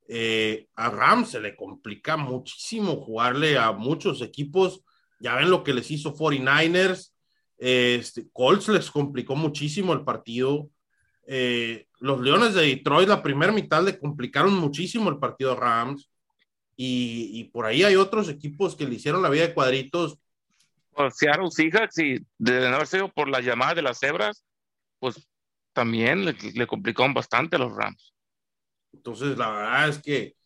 eh, 0.07 0.69
a 0.77 0.89
Rams 0.89 1.31
se 1.31 1.41
le 1.41 1.57
complica 1.57 2.17
muchísimo 2.17 3.05
jugarle 3.05 3.59
a 3.59 3.73
muchos 3.73 4.23
equipos, 4.23 4.85
ya 5.19 5.35
ven 5.35 5.51
lo 5.51 5.65
que 5.65 5.75
les 5.75 5.91
hizo 5.91 6.15
49ers, 6.15 7.13
este, 7.59 8.29
Colts 8.33 8.69
les 8.69 8.93
complicó 8.93 9.35
muchísimo 9.35 9.93
el 9.93 10.05
partido, 10.05 10.71
eh, 11.27 11.89
los 11.99 12.21
Leones 12.21 12.55
de 12.55 12.63
Detroit 12.63 13.09
la 13.09 13.25
primera 13.25 13.51
mitad 13.51 13.83
le 13.83 13.99
complicaron 13.99 14.55
muchísimo 14.55 15.11
el 15.11 15.19
partido 15.19 15.51
a 15.51 15.57
Rams, 15.57 16.13
y, 16.77 17.41
y 17.41 17.45
por 17.51 17.67
ahí 17.67 17.83
hay 17.83 17.97
otros 17.97 18.29
equipos 18.29 18.77
que 18.77 18.87
le 18.87 18.95
hicieron 18.95 19.21
la 19.21 19.31
vida 19.31 19.49
de 19.49 19.55
cuadritos, 19.55 20.17
Seattle 21.13 21.51
Seahawks 21.51 21.99
y 21.99 22.25
de 22.39 22.69
no 22.69 22.77
haber 22.77 22.87
sido 22.87 23.13
por 23.13 23.29
la 23.29 23.41
llamada 23.41 23.75
de 23.75 23.83
las 23.83 23.99
cebras, 23.99 24.45
pues 25.01 25.30
también 25.73 26.25
le, 26.25 26.33
le 26.55 26.67
complicaron 26.67 27.15
bastante 27.15 27.57
a 27.57 27.61
los 27.61 27.75
Rams. 27.75 28.15
Entonces, 28.93 29.39
la 29.39 29.51
verdad 29.51 29.89
es 29.89 29.99
que 30.03 30.37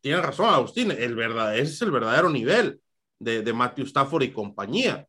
tiene 0.00 0.20
razón 0.20 0.52
Agustín, 0.52 0.90
ese 0.90 1.60
es 1.62 1.82
el 1.82 1.90
verdadero 1.90 2.28
nivel 2.28 2.80
de, 3.18 3.42
de 3.42 3.52
Matthew 3.52 3.86
Stafford 3.86 4.24
y 4.24 4.32
compañía. 4.32 5.06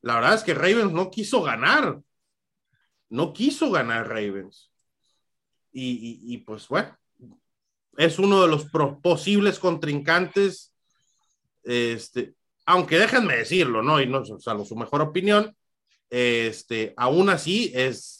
La 0.00 0.14
verdad 0.14 0.34
es 0.34 0.44
que 0.44 0.54
Ravens 0.54 0.92
no 0.92 1.10
quiso 1.10 1.42
ganar, 1.42 2.00
no 3.10 3.32
quiso 3.32 3.70
ganar 3.70 4.08
Ravens. 4.08 4.70
Y, 5.72 6.20
y- 6.22 6.38
pues 6.38 6.66
bueno, 6.68 6.96
es 7.96 8.18
uno 8.18 8.42
de 8.42 8.48
los 8.48 8.66
posibles 9.02 9.58
contrincantes, 9.58 10.74
este, 11.64 12.34
aunque 12.64 12.98
déjenme 12.98 13.36
decirlo, 13.36 13.82
¿no? 13.82 14.00
Y 14.00 14.06
no, 14.06 14.24
salvo 14.24 14.64
su 14.64 14.76
mejor 14.76 15.02
opinión, 15.02 15.54
este, 16.08 16.94
aún 16.96 17.28
así 17.28 17.72
es 17.74 18.17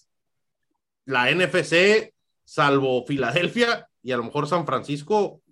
la 1.09 1.31
NFC, 1.31 2.13
salvo 2.45 3.05
Filadelfia 3.07 3.89
y 4.03 4.13
a 4.13 4.19
lo 4.19 4.25
mejor 4.25 4.47
San 4.47 4.67
Francisco, 4.67 5.43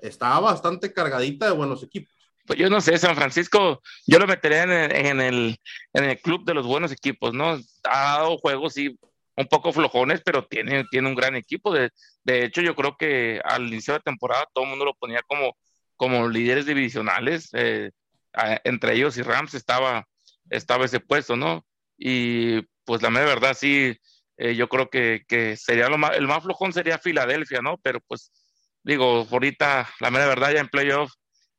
está 0.00 0.38
bastante 0.40 0.92
cargadita 0.92 1.46
de 1.46 1.52
buenos 1.52 1.82
equipos. 1.84 2.12
Pues 2.46 2.58
yo 2.58 2.68
no 2.68 2.80
sé, 2.80 2.98
San 2.98 3.14
Francisco, 3.14 3.80
yo 4.06 4.18
lo 4.18 4.26
metería 4.26 4.64
en 4.64 4.72
el, 4.72 4.92
en 4.92 5.20
el, 5.20 5.56
en 5.94 6.04
el 6.04 6.20
club 6.20 6.44
de 6.44 6.54
los 6.54 6.66
buenos 6.66 6.90
equipos, 6.90 7.32
¿no? 7.32 7.58
Ha 7.84 8.18
dado 8.18 8.36
juegos, 8.38 8.74
sí, 8.74 8.98
un 9.36 9.46
poco 9.46 9.72
flojones, 9.72 10.20
pero 10.22 10.44
tiene, 10.46 10.84
tiene 10.90 11.08
un 11.08 11.14
gran 11.14 11.36
equipo. 11.36 11.72
De, 11.72 11.90
de 12.24 12.44
hecho, 12.44 12.60
yo 12.60 12.74
creo 12.74 12.96
que 12.98 13.40
al 13.44 13.68
inicio 13.68 13.94
de 13.94 14.00
temporada 14.00 14.46
todo 14.52 14.64
el 14.64 14.70
mundo 14.70 14.84
lo 14.84 14.94
ponía 14.94 15.22
como, 15.22 15.56
como 15.96 16.28
líderes 16.28 16.66
divisionales. 16.66 17.50
eh, 17.52 17.90
entre 18.64 18.94
ellos 18.94 19.16
y 19.16 19.22
Rams 19.22 19.54
estaba, 19.54 20.08
estaba 20.50 20.86
ese 20.86 20.98
puesto, 20.98 21.36
¿no? 21.36 21.64
Y 21.96 22.62
pues 22.84 23.00
la 23.00 23.10
mera 23.10 23.26
verdad, 23.26 23.56
sí, 23.58 23.96
eh, 24.36 24.54
yo 24.54 24.68
creo 24.68 24.90
que, 24.90 25.24
que 25.28 25.56
sería 25.56 25.88
lo 25.88 25.98
más, 25.98 26.16
el 26.16 26.26
más 26.26 26.42
flojón 26.42 26.72
sería 26.72 26.98
Filadelfia, 26.98 27.60
¿no? 27.62 27.78
Pero 27.82 28.00
pues, 28.06 28.32
digo, 28.82 29.26
ahorita, 29.30 29.88
la 30.00 30.10
mera 30.10 30.26
verdad, 30.26 30.52
ya 30.52 30.60
en 30.60 30.68
playoff 30.68 31.12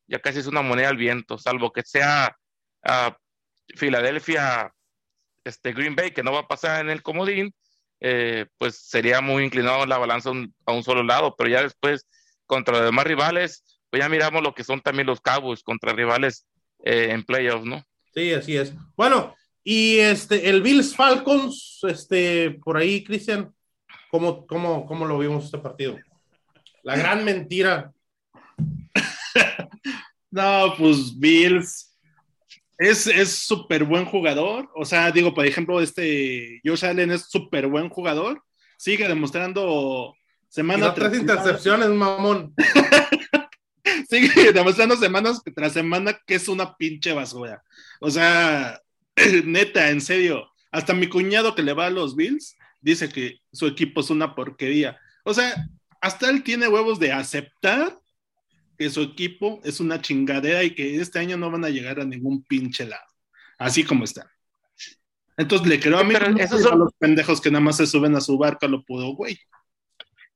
ya 0.08 0.20
casi 0.20 0.40
es 0.40 0.48
una 0.48 0.62
moneda 0.62 0.90
al 0.90 0.98
viento, 0.98 1.38
salvo 1.38 1.72
que 1.72 1.84
sea 1.84 2.36
ah, 2.84 3.18
Filadelfia, 3.76 4.72
este 5.44 5.74
Green 5.74 5.96
Bay, 5.96 6.12
que 6.12 6.24
no 6.24 6.32
va 6.32 6.42
a 6.42 6.48
pasar 6.48 6.82
en 6.82 6.92
el 6.92 7.02
comodín, 7.02 7.54
eh, 8.00 8.46
pues 8.58 8.78
sería 8.78 9.22
muy 9.22 9.44
inclinado 9.44 9.86
la 9.86 9.98
balanza 9.98 10.32
un, 10.32 10.54
a 10.66 10.74
un 10.74 10.84
solo 10.84 11.04
lado, 11.04 11.36
pero 11.38 11.50
ya 11.50 11.64
después 11.64 12.08
contra 12.46 12.76
los 12.76 12.86
demás 12.86 13.06
rivales, 13.06 13.64
pues 13.90 14.04
ya 14.04 14.10
miramos 14.10 14.44
lo 14.44 14.54
que 14.54 14.64
son 14.64 14.82
también 14.82 15.08
los 15.08 15.22
Cowboys 15.22 15.64
contra 15.64 15.94
rivales 15.94 16.46
eh, 16.84 17.08
en 17.12 17.24
playoffs, 17.24 17.66
¿no? 17.66 17.84
Sí, 18.14 18.34
así 18.34 18.58
es. 18.58 18.74
Bueno, 18.96 19.36
y 19.68 19.98
este, 19.98 20.48
el 20.48 20.62
Bills 20.62 20.96
Falcons, 20.96 21.80
este, 21.82 22.52
por 22.64 22.78
ahí, 22.78 23.04
Cristian, 23.04 23.52
¿cómo, 24.12 24.46
cómo, 24.46 24.86
¿cómo 24.86 25.06
lo 25.08 25.18
vimos 25.18 25.46
este 25.46 25.58
partido? 25.58 25.98
La 26.84 26.96
gran 26.96 27.26
mentira. 27.26 27.92
No, 30.32 30.74
pues 30.78 31.18
Bills 31.18 31.98
es 32.78 33.08
es 33.08 33.32
súper 33.34 33.86
buen 33.86 34.04
jugador. 34.04 34.70
O 34.76 34.84
sea, 34.84 35.10
digo, 35.10 35.34
por 35.34 35.46
ejemplo, 35.46 35.80
este 35.80 36.60
Josh 36.66 36.84
Allen 36.84 37.12
es 37.12 37.30
súper 37.30 37.68
buen 37.68 37.88
jugador. 37.88 38.44
Sigue 38.78 39.08
demostrando 39.08 40.14
semana 40.50 40.88
no 40.88 40.94
tres 40.94 41.12
tras 41.12 41.22
intercepciones, 41.22 41.88
mamón. 41.88 42.54
sigue 44.10 44.52
demostrando 44.52 44.98
semanas 44.98 45.42
tras 45.56 45.72
semana 45.72 46.20
que 46.28 46.36
es 46.36 46.50
una 46.50 46.76
pinche 46.76 47.14
basura. 47.14 47.64
O 48.02 48.12
sea, 48.12 48.82
neta, 49.46 49.90
en 49.90 50.02
serio. 50.02 50.50
Hasta 50.72 50.94
mi 50.94 51.08
cuñado 51.08 51.56
que 51.56 51.64
le 51.64 51.74
va 51.74 51.88
a 51.88 51.90
los 51.90 52.16
Bills 52.16 52.58
dice 52.82 53.10
que 53.10 53.40
su 53.52 53.66
equipo 53.68 54.02
es 54.02 54.10
una 54.10 54.36
porquería. 54.36 55.00
O 55.24 55.34
sea, 55.34 55.56
hasta 56.02 56.30
él 56.30 56.44
tiene 56.44 56.68
huevos 56.68 57.00
de 57.00 57.12
aceptar 57.12 58.00
que 58.78 58.90
su 58.90 59.02
equipo 59.02 59.62
es 59.64 59.80
una 59.80 60.02
chingadera 60.02 60.64
y 60.64 60.76
que 60.76 61.00
este 61.00 61.20
año 61.20 61.38
no 61.38 61.50
van 61.50 61.64
a 61.66 61.70
llegar 61.70 62.00
a 62.00 62.06
ningún 62.06 62.44
pinche 62.44 62.86
lado. 62.86 63.06
Así 63.58 63.84
como 63.84 64.04
está. 64.04 64.30
Entonces 65.38 65.68
le 65.68 65.80
creo 65.80 65.98
a 65.98 66.04
mí 66.04 66.14
pero 66.14 66.38
esos 66.38 66.62
son- 66.62 66.80
los 66.80 66.94
pendejos 66.98 67.42
que 67.42 67.52
nada 67.52 67.64
más 67.64 67.78
se 67.78 67.88
suben 67.88 68.16
a 68.16 68.22
su 68.22 68.38
barca 68.38 68.68
lo 68.68 68.84
pudo, 68.84 69.16
güey. 69.16 69.40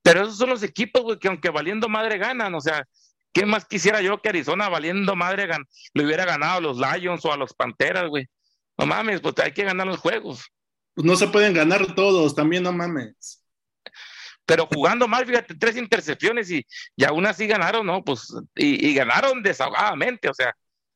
Pero 0.02 0.24
esos 0.24 0.38
son 0.38 0.50
los 0.50 0.64
equipos, 0.64 1.04
güey, 1.04 1.20
que 1.20 1.28
aunque 1.28 1.50
valiendo 1.50 1.88
madre 1.90 2.18
ganan, 2.18 2.56
o 2.56 2.62
sea, 2.62 2.86
¿qué 3.34 3.46
más 3.46 3.66
quisiera 3.66 4.02
yo 4.02 4.22
que 4.22 4.30
Arizona 4.30 4.70
valiendo 4.70 5.16
madre 5.16 5.46
gan 5.46 5.64
le 5.94 6.06
hubiera 6.06 6.26
ganado 6.26 6.58
a 6.58 6.62
los 6.62 6.78
Lions 6.78 7.24
o 7.26 7.32
a 7.34 7.38
los 7.38 7.54
Panteras, 7.54 8.08
güey? 8.08 8.28
No 8.80 8.86
mames, 8.86 9.20
pues 9.22 9.36
hay 9.44 9.52
que 9.52 9.64
ganar 9.64 9.86
los 9.88 10.00
juegos. 10.00 10.46
Pues 10.96 11.06
no 11.06 11.16
se 11.16 11.28
pueden 11.28 11.54
ganar 11.54 11.94
todos, 11.96 12.34
también 12.34 12.64
no 12.64 12.72
mames. 12.72 13.44
Pero 14.46 14.66
jugando 14.66 15.08
mal, 15.08 15.26
fíjate, 15.26 15.54
tres 15.56 15.78
intercepciones 15.78 16.50
y, 16.50 16.66
y 16.96 17.04
aún 17.04 17.26
así 17.26 17.46
ganaron, 17.46 17.86
¿no? 17.86 18.04
Pues, 18.04 18.34
y, 18.56 18.88
y 18.90 18.94
ganaron 18.96 19.44
desahogadamente, 19.44 20.28
o 20.30 20.34
sea, 20.34 20.48
Era 20.48 20.56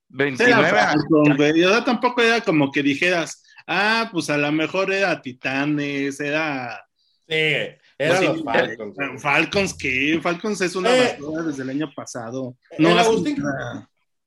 29 0.09 0.67
a- 0.79 0.87
Falcon, 0.91 1.37
güey. 1.37 1.63
O 1.63 1.69
sea, 1.69 1.83
tampoco 1.83 2.21
era 2.21 2.41
como 2.41 2.71
que 2.71 2.81
dijeras, 2.81 3.43
ah, 3.67 4.09
pues 4.11 4.29
a 4.29 4.37
lo 4.37 4.51
mejor 4.51 4.91
era 4.91 5.21
Titanes, 5.21 6.19
era 6.19 6.83
Sí, 7.27 7.35
eran 7.97 8.17
Sí, 8.19 8.25
los 8.25 8.43
Falcons. 8.43 9.21
Falcons, 9.21 9.73
¿qué? 9.77 10.19
Falcons 10.21 10.61
es 10.61 10.75
una 10.75 10.95
Eh, 10.95 11.17
basura 11.19 11.43
desde 11.43 11.63
el 11.63 11.69
año 11.69 11.91
pasado. 11.95 12.57
el 12.71 12.85
hace 12.87 13.09
Agustín-. 13.09 13.43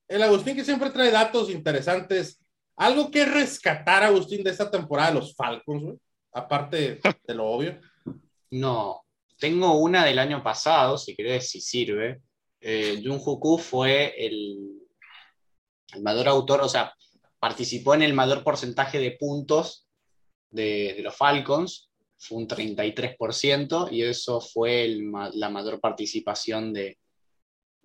El 0.09 0.23
Agustín 0.23 0.57
que 0.57 0.65
siempre 0.65 0.91
trae 0.91 1.11
datos 1.11 1.51
interesantes. 1.51 2.39
Algo 2.77 3.11
que 3.11 3.25
rescatar, 3.25 4.05
Agustín, 4.05 4.45
de 4.45 4.51
esta 4.51 4.71
temporada 4.71 5.09
de 5.09 5.15
los 5.21 5.35
Falcons, 5.35 5.83
güey. 5.83 5.97
Aparte 6.33 7.01
de 7.27 7.35
lo 7.35 7.47
obvio. 7.47 7.81
No, 8.51 9.03
tengo 9.39 9.79
una 9.79 10.05
del 10.05 10.19
año 10.19 10.43
pasado, 10.43 10.99
si 10.99 11.15
querés, 11.17 11.49
si 11.49 11.61
sirve. 11.61 12.21
Eh, 12.61 13.01
Jun 13.03 13.21
Huku 13.25 13.59
fue 13.59 14.15
el, 14.19 14.83
el 15.95 16.03
mayor 16.03 16.29
autor, 16.29 16.61
o 16.61 16.69
sea, 16.69 16.95
participó 17.39 17.95
en 17.95 18.03
el 18.03 18.13
mayor 18.13 18.43
porcentaje 18.43 18.99
de 18.99 19.13
puntos 19.13 19.87
de, 20.51 20.97
los 20.99 21.15
Falcons, 21.15 21.91
fue 22.19 22.39
un 22.39 22.49
33%, 22.49 23.89
y 23.93 24.03
eso 24.03 24.41
fue 24.41 24.99
la 25.35 25.51
mayor 25.51 25.81
participación 25.81 26.73
de, 26.73 26.99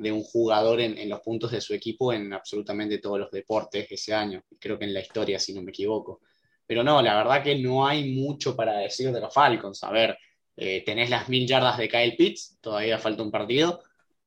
de 0.02 0.12
un 0.12 0.24
jugador 0.24 0.82
en, 0.82 0.98
en 0.98 1.10
los 1.10 1.22
puntos 1.22 1.52
de 1.52 1.62
su 1.62 1.74
equipo 1.74 2.12
en 2.12 2.34
absolutamente 2.34 2.98
todos 2.98 3.20
los 3.20 3.32
deportes 3.32 3.88
ese 3.90 4.14
año, 4.14 4.44
creo 4.60 4.80
que 4.80 4.86
en 4.86 4.94
la 4.94 5.02
historia, 5.02 5.40
si 5.40 5.54
no 5.54 5.62
me 5.62 5.72
equivoco. 5.72 6.22
Pero 6.66 6.84
no, 6.84 7.02
la 7.02 7.16
verdad 7.16 7.44
que 7.44 7.58
no 7.60 7.86
hay 7.86 8.12
mucho 8.14 8.56
para 8.56 8.78
decir 8.78 9.12
de 9.12 9.20
los 9.20 9.34
Falcons. 9.34 9.84
A 9.84 9.92
ver, 9.92 10.18
eh, 10.56 10.84
tenés 10.86 11.10
las 11.10 11.30
mil 11.30 11.48
yardas 11.48 11.78
de 11.78 11.90
Kyle 11.90 12.16
Pitts, 12.16 12.58
todavía 12.62 12.98
falta 12.98 13.24
un 13.24 13.32
partido, 13.32 13.84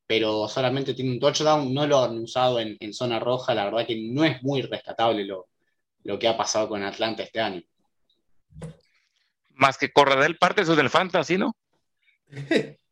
pero 0.07 0.47
solamente 0.47 0.93
tiene 0.93 1.11
un 1.11 1.19
touchdown, 1.19 1.73
no 1.73 1.87
lo 1.87 2.03
han 2.03 2.19
usado 2.19 2.59
en, 2.59 2.77
en 2.79 2.93
zona 2.93 3.19
roja, 3.19 3.53
la 3.53 3.65
verdad 3.65 3.85
que 3.85 4.01
no 4.01 4.23
es 4.23 4.41
muy 4.43 4.61
rescatable 4.61 5.25
lo, 5.25 5.47
lo 6.03 6.17
que 6.19 6.27
ha 6.27 6.37
pasado 6.37 6.69
con 6.69 6.83
Atlanta 6.83 7.23
este 7.23 7.41
año. 7.41 7.61
más 9.55 9.77
que 9.77 9.91
Corredel 9.91 10.37
parte 10.37 10.61
eso 10.61 10.75
del 10.75 10.89
fantasy, 10.89 11.37
¿no? 11.37 11.55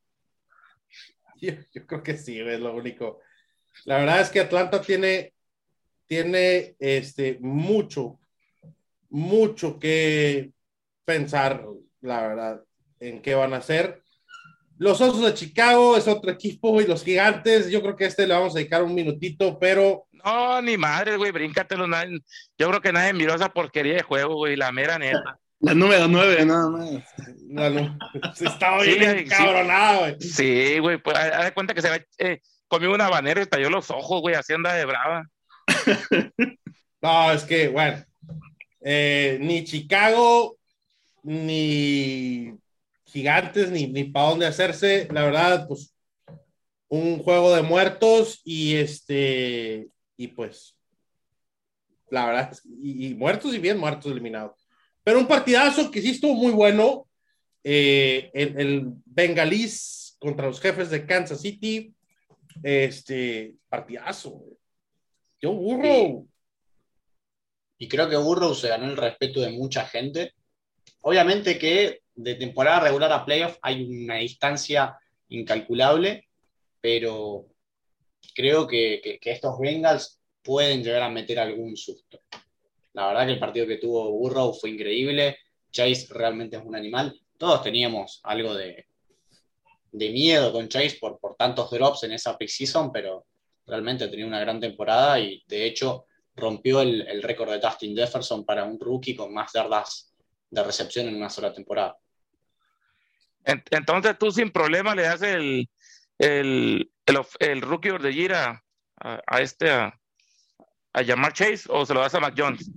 Yo, 1.73 1.85
creo 1.85 2.03
que 2.03 2.17
sí, 2.17 2.39
es 2.39 2.59
lo 2.59 2.73
único. 2.73 3.19
La 3.85 3.97
verdad 3.97 4.21
es 4.21 4.29
que 4.29 4.39
Atlanta 4.39 4.81
tiene, 4.81 5.33
tiene 6.05 6.75
este, 6.79 7.37
mucho, 7.41 8.19
mucho 9.09 9.77
que 9.79 10.51
pensar, 11.03 11.65
la 12.01 12.27
verdad, 12.27 12.63
en 12.99 13.21
qué 13.21 13.35
van 13.35 13.53
a 13.53 13.57
hacer. 13.57 14.01
Los 14.77 15.01
Osos 15.01 15.21
de 15.25 15.33
Chicago 15.33 15.97
es 15.97 16.07
otro 16.07 16.31
equipo 16.31 16.81
y 16.81 16.87
los 16.87 17.03
Gigantes, 17.03 17.69
yo 17.69 17.81
creo 17.81 17.95
que 17.95 18.05
a 18.05 18.07
este 18.07 18.25
le 18.25 18.33
vamos 18.33 18.55
a 18.55 18.59
dedicar 18.59 18.81
un 18.83 18.95
minutito, 18.95 19.59
pero 19.59 20.07
No, 20.11 20.61
ni 20.61 20.77
madre, 20.77 21.17
güey, 21.17 21.31
bríncatelo. 21.31 21.85
nadie- 21.87 22.21
Yo 22.57 22.69
creo 22.69 22.81
que 22.81 22.93
nadie 22.93 23.11
miró 23.13 23.35
esa 23.35 23.49
porquería 23.49 23.95
de 23.95 24.01
juego, 24.03 24.35
güey, 24.35 24.55
la 24.55 24.71
mera 24.71 24.97
neta. 24.97 25.37
La 25.63 25.73
número 25.73 26.07
9, 26.09 26.45
nada 26.45 26.69
más. 26.69 26.89
no, 27.47 27.69
no, 27.69 27.97
se 28.35 28.45
estaba 28.47 28.83
Sí, 28.83 28.95
bien 28.99 29.11
sí. 29.17 29.23
encabronado, 29.23 29.99
güey. 30.01 30.21
Sí, 30.21 30.79
güey, 30.79 30.97
pues 31.01 31.15
haz 31.17 31.45
de 31.45 31.53
cuenta 31.53 31.73
que 31.73 31.81
se 31.81 31.89
ve, 31.89 32.05
eh, 32.17 32.41
comió 32.67 32.91
un 32.91 32.99
habanero 32.99 33.41
y 33.41 33.45
talló 33.45 33.69
los 33.69 33.89
ojos, 33.89 34.19
güey, 34.19 34.35
así 34.35 34.53
anda 34.53 34.73
de 34.73 34.85
brava. 34.85 35.27
No, 37.01 37.33
es 37.33 37.43
que, 37.43 37.67
bueno, 37.67 38.01
eh, 38.79 39.37
ni 39.41 39.65
Chicago, 39.65 40.57
ni 41.21 42.53
Gigantes, 43.03 43.71
ni, 43.71 43.87
ni 43.87 44.05
para 44.05 44.29
dónde 44.29 44.45
hacerse. 44.45 45.09
La 45.11 45.23
verdad, 45.25 45.67
pues, 45.67 45.93
un 46.87 47.19
juego 47.19 47.53
de 47.53 47.61
muertos 47.61 48.39
y 48.45 48.75
este, 48.77 49.89
y 50.15 50.27
pues, 50.29 50.77
la 52.09 52.25
verdad, 52.27 52.57
y 52.81 53.13
muertos 53.15 53.53
y 53.53 53.59
bien 53.59 53.77
muertos 53.79 54.09
eliminados. 54.09 54.62
Pero 55.03 55.19
un 55.19 55.27
partidazo 55.27 55.91
que 55.91 56.01
sí 56.01 56.11
estuvo 56.11 56.33
muy 56.33 56.51
bueno. 56.51 57.07
eh, 57.65 58.29
el, 58.33 58.59
el 58.59 58.93
contra 60.19 60.47
los 60.47 60.59
jefes 60.59 60.89
de 60.89 61.05
Kansas 61.05 61.41
City. 61.41 61.93
Este, 62.61 63.55
partidazo. 63.69 64.43
Yo 65.41 65.51
burro. 65.53 66.25
Y 67.77 67.87
creo 67.87 68.07
que 68.09 68.15
Burrow 68.15 68.53
se 68.53 68.69
ganó 68.69 68.85
el 68.85 68.95
respeto 68.97 69.41
de 69.41 69.51
mucha 69.51 69.85
gente. 69.85 70.33
Obviamente 71.01 71.57
que 71.57 72.01
de 72.15 72.35
temporada 72.35 72.79
regular 72.81 73.11
a 73.11 73.25
playoff 73.25 73.57
hay 73.61 73.83
una 73.83 74.15
distancia 74.17 74.97
incalculable, 75.29 76.27
pero 76.79 77.47
creo 78.35 78.67
que- 78.67 79.19
que 79.21 79.31
estos 79.31 79.59
Bengals 79.59 80.21
pueden 80.43 80.83
llegar 80.83 81.01
a 81.03 81.09
meter 81.09 81.39
algún 81.39 81.75
susto. 81.75 82.21
La 82.93 83.07
verdad 83.07 83.25
que 83.25 83.33
el 83.33 83.39
partido 83.39 83.67
que 83.67 83.77
tuvo 83.77 84.11
Burrow 84.11 84.53
fue 84.53 84.69
increíble. 84.71 85.37
Chase 85.71 86.07
realmente 86.11 86.57
es 86.57 86.63
un 86.63 86.75
animal. 86.75 87.19
Todos 87.37 87.63
teníamos 87.63 88.19
algo 88.23 88.53
de, 88.53 88.85
de 89.91 90.09
miedo 90.11 90.51
con 90.51 90.67
Chase 90.69 90.97
por, 90.99 91.19
por 91.19 91.35
tantos 91.35 91.71
drops 91.71 92.03
en 92.03 92.11
esa 92.13 92.37
preseason, 92.37 92.91
pero 92.91 93.25
realmente 93.65 94.07
tenía 94.07 94.25
una 94.27 94.39
gran 94.39 94.59
temporada 94.59 95.19
y 95.19 95.43
de 95.47 95.65
hecho 95.65 96.05
rompió 96.35 96.81
el, 96.81 97.01
el 97.07 97.23
récord 97.23 97.49
de 97.51 97.59
Dustin 97.59 97.95
Jefferson 97.95 98.45
para 98.45 98.63
un 98.63 98.79
rookie 98.79 99.15
con 99.15 99.33
más 99.33 99.51
yardas 99.53 100.13
de 100.49 100.63
recepción 100.63 101.07
en 101.07 101.15
una 101.15 101.29
sola 101.29 101.53
temporada. 101.53 101.97
En- 103.45 103.63
Entonces 103.71 104.17
tú 104.19 104.31
sin 104.31 104.51
problema 104.51 104.93
le 104.95 105.03
das 105.03 105.21
el, 105.23 105.67
el, 106.19 106.91
el, 107.39 107.61
rookie 107.61 107.91
the 107.99 108.13
year 108.13 108.33
a, 108.33 108.63
a, 108.99 109.41
este, 109.41 109.69
a, 109.71 109.99
a 110.93 111.03
Jamar 111.03 111.33
Chase 111.33 111.63
o 111.69 111.85
se 111.85 111.93
lo 111.93 112.01
das 112.01 112.13
a 112.15 112.19
Mac 112.19 112.35
Jones. 112.37 112.69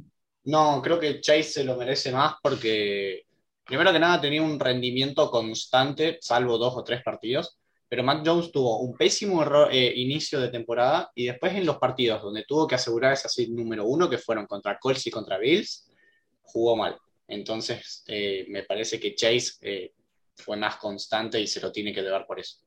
No, 0.46 0.80
creo 0.82 0.98
que 0.98 1.20
Chase 1.20 1.42
se 1.42 1.64
lo 1.64 1.76
merece 1.76 2.12
más 2.12 2.34
porque, 2.42 3.24
primero 3.64 3.92
que 3.92 3.98
nada, 3.98 4.20
tenía 4.20 4.42
un 4.42 4.58
rendimiento 4.58 5.30
constante, 5.30 6.18
salvo 6.20 6.56
dos 6.56 6.74
o 6.76 6.84
tres 6.84 7.02
partidos, 7.02 7.58
pero 7.88 8.02
Mac 8.02 8.22
Jones 8.24 8.50
tuvo 8.50 8.80
un 8.80 8.96
pésimo 8.96 9.42
error- 9.42 9.68
eh, 9.72 9.92
inicio 9.96 10.40
de 10.40 10.48
temporada 10.48 11.10
y 11.14 11.26
después 11.26 11.52
en 11.54 11.66
los 11.66 11.78
partidos 11.78 12.22
donde 12.22 12.44
tuvo 12.44 12.66
que 12.66 12.76
asegurar 12.76 13.12
ese 13.12 13.28
seed 13.28 13.48
número 13.50 13.84
uno, 13.84 14.08
que 14.08 14.18
fueron 14.18 14.46
contra 14.46 14.78
Colts 14.78 15.06
y 15.06 15.10
contra 15.10 15.38
Bills, 15.38 15.90
jugó 16.42 16.76
mal. 16.76 16.96
Entonces, 17.28 18.04
eh, 18.06 18.46
me 18.48 18.62
parece 18.62 19.00
que 19.00 19.14
Chase 19.14 19.54
eh, 19.60 19.92
fue 20.36 20.56
más 20.56 20.76
constante 20.76 21.40
y 21.40 21.46
se 21.46 21.60
lo 21.60 21.72
tiene 21.72 21.92
que 21.92 22.02
llevar 22.02 22.26
por 22.26 22.38
eso. 22.38 22.58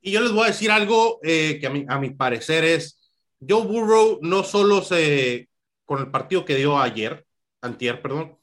Y 0.00 0.12
yo 0.12 0.20
les 0.20 0.32
voy 0.32 0.44
a 0.44 0.48
decir 0.48 0.70
algo 0.70 1.18
eh, 1.22 1.58
que 1.60 1.66
a 1.66 1.70
mi, 1.70 1.84
a 1.88 1.98
mi 1.98 2.10
parecer 2.10 2.64
es, 2.64 2.98
Joe 3.46 3.66
Burrow 3.66 4.18
no 4.22 4.42
solo 4.44 4.82
se, 4.82 5.47
con 5.88 6.00
el 6.00 6.10
partido 6.10 6.44
que 6.44 6.54
dio 6.54 6.78
ayer, 6.78 7.26
antier, 7.62 8.00
perdón, 8.02 8.38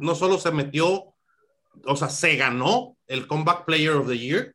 no 0.00 0.14
solo 0.14 0.38
se 0.38 0.52
metió 0.52 1.16
o 1.84 1.96
sea, 1.96 2.08
se 2.08 2.36
ganó 2.36 2.96
el 3.06 3.26
Comeback 3.26 3.64
Player 3.64 3.92
of 3.92 4.08
the 4.08 4.18
Year, 4.18 4.54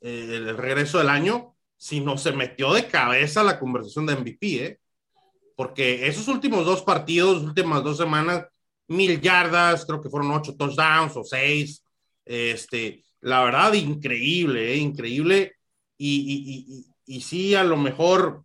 eh, 0.00 0.28
el 0.30 0.56
regreso 0.56 0.98
del 0.98 1.08
año, 1.08 1.56
sino 1.76 2.16
se 2.16 2.32
metió 2.32 2.72
de 2.72 2.86
cabeza 2.86 3.42
la 3.42 3.58
conversación 3.58 4.06
de 4.06 4.16
MVP, 4.16 4.64
¿eh? 4.64 4.80
Porque 5.56 6.06
esos 6.06 6.28
últimos 6.28 6.64
dos 6.64 6.82
partidos, 6.82 7.42
últimas 7.42 7.82
dos 7.84 7.96
semanas, 7.96 8.46
mil 8.88 9.20
yardas, 9.20 9.84
creo 9.86 10.00
que 10.00 10.10
fueron 10.10 10.32
ocho 10.32 10.56
touchdowns 10.56 11.16
o 11.16 11.24
seis. 11.24 11.84
Este, 12.24 13.04
la 13.20 13.44
verdad, 13.44 13.72
increíble, 13.74 14.72
¿eh? 14.72 14.76
increíble. 14.76 15.56
Y, 15.96 16.86
y, 17.06 17.16
y 17.16 17.20
sí, 17.20 17.54
a 17.54 17.62
lo 17.62 17.76
mejor 17.76 18.43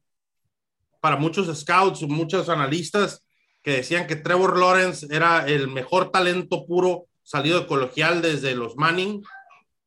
para 1.00 1.16
muchos 1.16 1.48
scouts, 1.60 2.02
muchos 2.04 2.50
analistas 2.50 3.26
que 3.62 3.72
decían 3.72 4.08
que 4.08 4.16
Trevor 4.16 4.58
Lawrence 4.58 5.08
era 5.10 5.48
el 5.48 5.68
mejor 5.68 6.12
talento 6.12 6.66
puro 6.66 7.08
salido 7.24 7.60
de 7.62 7.68
colegial 7.68 8.22
desde 8.22 8.56
los 8.56 8.76
Manning. 8.76 9.22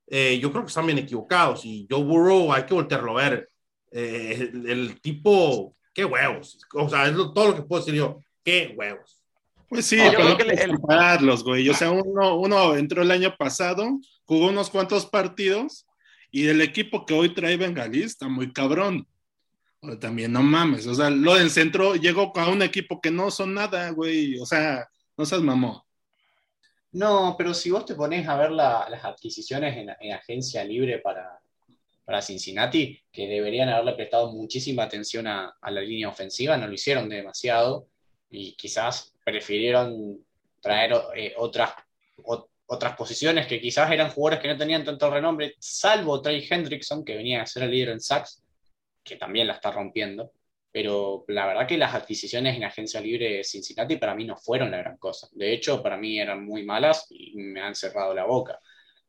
Eh, 0.09 0.39
yo 0.41 0.51
creo 0.51 0.63
que 0.65 0.69
están 0.69 0.87
bien 0.87 0.99
equivocados 0.99 1.65
y 1.65 1.87
Joe 1.91 2.05
Burrow 2.05 2.53
hay 2.53 2.65
que 2.65 2.75
voltearlo 2.75 3.19
a 3.19 3.23
ver. 3.29 3.49
Eh, 3.91 4.51
el, 4.53 4.67
el, 4.71 5.01
tipo, 5.01 5.75
qué 5.95 6.05
huevos. 6.05 6.59
O 6.75 6.89
sea, 6.89 7.07
es 7.07 7.15
lo, 7.15 7.33
todo 7.33 7.49
lo 7.49 7.57
que 7.57 7.63
puedo 7.63 7.83
decir 7.83 7.95
yo. 7.99 8.19
Qué 8.45 8.75
huevos. 8.77 9.23
Pues 9.69 9.87
sí, 9.87 9.97
Yo 9.97 10.05
pero 10.11 10.17
creo 10.19 10.29
no 10.31 10.37
que 10.37 10.63
el- 10.65 10.71
compararlos, 10.79 11.43
güey. 11.45 11.69
O 11.69 11.75
sea, 11.75 11.91
uno, 11.91 12.37
uno 12.37 12.77
entró 12.77 13.01
el 13.03 13.11
año 13.11 13.35
pasado, 13.39 13.99
jugó 14.25 14.49
unos 14.49 14.69
cuantos 14.69 15.07
partidos 15.07 15.87
y 16.31 16.47
el 16.49 16.61
equipo 16.61 17.07
que 17.07 17.15
hoy 17.15 17.35
trae 17.35 17.57
Bengalí 17.57 18.03
está 18.03 18.29
muy 18.29 18.53
cabrón. 18.53 19.07
También 20.01 20.33
no 20.33 20.43
mames. 20.43 20.87
O 20.87 20.95
sea, 20.95 21.11
lo 21.11 21.35
del 21.35 21.51
centro 21.51 21.97
llegó 21.97 22.33
a 22.37 22.49
un 22.49 22.63
equipo 22.63 23.01
que 23.01 23.11
no 23.11 23.31
son 23.31 23.55
nada, 23.55 23.91
güey. 23.91 24.39
O 24.39 24.47
sea, 24.47 24.89
no 25.17 25.27
seas 25.27 25.43
mamón. 25.43 25.81
No, 26.93 27.35
pero 27.37 27.53
si 27.55 27.71
vos 27.71 27.85
te 27.87 27.95
pones 27.95 28.29
a 28.29 28.37
ver 28.37 28.53
la- 28.53 28.87
las 28.89 29.05
adquisiciones 29.05 29.77
en, 29.77 29.91
en 29.99 30.13
agencia 30.13 30.63
libre 30.63 30.99
para, 30.99 31.41
para 32.05 32.23
Cincinnati, 32.23 33.01
que 33.11 33.27
deberían 33.27 33.71
haberle 33.71 33.95
prestado 33.95 34.31
muchísima 34.33 34.85
atención 34.85 35.27
a, 35.27 35.57
la 35.63 35.81
línea 35.81 36.09
ofensiva, 36.09 36.57
no 36.57 36.67
lo 36.67 36.75
hicieron 36.75 37.09
demasiado 37.09 37.89
y 38.31 38.53
quizás 38.55 39.15
prefirieron 39.25 40.19
traer 40.61 40.93
eh, 41.17 41.35
otras, 41.39 41.73
otras 42.67 42.97
posiciones 42.97 43.47
que 43.47 43.61
quizás 43.61 43.91
eran 43.91 44.11
jugadores 44.11 44.41
que 44.43 44.49
no 44.49 44.57
tenían 44.57 44.85
tanto 44.85 45.11
renombre, 45.11 45.55
salvo 45.59 46.21
Trey 46.21 46.47
Hendrickson, 46.49 47.05
que 47.05 47.17
venía 47.17 47.43
a 47.43 47.47
ser 47.47 47.65
el 47.65 47.71
líder 47.71 47.89
en 47.91 48.01
sacks, 48.01 48.42
que 49.05 49.17
también 49.17 49.47
la 49.47 49.55
está 49.55 49.71
rompiendo. 49.71 50.33
Pero 50.71 51.25
la 51.29 51.47
verdad 51.47 51.67
que 51.67 51.77
las 51.77 51.95
adquisiciones 51.95 52.57
en 52.57 52.65
agencia 52.65 53.01
libre 53.01 53.37
de 53.37 53.45
Cincinnati 53.45 53.97
para 53.97 54.15
mí 54.15 54.25
no 54.25 54.37
fueron 54.37 54.71
la 54.71 54.79
gran 54.79 54.97
cosa. 54.97 55.29
De 55.33 55.53
hecho, 55.53 55.83
para 55.83 55.99
mí 55.99 56.19
eran 56.19 56.45
muy 56.45 56.65
malas 56.65 57.07
y 57.11 57.37
me 57.37 57.61
han 57.61 57.75
cerrado 57.75 58.15
la 58.15 58.25
boca. 58.25 58.59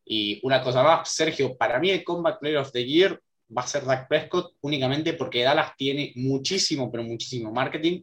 Y 0.06 0.39
una 0.43 0.62
cosa 0.62 0.84
más, 0.84 1.10
Sergio, 1.10 1.56
para 1.56 1.79
mí 1.79 1.89
el 1.89 2.03
Comeback 2.03 2.39
Player 2.39 2.58
of 2.58 2.71
the 2.73 2.86
Year 2.86 3.21
va 3.56 3.62
a 3.62 3.67
ser 3.67 3.86
Dak 3.86 4.08
Prescott 4.10 4.56
únicamente 4.62 5.13
porque 5.13 5.43
Dallas 5.43 5.73
tiene 5.77 6.12
muchísimo, 6.15 6.91
pero 6.91 7.03
muchísimo 7.03 7.51
marketing, 7.51 8.01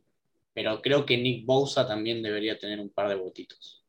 pero 0.54 0.80
creo 0.80 1.04
que 1.04 1.18
Nick 1.18 1.44
Bosa 1.44 1.86
también 1.86 2.22
debería 2.22 2.58
tener 2.58 2.80
un 2.80 2.90
par 2.90 3.08
de 3.08 3.16
votitos. 3.16 3.84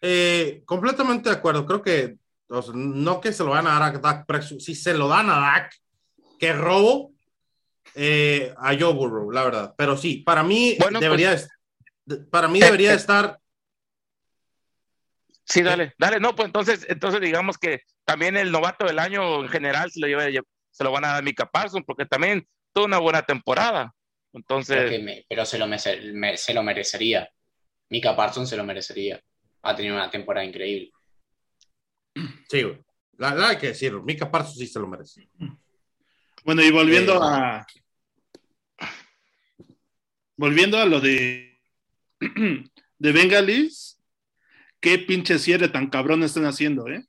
Eh, 0.00 0.62
completamente 0.64 1.28
de 1.28 1.36
acuerdo. 1.36 1.66
Creo 1.66 1.82
que 1.82 2.16
no 2.74 3.20
que 3.20 3.32
se 3.32 3.44
lo 3.44 3.50
van 3.50 3.66
a 3.66 3.78
dar 3.78 3.94
a 3.94 3.98
Dak 3.98 4.26
Prescott. 4.26 4.60
Si 4.60 4.74
se 4.74 4.94
lo 4.94 5.08
dan 5.08 5.28
a 5.28 5.40
Dak, 5.40 5.74
que 6.38 6.52
robo 6.52 7.12
eh, 7.94 8.54
a 8.58 8.76
Joe 8.78 8.92
Burrow, 8.92 9.30
la 9.30 9.44
verdad. 9.44 9.74
Pero 9.76 9.96
sí, 9.96 10.18
para 10.18 10.42
mí 10.42 10.76
Bueno, 10.78 11.00
debería, 11.00 11.36
de- 12.04 12.16
para 12.30 12.48
mí 12.48 12.60
debería 12.60 12.94
estar. 12.94 13.38
Sí, 15.44 15.62
dale, 15.62 15.94
dale, 15.98 16.20
no, 16.20 16.34
pues 16.36 16.46
entonces, 16.46 16.86
entonces 16.90 17.20
digamos 17.20 17.56
que 17.56 17.80
también 18.04 18.36
el 18.36 18.52
novato 18.52 18.84
del 18.86 18.98
año 18.98 19.42
en 19.42 19.48
general 19.48 19.90
se 19.90 20.00
lo, 20.00 20.06
lleva, 20.06 20.24
se 20.70 20.84
lo 20.84 20.92
van 20.92 21.04
a 21.06 21.08
dar 21.08 21.18
a 21.18 21.22
Mika 21.22 21.50
Parsons, 21.50 21.84
porque 21.86 22.04
también 22.04 22.46
tuvo 22.72 22.84
una 22.84 22.98
buena 22.98 23.22
temporada. 23.22 23.94
Entonces, 24.34 24.90
que 24.90 24.98
me- 24.98 25.24
pero 25.28 25.46
se 25.46 25.58
lo, 25.58 25.66
merece- 25.66 26.12
me- 26.12 26.36
se 26.36 26.52
lo 26.52 26.62
merecería. 26.62 27.28
Mika 27.88 28.14
Parsons 28.14 28.50
se 28.50 28.56
lo 28.58 28.64
merecería. 28.64 29.20
Ha 29.62 29.74
tenido 29.74 29.94
una 29.94 30.10
temporada 30.10 30.44
increíble. 30.46 30.90
Sí. 32.50 32.62
La, 33.16 33.34
la 33.34 33.48
hay 33.48 33.56
que 33.56 33.68
decirlo. 33.68 34.02
Mika 34.02 34.30
Parsons 34.30 34.58
sí 34.58 34.66
se 34.66 34.78
lo 34.78 34.86
merece. 34.86 35.28
Bueno, 36.48 36.62
y 36.62 36.70
volviendo 36.70 37.12
Eh. 37.16 37.18
a. 37.20 37.66
Volviendo 40.34 40.78
a 40.78 40.86
lo 40.86 40.98
de. 40.98 41.60
de 42.20 43.12
Bengalis, 43.12 44.00
qué 44.80 44.98
pinche 44.98 45.38
cierre 45.38 45.68
tan 45.68 45.90
cabrón 45.90 46.22
están 46.22 46.46
haciendo, 46.46 46.88
¿eh? 46.88 47.04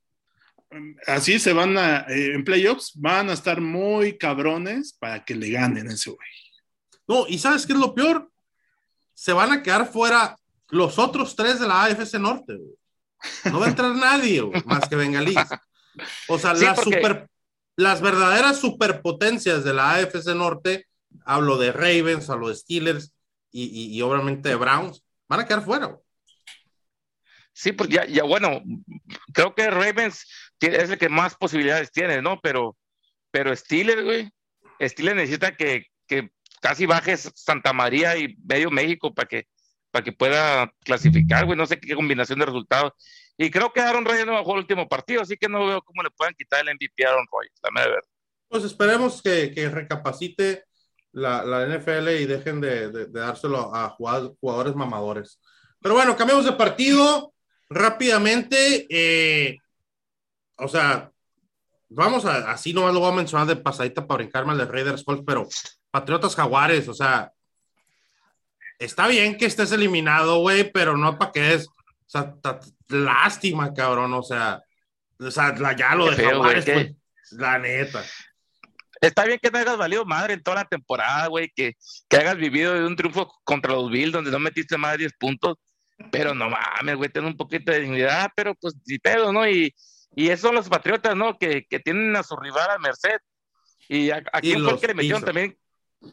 Así 1.08 1.40
se 1.40 1.54
van 1.54 1.78
a. 1.78 2.00
eh, 2.10 2.34
en 2.34 2.44
playoffs 2.44 2.92
van 2.96 3.30
a 3.30 3.34
estar 3.34 3.62
muy 3.62 4.18
cabrones 4.18 4.92
para 4.92 5.24
que 5.24 5.36
le 5.36 5.52
ganen 5.52 5.88
ese 5.88 6.10
güey. 6.10 6.30
No, 7.08 7.26
y 7.26 7.40
¿sabes 7.40 7.66
qué 7.66 7.72
es 7.72 7.80
lo 7.80 7.96
peor? 7.96 8.30
Se 9.14 9.32
van 9.32 9.54
a 9.54 9.64
quedar 9.64 9.90
fuera 9.90 10.36
los 10.68 11.00
otros 11.00 11.34
tres 11.38 11.62
de 11.62 11.68
la 11.70 11.86
AFC 11.86 12.16
Norte. 12.20 12.58
güey. 12.58 12.76
No 13.54 13.62
va 13.62 13.68
a 13.68 13.70
entrar 13.70 13.96
nadie 13.96 14.42
güey, 14.42 14.62
más 14.66 14.90
que 14.90 14.98
Bengalís. 14.98 15.38
O 16.28 16.38
sea, 16.38 16.54
Sí, 16.58 16.66
porque- 16.76 16.84
super, 16.98 17.30
las 17.80 18.02
verdaderas 18.02 18.60
superpotencias 18.60 19.64
de 19.64 19.74
la 19.74 19.94
AFC 19.96 20.36
Norte, 20.36 20.88
hablo 21.26 21.58
de 21.58 21.72
Ravens, 21.72 22.30
hablo 22.30 22.50
de 22.50 22.56
Steelers 22.56 23.14
y, 23.52 23.96
y- 23.98 24.02
obviamente 24.02 24.50
de 24.50 24.56
Browns, 24.56 25.04
van 25.28 25.40
a 25.40 25.46
quedar 25.48 25.64
fuera. 25.64 25.98
sí, 27.54 27.72
pues 27.72 27.90
ya, 27.90 28.06
ya 28.06 28.24
bueno, 28.24 28.62
creo 29.34 29.54
que 29.56 29.70
Ravens 29.70 30.26
tiene- 30.58 30.78
es 30.78 30.90
el 30.90 30.98
que 30.98 31.10
más 31.10 31.36
posibilidades 31.36 31.92
tiene, 31.92 32.22
¿no? 32.22 32.40
Pero, 32.42 32.78
pero 33.32 33.56
Steelers, 33.56 34.04
güey, 34.04 34.30
Steelers 34.82 35.16
necesita 35.18 35.56
que, 35.56 35.86
que 36.08 36.30
casi 36.62 36.86
baje 36.86 37.16
Santa 37.18 37.74
María 37.74 38.18
y 38.18 38.36
medio 38.46 38.70
México 38.72 39.14
para 39.14 39.28
que, 39.28 39.48
para 39.92 40.04
que 40.04 40.12
pueda 40.12 40.72
clasificar, 40.84 41.46
güey, 41.46 41.58
no 41.58 41.66
sé 41.66 41.80
qué 41.80 41.96
combinación 41.96 42.40
de 42.40 42.46
resultados. 42.46 42.94
Y 43.42 43.50
creo 43.50 43.72
que 43.72 43.80
Aaron 43.80 44.04
Rodgers 44.04 44.26
no 44.26 44.34
bajó 44.34 44.52
el 44.54 44.60
último 44.60 44.88
partido, 44.90 45.22
así 45.22 45.38
que 45.38 45.48
no 45.48 45.66
veo 45.66 45.82
cómo 45.82 46.04
le 46.04 46.12
puedan 46.12 46.34
quitar 46.34 46.60
el 46.68 46.76
MVP 46.76 47.06
a 47.06 47.10
Aaron 47.12 47.26
Rodgers, 47.32 47.60
la 47.64 47.82
verdad. 47.86 48.02
Pues 48.50 48.64
esperemos 48.66 49.22
que, 49.22 49.52
que 49.54 49.70
recapacite 49.70 50.66
la, 51.14 51.44
la 51.46 51.66
NFL 51.66 52.10
y 52.20 52.26
dejen 52.26 52.60
de, 52.60 52.90
de- 52.92 53.06
de 53.06 53.20
dárselo 53.20 53.74
a 53.74 53.90
jugadores, 53.92 54.38
jugadores 54.42 54.76
mamadores. 54.76 55.40
Pero 55.82 55.96
bueno, 55.96 56.18
cambiamos 56.18 56.44
de 56.44 56.52
partido 56.52 57.34
rápidamente. 57.70 58.86
eh, 58.90 59.58
o 60.58 60.68
sea, 60.68 61.10
vamos 61.88 62.26
a, 62.26 62.52
así 62.52 62.74
nomás 62.74 62.94
lo 62.94 63.00
voy 63.00 63.14
a 63.14 63.16
mencionar 63.16 63.48
de 63.48 63.56
pasadita 63.56 64.06
para 64.06 64.18
brincarme 64.18 64.56
de 64.56 64.66
Raiders 64.66 65.06
Colts, 65.06 65.24
pero 65.26 65.48
Patriotas 65.92 66.36
Jaguares, 66.36 66.90
o 66.90 66.94
sea, 66.94 67.32
está 68.78 69.08
bien 69.08 69.38
que 69.38 69.46
estés 69.46 69.72
eliminado, 69.72 70.40
güey, 70.42 70.70
pero 70.72 70.98
no 70.98 71.18
para 71.18 71.32
que 71.32 71.54
es, 71.54 71.68
sea, 72.10 72.34
ta- 72.42 72.60
lástima, 72.90 73.74
cabrón, 73.74 74.14
o 74.14 74.24
sea, 74.24 74.62
o 75.20 75.32
sea, 75.32 75.54
la- 75.58 75.76
ya 75.76 75.96
lo 75.96 76.06
Qué 76.06 76.12
de 76.12 76.16
feo, 76.18 76.26
güey, 76.26 76.40
Jaguares, 76.40 76.66
qué- 76.66 76.74
pues, 76.74 77.32
la 77.34 77.60
neta. 77.60 78.04
Está 79.02 79.24
bien 79.26 79.40
que 79.42 79.50
no 79.50 79.60
hayas 79.60 79.78
valido 79.78 80.06
madre 80.06 80.34
en 80.34 80.44
toda 80.44 80.58
la 80.58 80.66
temporada, 80.66 81.28
güey, 81.28 81.50
que, 81.56 81.76
que 82.10 82.18
hayas 82.18 82.36
vivido 82.36 82.74
de 82.74 82.86
un 82.86 82.96
triunfo 82.96 83.32
contra 83.46 83.72
los 83.74 83.90
Bills 83.90 84.12
donde 84.12 84.32
no 84.32 84.40
metiste 84.40 84.78
más 84.78 84.94
de 84.94 84.98
10 85.00 85.14
puntos, 85.18 85.58
pero 86.12 86.34
no 86.34 86.50
mames, 86.50 86.96
güey, 86.98 87.10
ten 87.10 87.24
un 87.26 87.38
poquito 87.38 87.72
de 87.72 87.80
dignidad, 87.82 88.30
pero 88.36 88.56
pues 88.56 88.76
ni 88.86 88.98
pedo, 89.00 89.32
¿no? 89.32 89.48
Y, 89.48 89.74
y 90.16 90.30
esos 90.30 90.42
son 90.42 90.56
los 90.56 90.68
patriotas, 90.68 91.16
¿no? 91.16 91.38
Que, 91.38 91.66
que 91.70 91.80
tienen 91.80 92.16
a 92.16 92.24
su 92.24 92.36
rival 92.36 92.70
a 92.72 92.78
merced. 92.80 93.18
¿Y 93.88 94.12
a, 94.12 94.22
a 94.34 94.42
quién 94.42 94.64
fue 94.64 94.80
que 94.80 94.88
le 94.88 94.94
metieron 94.96 95.22
pisa. 95.22 95.26
también? 95.26 95.58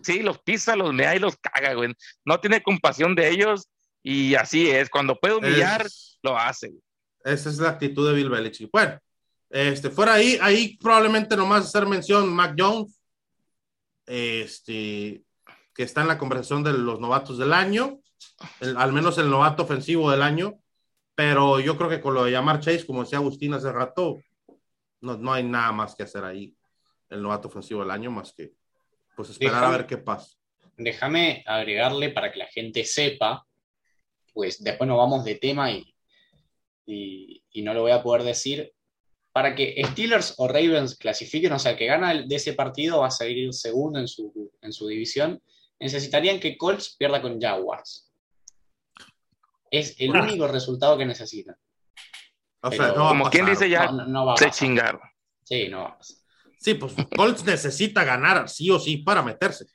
Sí, 0.03 0.21
los 0.21 0.39
pisa, 0.41 0.77
los 0.77 0.93
mea 0.93 1.15
y 1.15 1.19
los 1.19 1.37
caga, 1.37 1.75
güey. 1.75 1.93
No 2.25 2.41
tiene 2.41 2.63
compasión 2.63 3.15
de 3.15 3.29
ellos 3.31 3.69
y 4.09 4.35
así 4.37 4.71
es. 4.71 4.89
Cuando 4.89 5.17
puede 5.19 5.35
humillar, 5.35 5.83
Es- 5.85 6.19
lo 6.23 6.39
hace. 6.39 6.73
Esa 7.25 7.51
es 7.51 7.59
la 7.59 7.71
actitud 7.71 8.07
de 8.09 8.15
Bill 8.15 8.31
Belichick. 8.31 8.71
Bueno, 8.73 8.99
este, 9.51 9.91
fuera 9.91 10.15
ahí, 10.15 10.39
ahí 10.41 10.77
probablemente 10.77 11.37
nomás 11.37 11.65
hacer 11.67 11.87
mención 11.87 12.33
Mac 12.33 12.55
Jones, 12.57 13.01
este, 14.07 15.23
que 15.75 15.83
está 15.83 16.03
en 16.03 16.09
la 16.09 16.19
conversación 16.19 16.63
de 16.63 16.73
los 16.73 17.01
novatos 17.01 17.39
del 17.39 17.53
año, 17.53 18.01
el- 18.61 18.77
al 18.77 18.93
menos 18.93 19.19
el 19.19 19.29
novato 19.29 19.65
ofensivo 19.65 20.11
del 20.11 20.23
año, 20.23 20.55
pero 21.15 21.59
yo 21.61 21.77
creo 21.77 21.89
que 21.89 22.01
con 22.01 22.15
lo 22.15 22.25
de 22.25 22.31
llamar 22.31 22.61
Chase, 22.61 22.87
como 22.87 23.03
decía 23.03 23.19
Agustín 23.19 23.55
hace 23.55 23.73
rato, 23.73 24.23
no, 25.01 25.17
no 25.17 25.33
hay 25.33 25.43
nada 25.45 25.73
más 25.73 25.95
que 25.95 26.05
hacer 26.05 26.25
ahí, 26.25 26.55
el 27.11 27.23
novato 27.23 27.49
ofensivo 27.49 27.81
del 27.81 27.91
año, 27.91 28.11
más 28.11 28.33
que 28.33 28.53
pues 29.17 29.31
esperar 29.31 29.65
a 29.65 29.71
ver 29.71 29.87
qué 29.87 29.97
pasa. 29.97 30.37
Déjame 30.77 31.43
agregarle 31.47 32.11
para 32.11 32.31
que 32.31 32.39
la 32.39 32.47
gente 32.47 32.85
sepa, 32.85 33.47
pues 34.37 34.63
después 34.63 34.87
nos 34.87 34.99
vamos 34.99 35.25
de 35.25 35.37
tema 35.37 35.71
y, 35.73 35.95
y, 36.85 37.43
y 37.53 37.63
no 37.63 37.73
lo 37.73 37.81
voy 37.81 37.93
a 37.93 38.03
poder 38.03 38.23
decir. 38.23 38.71
Para 39.33 39.55
que 39.55 39.83
Steelers 39.93 40.35
o 40.37 40.47
Ravens 40.47 40.97
clasifiquen, 40.99 41.53
o 41.53 41.59
sea, 41.59 41.73
el 41.73 41.79
que 41.79 41.87
gana 41.87 42.13
de 42.23 42.37
ese 42.37 42.53
partido 42.53 43.01
va 43.01 43.07
a 43.07 43.11
seguir 43.11 43.53
segundo 43.55 43.99
en 43.99 44.07
su, 44.09 44.53
en 44.61 44.73
su 44.75 44.87
división, 44.89 45.43
necesitarían 45.81 46.39
que 46.39 46.59
Colts 46.59 46.97
pierda 46.99 47.23
con 47.23 47.41
Jaguars. 47.41 48.13
Es 49.71 49.97
el 49.99 50.15
Ah. 50.15 50.23
único 50.23 50.47
resultado 50.49 50.99
que 50.99 51.07
necesitan. 51.07 51.57
O 52.63 52.71
sea, 52.71 52.89
no 52.89 53.09
Como 53.09 53.31
quien 53.31 53.47
dice 53.47 53.71
ya, 53.71 53.91
No, 53.91 54.07
no, 54.07 54.27
va 54.27 54.35
a 54.35 54.37
se 54.37 54.51
chingaron. 54.51 55.01
Sí, 55.45 55.69
no 55.69 55.79
va 55.83 55.89
a 55.89 55.99
pasar. 55.99 56.17
Sí, 56.59 56.75
pues 56.75 56.95
Colts 57.17 57.43
necesita 57.45 58.05
ganar 58.05 58.49
sí 58.51 58.71
o 58.71 58.79
sí 58.79 58.99
para 58.99 59.23
meterse. 59.23 59.67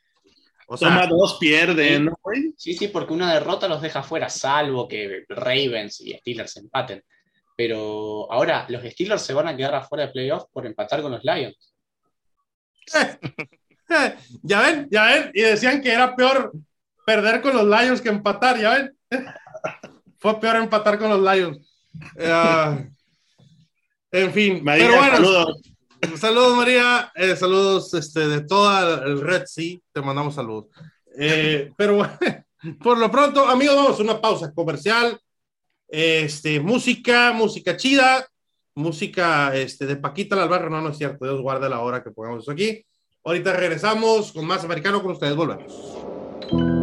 O 0.72 0.76
sea, 0.78 0.88
Toma 0.88 1.06
dos, 1.06 1.36
pierde, 1.38 2.00
¿no, 2.00 2.18
güey? 2.22 2.54
Sí, 2.56 2.72
sí, 2.72 2.88
porque 2.88 3.12
una 3.12 3.34
derrota 3.34 3.68
los 3.68 3.82
deja 3.82 4.02
fuera, 4.02 4.30
salvo 4.30 4.88
que 4.88 5.26
Ravens 5.28 6.00
y 6.00 6.14
Steelers 6.14 6.56
empaten. 6.56 7.04
Pero 7.54 8.32
ahora 8.32 8.64
los 8.70 8.82
Steelers 8.82 9.20
se 9.20 9.34
van 9.34 9.48
a 9.48 9.54
quedar 9.56 9.74
afuera 9.74 10.06
de 10.06 10.12
playoffs 10.12 10.46
por 10.50 10.64
empatar 10.64 11.02
con 11.02 11.12
los 11.12 11.22
Lions. 11.24 11.74
eh, 12.94 14.14
ya 14.42 14.62
ven, 14.62 14.88
ya 14.90 15.04
ven. 15.04 15.30
Y 15.34 15.42
decían 15.42 15.82
que 15.82 15.92
era 15.92 16.16
peor 16.16 16.52
perder 17.04 17.42
con 17.42 17.54
los 17.54 17.66
Lions 17.66 18.00
que 18.00 18.08
empatar, 18.08 18.58
ya 18.58 18.70
ven. 18.70 18.96
Fue 20.20 20.40
peor 20.40 20.56
empatar 20.56 20.98
con 20.98 21.10
los 21.10 21.20
Lions. 21.20 21.70
Ah, 22.18 22.78
en 24.10 24.32
fin, 24.32 24.64
María, 24.64 24.86
pero 24.86 24.96
bueno, 24.96 25.16
saludos. 25.16 25.62
Saludos, 26.16 26.56
María. 26.56 27.12
Eh, 27.14 27.36
saludos 27.36 27.94
este, 27.94 28.26
de 28.28 28.40
toda 28.42 29.04
el 29.04 29.20
Red 29.20 29.44
Sea. 29.46 29.78
Te 29.92 30.02
mandamos 30.02 30.34
saludos. 30.34 30.66
Eh, 31.16 31.70
pero 31.76 31.96
bueno, 31.96 32.12
por 32.82 32.98
lo 32.98 33.10
pronto, 33.10 33.46
amigos, 33.46 33.76
vamos 33.76 33.98
a 33.98 34.02
una 34.02 34.20
pausa 34.20 34.52
comercial. 34.52 35.18
Este, 35.88 36.58
música, 36.58 37.32
música 37.32 37.76
chida, 37.76 38.26
música 38.74 39.54
este, 39.54 39.86
de 39.86 39.96
Paquita 39.96 40.34
la. 40.34 40.46
No, 40.46 40.80
no 40.80 40.88
es 40.90 40.98
cierto. 40.98 41.24
Dios 41.24 41.40
guarde 41.40 41.68
la 41.68 41.80
hora 41.80 42.02
que 42.02 42.10
pongamos 42.10 42.42
eso 42.42 42.52
aquí. 42.52 42.84
Ahorita 43.24 43.52
regresamos 43.52 44.32
con 44.32 44.44
más 44.44 44.64
americano 44.64 45.02
con 45.02 45.12
ustedes. 45.12 45.36
Volvemos. 45.36 46.81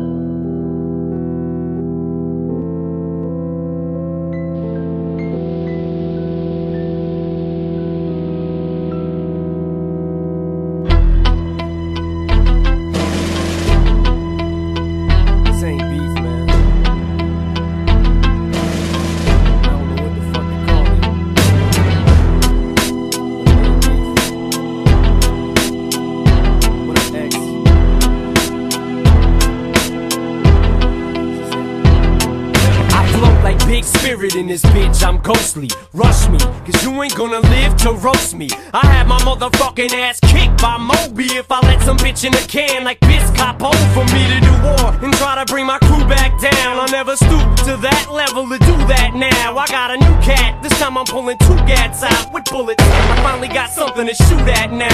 To 37.79 37.93
roast 37.93 38.35
me. 38.35 38.49
I 38.73 38.85
had 38.85 39.07
my 39.07 39.19
motherfucking 39.19 39.93
ass 39.93 40.19
kicked 40.19 40.61
by 40.61 40.77
Moby 40.77 41.25
if 41.37 41.51
I 41.51 41.59
let 41.61 41.81
some 41.81 41.97
bitch 41.97 42.25
in 42.25 42.33
a 42.33 42.43
can 42.47 42.83
like 42.83 42.99
Biz 43.01 43.31
Capo 43.31 43.71
for 43.95 44.03
me 44.13 44.27
to 44.27 44.39
do 44.41 44.53
war 44.63 44.91
and 45.03 45.13
try 45.13 45.41
to 45.41 45.45
bring 45.51 45.65
my 45.65 45.79
crew 45.79 46.03
back 46.07 46.39
down. 46.41 46.68
I 46.89 46.91
never 46.91 47.15
stoop 47.15 47.45
to 47.69 47.77
that 47.85 48.09
level 48.09 48.49
to 48.49 48.57
do 48.65 48.73
that 48.89 49.13
now. 49.13 49.53
I 49.53 49.67
got 49.69 49.93
a 49.93 49.97
new 50.01 50.15
cat, 50.25 50.57
this 50.63 50.73
time 50.81 50.97
I'm 50.97 51.05
pulling 51.05 51.37
two 51.37 51.53
gats 51.69 52.01
out 52.01 52.33
with 52.33 52.45
bullets. 52.49 52.81
I 52.81 53.21
finally 53.21 53.47
got 53.47 53.69
something 53.69 54.07
to 54.07 54.15
shoot 54.15 54.41
at 54.49 54.73
now. 54.73 54.89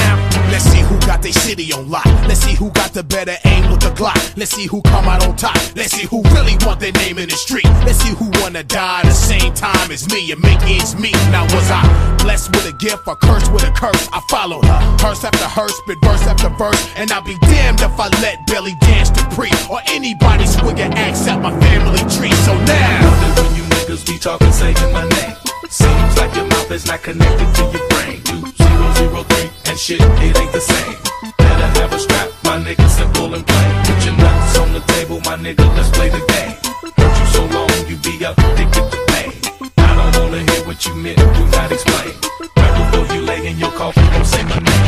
Let's 0.51 0.67
see 0.67 0.83
who 0.83 0.99
got 1.07 1.23
their 1.23 1.31
city 1.31 1.71
on 1.71 1.89
lock. 1.89 2.03
Let's 2.27 2.41
see 2.43 2.53
who 2.53 2.69
got 2.71 2.91
the 2.91 3.01
better 3.01 3.39
aim 3.45 3.71
with 3.71 3.79
the 3.79 3.95
Glock. 3.95 4.19
Let's 4.35 4.51
see 4.51 4.67
who 4.67 4.81
come 4.81 5.07
out 5.07 5.25
on 5.25 5.37
top. 5.37 5.55
Let's 5.75 5.95
see 5.95 6.05
who 6.05 6.21
really 6.35 6.59
want 6.67 6.81
their 6.81 6.91
name 6.99 7.17
in 7.17 7.29
the 7.29 7.39
street. 7.39 7.63
Let's 7.87 8.03
see 8.03 8.11
who 8.11 8.27
wanna 8.43 8.63
die 8.63 9.03
the 9.03 9.15
same 9.15 9.53
time 9.53 9.89
as 9.89 10.03
me 10.11 10.31
and 10.33 10.41
make 10.43 10.59
ends 10.67 10.99
meet. 10.99 11.15
Now 11.31 11.47
was 11.55 11.71
I 11.71 11.79
blessed 12.19 12.51
with 12.51 12.67
a 12.67 12.75
gift 12.75 13.07
or 13.07 13.15
cursed 13.15 13.53
with 13.53 13.63
a 13.63 13.71
curse? 13.71 14.09
I 14.11 14.19
followed 14.29 14.65
her. 14.65 14.81
Hearse 14.99 15.23
after 15.23 15.47
hearse, 15.47 15.75
spit 15.87 15.97
verse 16.03 16.27
after 16.27 16.49
verse. 16.59 16.91
And 16.97 17.09
I'll 17.13 17.23
be 17.23 17.39
damned 17.47 17.79
if 17.79 17.95
I 17.95 18.11
let 18.19 18.45
Billy 18.47 18.75
dance 18.81 19.11
to 19.11 19.23
pre 19.31 19.47
or 19.71 19.79
anybody 19.87 20.45
swig 20.45 20.79
an 20.79 20.91
axe 20.93 21.25
at 21.27 21.41
my 21.41 21.57
family 21.61 21.84
tree. 22.09 22.31
So 22.45 22.53
now. 22.65 23.41
when 23.41 23.55
you 23.55 23.63
niggas 23.75 24.05
be 24.05 24.17
talking, 24.19 24.51
saying 24.51 24.75
my 24.93 25.07
name. 25.09 25.35
Seems 25.69 26.17
like 26.17 26.35
your 26.35 26.47
mouth 26.47 26.71
is 26.71 26.85
not 26.85 27.01
connected 27.03 27.49
to 27.55 27.63
your 27.73 27.87
brain. 27.89 28.21
Two 28.23 28.41
zero 28.57 28.93
zero 28.93 29.23
three 29.23 29.49
and 29.65 29.77
shit, 29.77 30.01
it 30.01 30.37
ain't 30.37 30.51
the 30.51 30.61
same. 30.61 30.97
Better 31.37 31.69
have 31.79 31.91
a 31.91 31.99
strap, 31.99 32.29
my 32.43 32.57
nigga, 32.57 32.87
simple 32.87 33.33
and 33.33 33.45
plain. 33.45 33.71
Put 33.85 34.05
your 34.05 34.15
nuts 34.17 34.57
on 34.59 34.73
the 34.73 34.79
table, 34.93 35.19
my 35.25 35.35
nigga, 35.35 35.65
let's 35.75 35.89
play 35.89 36.09
the 36.09 36.23
game. 36.31 36.55
Hurt 36.95 37.15
you 37.19 37.27
so 37.35 37.43
long, 37.55 37.69
you 37.89 37.97
be 37.97 38.15
addicted 38.23 38.87
to 38.93 38.99
pain. 39.11 39.31
I 39.77 40.11
don't 40.13 40.23
wanna 40.23 40.41
hear 40.49 40.63
what 40.65 40.85
you 40.85 40.95
meant, 40.95 41.17
do 41.17 41.43
not 41.51 41.71
explain. 41.71 42.13
Right 42.55 42.73
before 42.79 43.15
you 43.15 43.21
lay 43.21 43.47
in 43.47 43.57
your 43.57 43.71
coffin, 43.71 44.05
don't 44.13 44.25
say 44.25 44.43
my 44.43 44.59
name. 44.59 44.85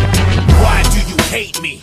Why 0.64 0.84
do 0.94 1.00
you 1.10 1.18
hate 1.28 1.62
me? 1.62 1.82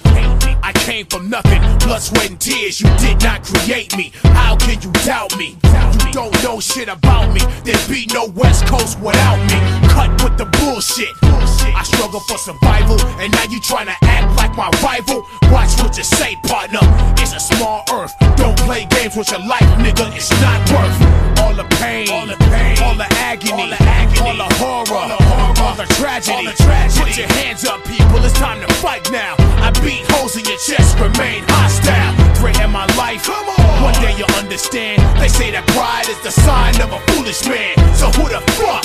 I 0.63 0.73
came 0.73 1.07
from 1.07 1.29
nothing, 1.29 1.61
blood, 1.85 2.01
sweat, 2.01 2.31
and 2.31 2.41
tears. 2.41 2.81
You 2.81 2.89
did 2.97 3.23
not 3.23 3.45
create 3.45 3.97
me. 3.97 4.13
How 4.23 4.57
can 4.57 4.81
you 4.81 4.91
doubt 5.05 5.37
me? 5.37 5.57
You 6.05 6.13
don't 6.13 6.33
know 6.43 6.61
shit 6.61 6.89
about 6.89 7.33
me. 7.33 7.41
There'd 7.65 7.89
be 7.89 8.07
no 8.13 8.27
West 8.35 8.67
Coast 8.67 8.99
without 9.01 9.39
me. 9.51 9.59
Cut 9.89 10.11
with 10.23 10.39
the 10.39 10.47
bullshit. 10.59 11.13
I 11.23 11.83
struggle 11.85 12.21
for 12.21 12.39
survival, 12.39 13.01
and 13.21 13.33
now 13.33 13.45
you 13.51 13.61
tryna 13.61 13.95
act 14.03 14.37
like 14.37 14.57
my 14.57 14.71
rival. 14.83 15.27
Watch 15.53 15.77
what 15.81 15.97
you 15.97 16.05
say, 16.05 16.37
partner. 16.45 16.81
It's 17.21 17.35
a 17.35 17.41
small 17.41 17.85
earth. 17.93 18.15
Don't 18.37 18.59
play 18.61 18.87
games 18.87 19.17
with 19.17 19.31
your 19.31 19.41
life, 19.41 19.69
nigga. 19.85 20.15
It's 20.17 20.31
not 20.41 20.61
worth 20.73 21.25
all 21.45 21.55
the 21.55 21.65
pain, 21.77 22.09
all 22.09 22.27
the 22.27 22.37
pain, 22.49 22.79
all 22.83 22.95
the 22.95 23.07
agony, 23.21 23.53
all 23.53 23.69
the, 23.69 23.83
agony, 23.83 24.21
all 24.21 24.37
the 24.37 24.55
horror, 24.55 24.97
all 24.97 25.09
the, 25.09 25.23
horror, 25.23 25.55
all 25.61 25.77
the 25.77 25.87
tragedy. 25.95 26.33
All 26.33 26.45
the 26.45 26.57
tragedy. 26.63 27.05
Put 27.05 27.19
your 27.19 27.29
hands 27.29 27.65
up, 27.65 27.85
people. 27.85 28.25
It's 28.25 28.33
time 28.35 28.61
to 28.67 28.73
fight 28.75 29.11
now. 29.13 29.34
I 29.63 29.71
beat 29.83 30.05
holes 30.13 30.37
in 30.37 30.45
your 30.45 30.59
chest, 30.59 30.99
remain 30.99 31.45
hostile. 31.49 32.13
Threaten 32.37 32.71
my 32.71 32.87
life. 32.97 33.25
Come 33.25 33.49
on. 33.49 33.83
One 33.83 33.97
day 34.05 34.15
you'll 34.17 34.37
understand. 34.37 35.01
They 35.21 35.29
say 35.29 35.51
that 35.51 35.67
pride 35.73 36.09
is 36.09 36.21
the 36.21 36.31
sign 36.31 36.77
of 36.81 36.93
a 36.93 37.01
foolish 37.13 37.47
man. 37.49 37.75
So 37.97 38.13
who 38.17 38.29
the 38.29 38.41
fuck? 38.61 38.85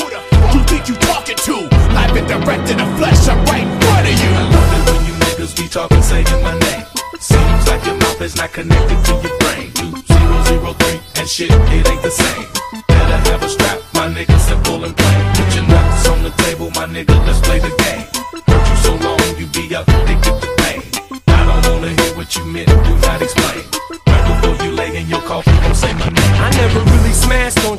You 0.55 0.61
think 0.65 0.87
you 0.87 0.95
talking 1.05 1.37
to? 1.37 1.55
Live 1.93 2.15
and 2.15 2.27
direct 2.27 2.71
in 2.71 2.77
the 2.77 2.87
flesh. 2.97 3.27
I'm 3.27 3.39
right 3.51 3.67
in 3.67 3.79
front 3.83 4.07
of 4.07 4.15
you. 4.15 4.31
I 4.31 4.43
wonder 4.47 4.79
when 4.91 5.01
you 5.05 5.15
niggas 5.27 5.53
be 5.55 5.67
talking, 5.67 6.01
saying 6.01 6.25
my 6.41 6.57
name. 6.57 6.85
Seems 7.19 7.67
like 7.67 7.83
your 7.85 7.95
mouth 7.99 8.21
is 8.21 8.35
not 8.35 8.51
connected 8.53 8.99
to 9.05 9.13
your 9.19 9.35
brain. 9.43 9.71
Two 9.75 9.91
zero 10.07 10.35
zero 10.47 10.73
three 10.73 10.99
and 11.19 11.27
shit, 11.27 11.51
it 11.51 11.87
ain't 11.87 12.01
the 12.01 12.09
same. 12.09 12.47
Better 12.87 13.19
have 13.29 13.43
a 13.43 13.49
strap, 13.49 13.79
my 13.93 14.07
nigga, 14.07 14.39
simple 14.39 14.85
and 14.85 14.95
plain. 14.95 15.35
Put 15.35 15.55
your 15.55 15.67
nuts 15.67 16.07
on 16.07 16.23
the 16.23 16.31
table, 16.43 16.71
my 16.75 16.85
nigga, 16.87 17.13
let's 17.27 17.39
play 17.41 17.59
the 17.59 17.67
game. 17.69 17.78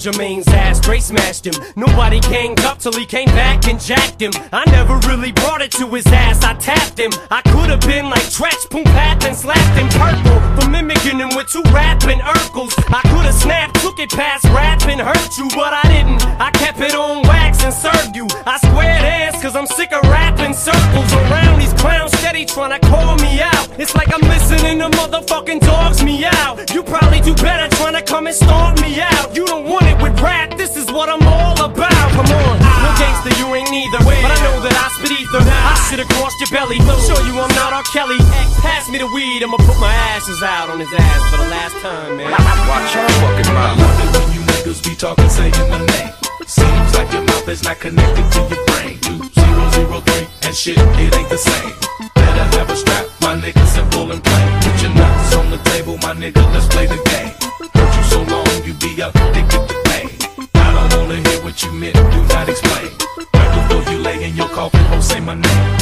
Jermaine's 0.00 0.48
ass, 0.48 0.78
straight 0.78 1.02
smashed 1.02 1.46
him. 1.46 1.52
Nobody 1.76 2.20
ganged 2.20 2.60
up 2.60 2.78
till 2.78 2.92
he 2.92 3.04
came 3.04 3.28
back 3.36 3.68
and 3.68 3.78
jacked 3.78 4.22
him. 4.22 4.32
I 4.50 4.64
never 4.70 4.96
really 5.06 5.30
brought 5.30 5.60
it 5.60 5.72
to 5.72 5.86
his 5.88 6.06
ass, 6.06 6.42
I 6.42 6.54
tapped 6.54 6.98
him. 6.98 7.12
I 7.30 7.42
could 7.42 7.68
have 7.68 7.82
been 7.82 8.08
like 8.08 8.24
Tretch, 8.32 8.64
Poom 8.70 8.84
Pat, 8.84 9.22
and 9.26 9.36
slapped 9.36 9.76
him 9.76 9.88
purple 9.92 10.40
for 10.56 10.70
mimicking 10.70 11.18
him 11.18 11.36
with 11.36 11.52
two 11.52 11.62
rapping 11.68 12.20
Urkels. 12.20 12.72
I 12.88 13.02
could 13.12 13.28
have 13.28 13.34
snapped, 13.34 13.78
took 13.82 13.98
it 13.98 14.08
past 14.08 14.44
rap 14.46 14.80
and 14.88 15.02
hurt 15.02 15.36
you, 15.36 15.48
but 15.54 15.74
I 15.74 15.82
didn't. 15.92 16.24
I 16.40 16.50
kept 16.52 16.80
it 16.80 16.94
on 16.94 17.20
wax 17.28 17.62
and 17.62 17.74
served 17.74 18.16
you. 18.16 18.26
I 18.46 18.56
squared 18.56 19.04
ass 19.04 19.42
cause 19.42 19.54
I'm 19.54 19.66
sick 19.66 19.92
of 19.92 20.02
rapping 20.08 20.54
circles 20.54 21.12
around 21.12 21.60
these 21.60 21.74
clowns 21.74 22.12
steady 22.40 22.46
trying 22.46 22.80
to 22.80 22.88
call 22.88 23.16
me 23.16 23.40
out. 23.40 23.68
It's 23.78 23.94
like 23.94 24.08
I'm 24.12 24.20
listening 24.28 24.78
to 24.78 24.88
motherfucking 24.96 25.60
dogs 25.60 26.02
me 26.02 26.24
out. 26.24 26.72
You 26.72 26.82
probably 26.82 27.20
do 27.20 27.34
better 27.34 27.74
trying 27.76 27.94
to 27.94 28.02
come 28.02 28.26
and 28.26 28.36
stomp 28.36 28.80
me 28.80 29.00
out. 29.00 29.34
You 29.34 29.46
don't 29.46 29.64
want 29.64 29.86
it 29.86 30.00
with 30.02 30.20
rap, 30.20 30.56
this 30.56 30.76
is 30.76 30.90
what 30.90 31.08
I'm 31.08 31.22
all 31.22 31.56
about. 31.62 32.10
Come 32.12 32.26
on, 32.26 32.58
no 32.60 32.90
gangster, 32.98 33.34
you 33.40 33.54
ain't 33.54 33.70
neither. 33.70 33.98
But 33.98 34.32
I 34.32 34.38
know 34.44 34.56
that 34.62 34.76
I 34.76 34.88
spit 34.96 35.20
ether. 35.20 35.42
I 35.42 35.74
should 35.88 35.98
have 36.00 36.08
crossed 36.08 36.40
your 36.40 36.50
belly. 36.50 36.78
Show 37.06 37.18
you 37.24 37.34
I'm 37.40 37.52
not 37.54 37.72
R. 37.72 37.84
Kelly. 37.92 38.18
Pass 38.60 38.88
me 38.90 38.98
the 38.98 39.06
weed, 39.06 39.42
I'ma 39.42 39.56
put 39.56 39.78
my 39.80 39.92
ashes 40.14 40.42
out 40.42 40.70
on 40.70 40.78
his 40.80 40.92
ass 40.92 41.22
for 41.30 41.38
the 41.38 41.48
last 41.48 41.76
time, 41.80 42.16
man. 42.16 42.30
Watch 42.30 42.94
your 42.94 43.08
fucking 43.20 43.52
mouth. 43.54 43.78
When 43.78 44.32
you 44.34 44.40
niggas 44.40 44.82
be 44.84 44.94
talking, 44.94 45.28
saying 45.28 45.52
my 45.68 45.84
name. 45.84 46.12
Seems 46.46 46.94
like 46.94 47.12
your 47.12 47.22
mouth 47.22 47.48
is 47.48 47.62
not 47.62 47.78
connected 47.78 48.26
to 48.32 48.40
your 48.50 48.64
brain. 48.66 48.98
Two 49.00 49.22
zero 49.38 49.70
zero 49.70 50.00
three 50.00 50.26
and 50.42 50.54
shit, 50.54 50.78
it 50.78 51.14
ain't 51.14 51.28
the 51.28 51.38
same. 51.38 52.09
Better 52.30 52.58
have 52.58 52.70
a 52.70 52.76
strap, 52.76 53.06
my 53.22 53.34
and. 53.34 54.22
Put 54.22 54.82
your 54.82 54.94
nuts 54.94 55.34
on 55.34 55.50
the 55.50 55.58
table, 55.70 55.96
my 55.98 56.14
nigga, 56.14 56.42
let's 56.54 56.68
play 56.68 56.86
the 56.86 56.96
game. 57.10 57.32
Hurt 57.74 57.96
you 57.96 58.04
so 58.04 58.22
long, 58.22 58.46
you 58.64 58.72
be 58.74 59.00
addicted 59.00 59.66
to 59.68 59.74
pain. 59.90 60.10
I 60.54 60.88
don't 60.88 61.08
wanna 61.08 61.28
hear 61.28 61.42
what 61.42 61.60
you 61.62 61.72
meant, 61.72 61.96
do 61.96 62.22
not 62.28 62.48
explain. 62.48 62.88
Right 63.34 63.52
before 63.56 63.92
you 63.92 63.98
lay 63.98 64.24
in 64.24 64.36
your 64.36 64.48
coffin, 64.48 64.84
ho, 64.84 65.00
say 65.00 65.18
my 65.18 65.34
name. 65.34 65.74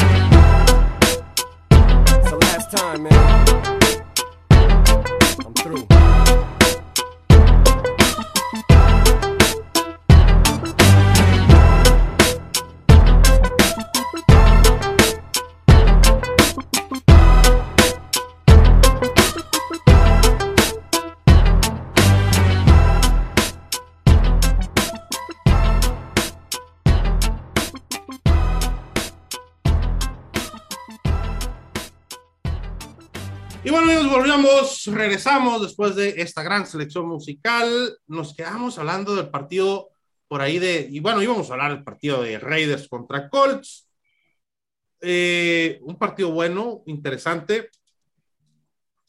It's 1.71 2.31
the 2.31 2.39
last 2.41 2.71
time, 2.77 3.03
man. 3.03 3.45
I'm 5.45 5.55
through. 5.55 6.28
Volvemos, 33.71 34.87
regresamos 34.87 35.62
después 35.62 35.95
de 35.97 36.21
esta 36.23 36.43
gran 36.43 36.66
selección 36.66 37.07
musical. 37.09 37.99
Nos 38.07 38.35
quedamos 38.35 38.79
hablando 38.79 39.14
del 39.16 39.31
partido 39.31 39.91
por 40.29 40.41
ahí 40.43 40.59
de, 40.59 40.87
y 40.91 41.01
bueno, 41.01 41.23
íbamos 41.23 41.51
a 41.51 41.55
hablar 41.55 41.73
del 41.73 41.85
partido 41.85 42.23
de 42.23 42.39
Raiders 42.39 42.89
contra 42.89 43.29
Colts. 43.29 43.89
Eh, 45.01 45.79
un 45.83 45.97
partido 45.97 46.31
bueno, 46.33 46.83
interesante, 46.87 47.71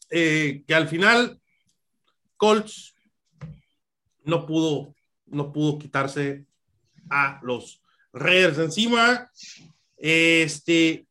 eh, 0.10 0.64
que 0.66 0.76
al 0.76 0.88
final 0.88 1.40
Colts 2.38 2.96
no 4.24 4.46
pudo, 4.46 4.96
no 5.26 5.52
pudo 5.52 5.78
quitarse 5.78 6.46
a 7.10 7.40
los 7.44 7.82
Raiders 8.14 8.58
de 8.58 8.66
encima. 8.66 9.32
Este, 9.98 11.06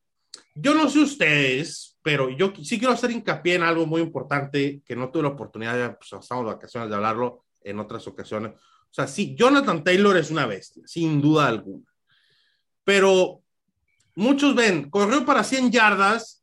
yo 0.54 0.74
no 0.74 0.88
sé 0.88 1.00
ustedes, 1.00 1.97
pero 2.08 2.30
yo 2.30 2.54
sí 2.62 2.78
quiero 2.78 2.94
hacer 2.94 3.10
hincapié 3.10 3.56
en 3.56 3.62
algo 3.62 3.84
muy 3.84 4.00
importante 4.00 4.80
que 4.82 4.96
no 4.96 5.10
tuve 5.10 5.24
la 5.24 5.28
oportunidad, 5.28 5.78
ya 5.78 5.98
pues, 5.98 6.10
estamos 6.10 6.46
de 6.46 6.54
vacaciones 6.54 6.88
de 6.88 6.96
hablarlo 6.96 7.44
en 7.60 7.78
otras 7.78 8.06
ocasiones. 8.06 8.52
O 8.54 8.90
sea, 8.90 9.06
sí, 9.06 9.36
Jonathan 9.38 9.84
Taylor 9.84 10.16
es 10.16 10.30
una 10.30 10.46
bestia, 10.46 10.82
sin 10.86 11.20
duda 11.20 11.48
alguna. 11.48 11.84
Pero 12.82 13.42
muchos 14.14 14.54
ven, 14.54 14.88
corrió 14.88 15.26
para 15.26 15.44
100 15.44 15.70
yardas 15.70 16.42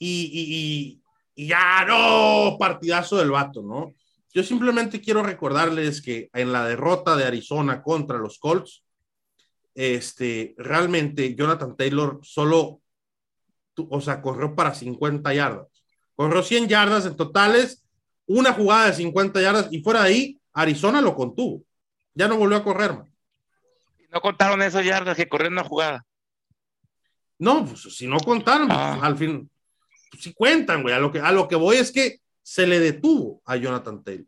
y, 0.00 1.00
ya 1.36 1.84
no, 1.86 2.56
partidazo 2.58 3.16
del 3.16 3.30
vato, 3.30 3.62
¿no? 3.62 3.94
Yo 4.32 4.42
simplemente 4.42 5.00
quiero 5.00 5.22
recordarles 5.22 6.02
que 6.02 6.28
en 6.32 6.50
la 6.50 6.66
derrota 6.66 7.14
de 7.14 7.22
Arizona 7.22 7.84
contra 7.84 8.18
los 8.18 8.40
Colts, 8.40 8.82
este, 9.76 10.56
realmente 10.58 11.36
Jonathan 11.36 11.76
Taylor 11.76 12.18
solo, 12.24 12.80
o 13.76 14.00
sea, 14.00 14.20
corrió 14.22 14.54
para 14.54 14.74
50 14.74 15.32
yardas. 15.34 15.66
Corrió 16.16 16.42
100 16.42 16.68
yardas 16.68 17.06
en 17.06 17.16
totales, 17.16 17.84
una 18.26 18.52
jugada 18.52 18.86
de 18.86 18.94
50 18.94 19.40
yardas 19.40 19.68
y 19.70 19.82
fuera 19.82 20.02
de 20.02 20.08
ahí, 20.08 20.40
Arizona 20.52 21.00
lo 21.00 21.14
contuvo. 21.14 21.62
Ya 22.14 22.28
no 22.28 22.36
volvió 22.36 22.56
a 22.56 22.64
correr, 22.64 22.92
man. 22.92 23.12
No 24.10 24.20
contaron 24.20 24.62
esas 24.62 24.84
yardas 24.84 25.16
que 25.16 25.28
corrieron 25.28 25.54
una 25.54 25.64
jugada. 25.64 26.04
No, 27.38 27.64
pues 27.66 27.82
si 27.94 28.06
no 28.06 28.18
contaron, 28.20 28.68
pues, 28.68 28.78
Ah. 28.80 29.00
al 29.02 29.16
fin, 29.18 29.50
pues, 30.10 30.22
sí 30.22 30.32
cuentan, 30.32 30.82
güey. 30.82 30.94
A 30.94 30.98
lo, 31.00 31.10
que, 31.10 31.18
a 31.20 31.32
lo 31.32 31.48
que 31.48 31.56
voy 31.56 31.76
es 31.76 31.90
que 31.90 32.20
se 32.42 32.66
le 32.66 32.78
detuvo 32.78 33.42
a 33.44 33.56
Jonathan 33.56 34.04
Taylor. 34.04 34.26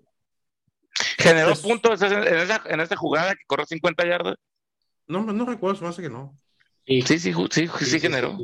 Generó 1.18 1.54
puntos 1.56 2.00
en 2.02 2.12
esa, 2.24 2.62
en 2.66 2.80
esa 2.80 2.96
jugada 2.96 3.34
que 3.34 3.44
corrió 3.46 3.64
50 3.66 4.06
yardas. 4.06 4.36
No, 5.06 5.22
no 5.22 5.44
recuerdo, 5.46 5.76
se 5.76 5.82
me 5.84 5.88
hace 5.90 6.02
que 6.02 6.10
no. 6.10 6.36
Sí, 6.86 7.02
Sí, 7.02 7.18
sí, 7.18 7.32
sí, 7.50 8.00
generó. 8.00 8.36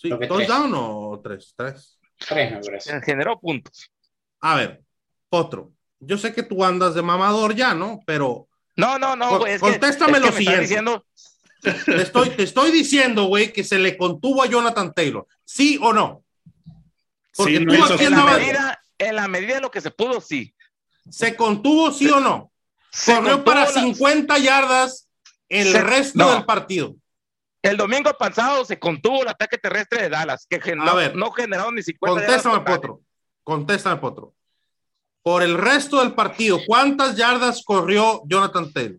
Sí. 0.00 0.10
¿touchdown 0.28 0.72
o 0.74 1.20
tres? 1.22 1.52
Tres. 1.56 1.98
Tres, 2.18 2.52
me 2.52 2.60
parece. 2.60 3.00
Generó 3.02 3.38
puntos. 3.40 3.90
A 4.40 4.54
ver, 4.56 4.82
otro. 5.30 5.72
Yo 5.98 6.16
sé 6.18 6.32
que 6.34 6.42
tú 6.42 6.64
andas 6.64 6.94
de 6.94 7.02
mamador 7.02 7.54
ya, 7.54 7.74
¿no? 7.74 8.00
Pero 8.06 8.48
No, 8.76 8.98
no, 8.98 9.16
no, 9.16 9.38
güey. 9.38 9.54
Es 9.54 9.60
que, 9.62 9.70
contéstame 9.70 10.18
es 10.18 10.24
lo 10.24 10.32
siguiente. 10.32 10.60
diciendo, 10.62 11.04
te 11.62 12.02
estoy, 12.02 12.30
te 12.30 12.42
estoy 12.42 12.70
diciendo, 12.70 13.24
güey, 13.24 13.52
que 13.52 13.62
se 13.64 13.78
le 13.78 13.96
contuvo 13.96 14.42
a 14.42 14.46
Jonathan 14.46 14.92
Taylor. 14.94 15.26
¿Sí 15.44 15.78
o 15.82 15.92
no? 15.92 16.24
Porque 17.36 17.58
Sí, 17.58 17.66
tú 17.66 17.72
no 17.74 17.84
aquí 17.84 18.04
en 18.04 18.10
la, 18.12 18.24
medida, 18.24 18.82
en 18.98 19.16
la 19.16 19.28
medida 19.28 19.54
de 19.56 19.60
lo 19.60 19.70
que 19.70 19.80
se 19.80 19.90
pudo, 19.90 20.20
sí. 20.20 20.54
¿Se 21.10 21.36
contuvo, 21.36 21.90
sí 21.92 22.08
o 22.08 22.20
no? 22.20 22.50
Se 22.92 23.14
Corrió 23.14 23.44
para 23.44 23.60
la- 23.66 23.72
50 23.72 24.38
yardas 24.38 25.08
el 25.48 25.72
Se- 25.72 25.80
resto 25.82 26.18
no. 26.18 26.30
del 26.32 26.44
partido. 26.44 26.94
El 27.62 27.76
domingo 27.76 28.10
pasado 28.18 28.64
se 28.64 28.78
contuvo 28.78 29.22
el 29.22 29.28
ataque 29.28 29.58
terrestre 29.58 30.02
de 30.02 30.08
Dallas, 30.08 30.46
que 30.48 30.60
gen- 30.60 30.78
no, 30.78 30.96
ver. 30.96 31.14
no 31.14 31.30
generó 31.30 31.70
ni 31.70 31.82
50 31.82 32.14
Contéstame. 32.22 32.60
Potro. 32.60 33.00
Contéstame, 33.44 33.96
Potro. 34.00 34.34
Por 35.22 35.42
el 35.42 35.58
resto 35.58 36.00
del 36.00 36.14
partido, 36.14 36.58
¿cuántas 36.66 37.16
yardas 37.16 37.62
corrió 37.64 38.22
Jonathan 38.26 38.72
Taylor? 38.72 38.98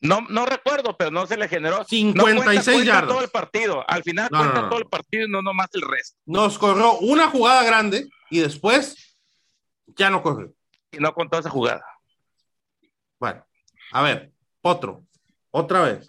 No, 0.00 0.20
no 0.28 0.46
recuerdo, 0.46 0.96
pero 0.96 1.10
no 1.10 1.26
se 1.26 1.36
le 1.36 1.48
generó. 1.48 1.84
56 1.84 2.14
no 2.14 2.22
cuenta, 2.22 2.44
cuenta 2.64 2.84
yardas. 2.84 3.08
todo 3.08 3.22
el 3.24 3.30
partido. 3.30 3.84
Al 3.88 4.02
final 4.02 4.28
No, 4.30 4.38
cuenta 4.38 4.68
todo 4.68 4.78
el 4.78 4.86
partido 4.86 5.26
y 5.26 5.30
no 5.30 5.42
nomás 5.42 5.68
el 5.74 5.82
resto. 5.82 6.18
Nos 6.26 6.58
corrió 6.58 6.98
una 6.98 7.28
jugada 7.28 7.64
grande 7.64 8.08
y 8.30 8.38
después 8.40 9.16
ya 9.96 10.10
no 10.10 10.22
corrió. 10.22 10.52
Y 10.92 10.98
no 10.98 11.12
contó 11.14 11.38
esa 11.38 11.50
jugada. 11.50 11.84
Bueno, 13.18 13.44
a 13.92 14.02
ver, 14.02 14.32
Potro, 14.60 15.04
otra 15.50 15.82
vez. 15.82 16.06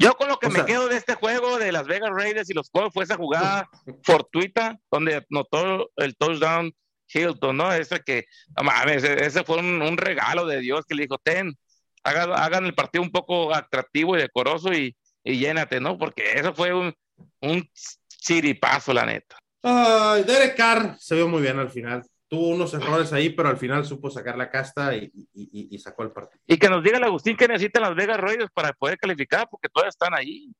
Yo 0.00 0.14
con 0.14 0.28
lo 0.28 0.38
que 0.38 0.46
O 0.46 0.50
me 0.50 0.56
sea- 0.56 0.64
quedo 0.64 0.88
de 0.88 0.96
este 0.96 1.14
juego 1.14 1.58
de 1.58 1.72
Las 1.72 1.86
Vegas 1.86 2.10
Raiders 2.12 2.48
y 2.48 2.54
los 2.54 2.70
Colts 2.70 2.94
fue 2.94 3.04
esa 3.04 3.16
jugada 3.16 3.68
fortuita 4.02 4.78
donde 4.90 5.24
notó 5.28 5.90
el 5.96 6.16
touchdown 6.16 6.72
Hilton, 7.12 7.56
¿no? 7.56 7.70
Ese 7.72 8.00
que, 8.00 8.24
no 8.56 8.64
mames, 8.64 9.04
ese 9.04 9.24
ese 9.26 9.44
fue 9.44 9.58
un, 9.58 9.82
un 9.82 9.96
regalo 9.98 10.46
de 10.46 10.60
Dios 10.60 10.84
que 10.86 10.94
le 10.94 11.02
dijo, 11.02 11.18
ten, 11.22 11.54
hagan, 12.02 12.32
hagan 12.32 12.64
el 12.66 12.74
partido 12.74 13.02
un 13.02 13.10
poco 13.10 13.54
atractivo 13.54 14.16
y 14.16 14.20
decoroso 14.20 14.72
y, 14.72 14.96
y 15.22 15.38
llénate, 15.38 15.80
¿no? 15.80 15.98
Porque 15.98 16.32
eso 16.34 16.54
fue 16.54 16.72
un, 16.72 16.94
un 17.42 17.68
chiripazo, 18.06 18.92
la 18.94 19.04
neta. 19.06 19.36
Ay, 19.62 20.22
Derek 20.24 20.56
Carr 20.56 20.96
se 20.98 21.14
vio 21.16 21.28
muy 21.28 21.42
bien 21.42 21.58
al 21.58 21.68
final. 21.70 22.02
Tuvo 22.30 22.48
unos 22.50 22.72
errores 22.74 23.12
ahí, 23.12 23.30
pero 23.30 23.48
al 23.48 23.56
final 23.58 23.84
supo 23.84 24.08
sacar 24.08 24.38
la 24.38 24.48
casta 24.48 24.94
y, 24.94 25.10
y- 25.14 25.28
y- 25.34 25.68
y 25.74 25.78
sacó 25.80 26.04
el 26.04 26.12
partido. 26.12 26.40
Y 26.46 26.56
que 26.58 26.68
nos 26.68 26.80
diga 26.84 26.98
el 26.98 27.02
Agustín 27.04 27.36
que 27.36 27.48
necesitan 27.48 27.82
Las 27.82 27.96
Vegas 27.96 28.18
Raiders 28.18 28.50
para 28.54 28.72
poder 28.72 28.96
calificar, 28.98 29.48
porque 29.50 29.68
todavía 29.68 29.88
están 29.88 30.14
ahí. 30.14 30.52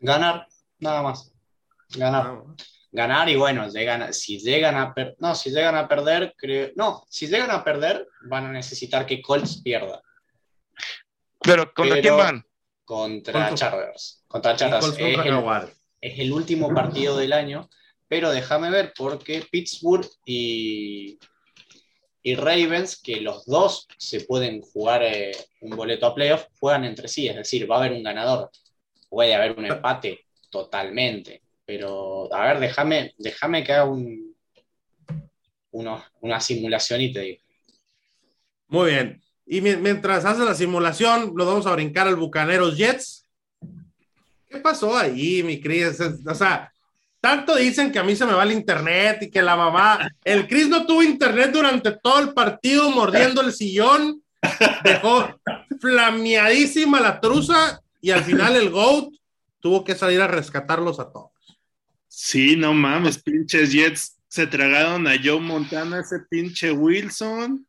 Ganar, 0.00 0.48
nada 0.80 1.00
más. 1.02 1.32
Ganar. 1.90 2.26
Ah, 2.26 2.42
Ganar 2.90 3.28
y 3.28 3.36
bueno, 3.36 3.68
llegan, 3.68 4.02
a- 4.02 4.12
si 4.12 4.38
llegan 4.40 4.76
a 4.76 4.92
per- 4.92 5.14
no, 5.20 5.34
si 5.36 5.50
llegan 5.50 5.76
a 5.76 5.86
perder, 5.86 6.34
creo, 6.36 6.72
no, 6.74 7.04
si 7.08 7.28
llegan 7.28 7.52
a 7.52 7.62
perder, 7.62 8.06
van 8.24 8.46
a 8.46 8.50
necesitar 8.52 9.06
que 9.06 9.22
Colts 9.22 9.62
pierda 9.62 10.02
Pero 11.40 11.72
¿contra 11.72 11.94
Pero- 11.96 12.02
quién 12.02 12.16
van? 12.16 12.44
contra 12.84 13.54
Chargers. 13.54 14.24
Contra 14.26 14.56
Chargers 14.56 14.84
Colts 14.84 14.98
es 14.98 15.04
contra 15.14 15.24
el, 15.24 15.30
Jaguares. 15.36 15.82
es 16.00 16.18
el 16.18 16.32
último 16.32 16.74
partido 16.74 17.16
del 17.16 17.32
año, 17.32 17.70
pero 18.12 18.30
déjame 18.30 18.68
ver 18.68 18.92
porque 18.94 19.42
Pittsburgh 19.50 20.06
y, 20.26 21.18
y 22.22 22.34
Ravens, 22.34 23.00
que 23.00 23.22
los 23.22 23.46
dos 23.46 23.88
se 23.96 24.20
pueden 24.20 24.60
jugar 24.60 25.02
eh, 25.02 25.32
un 25.62 25.70
boleto 25.70 26.04
a 26.04 26.14
playoff, 26.14 26.44
juegan 26.60 26.84
entre 26.84 27.08
sí, 27.08 27.26
es 27.26 27.36
decir, 27.36 27.70
va 27.70 27.76
a 27.76 27.78
haber 27.78 27.92
un 27.92 28.02
ganador. 28.02 28.50
Puede 29.08 29.34
haber 29.34 29.58
un 29.58 29.64
empate 29.64 30.26
totalmente, 30.50 31.40
pero 31.64 32.28
a 32.34 32.44
ver, 32.48 32.60
déjame, 32.60 33.14
déjame 33.16 33.64
que 33.64 33.72
haga 33.72 33.86
un, 33.86 34.36
una 35.70 36.38
simulación 36.38 37.00
y 37.00 37.12
te 37.14 37.20
digo. 37.20 37.42
Muy 38.68 38.90
bien. 38.90 39.22
Y 39.46 39.62
mi- 39.62 39.76
mientras 39.76 40.26
hace 40.26 40.44
la 40.44 40.54
simulación, 40.54 41.32
nos 41.34 41.46
vamos 41.46 41.66
a 41.66 41.72
brincar 41.72 42.06
al 42.06 42.16
Bucaneros 42.16 42.76
Jets. 42.76 43.26
¿Qué 44.50 44.58
pasó 44.58 44.94
ahí, 44.94 45.42
mi 45.42 45.62
Cris? 45.62 45.98
O 46.26 46.34
sea, 46.34 46.71
tanto 47.22 47.54
dicen 47.54 47.92
que 47.92 48.00
a 48.00 48.02
mí 48.02 48.16
se 48.16 48.26
me 48.26 48.32
va 48.32 48.42
el 48.42 48.50
internet 48.50 49.22
y 49.22 49.30
que 49.30 49.40
la 49.40 49.54
mamá. 49.54 50.10
El 50.24 50.48
Cris 50.48 50.68
no 50.68 50.84
tuvo 50.84 51.04
internet 51.04 51.52
durante 51.52 51.92
todo 51.92 52.18
el 52.18 52.34
partido, 52.34 52.90
mordiendo 52.90 53.40
el 53.42 53.52
sillón. 53.52 54.20
Dejó 54.82 55.40
flameadísima 55.80 57.00
la 57.00 57.20
truza 57.20 57.80
y 58.00 58.10
al 58.10 58.24
final 58.24 58.56
el 58.56 58.70
GOAT 58.70 59.14
tuvo 59.60 59.84
que 59.84 59.94
salir 59.94 60.20
a 60.20 60.26
rescatarlos 60.26 60.98
a 60.98 61.12
todos. 61.12 61.30
Sí, 62.08 62.56
no 62.56 62.74
mames, 62.74 63.22
pinches 63.22 63.70
Jets 63.70 64.18
se 64.26 64.48
tragaron 64.48 65.06
a 65.06 65.14
Joe 65.22 65.38
Montana, 65.38 66.00
ese 66.00 66.20
pinche 66.28 66.72
Wilson, 66.72 67.64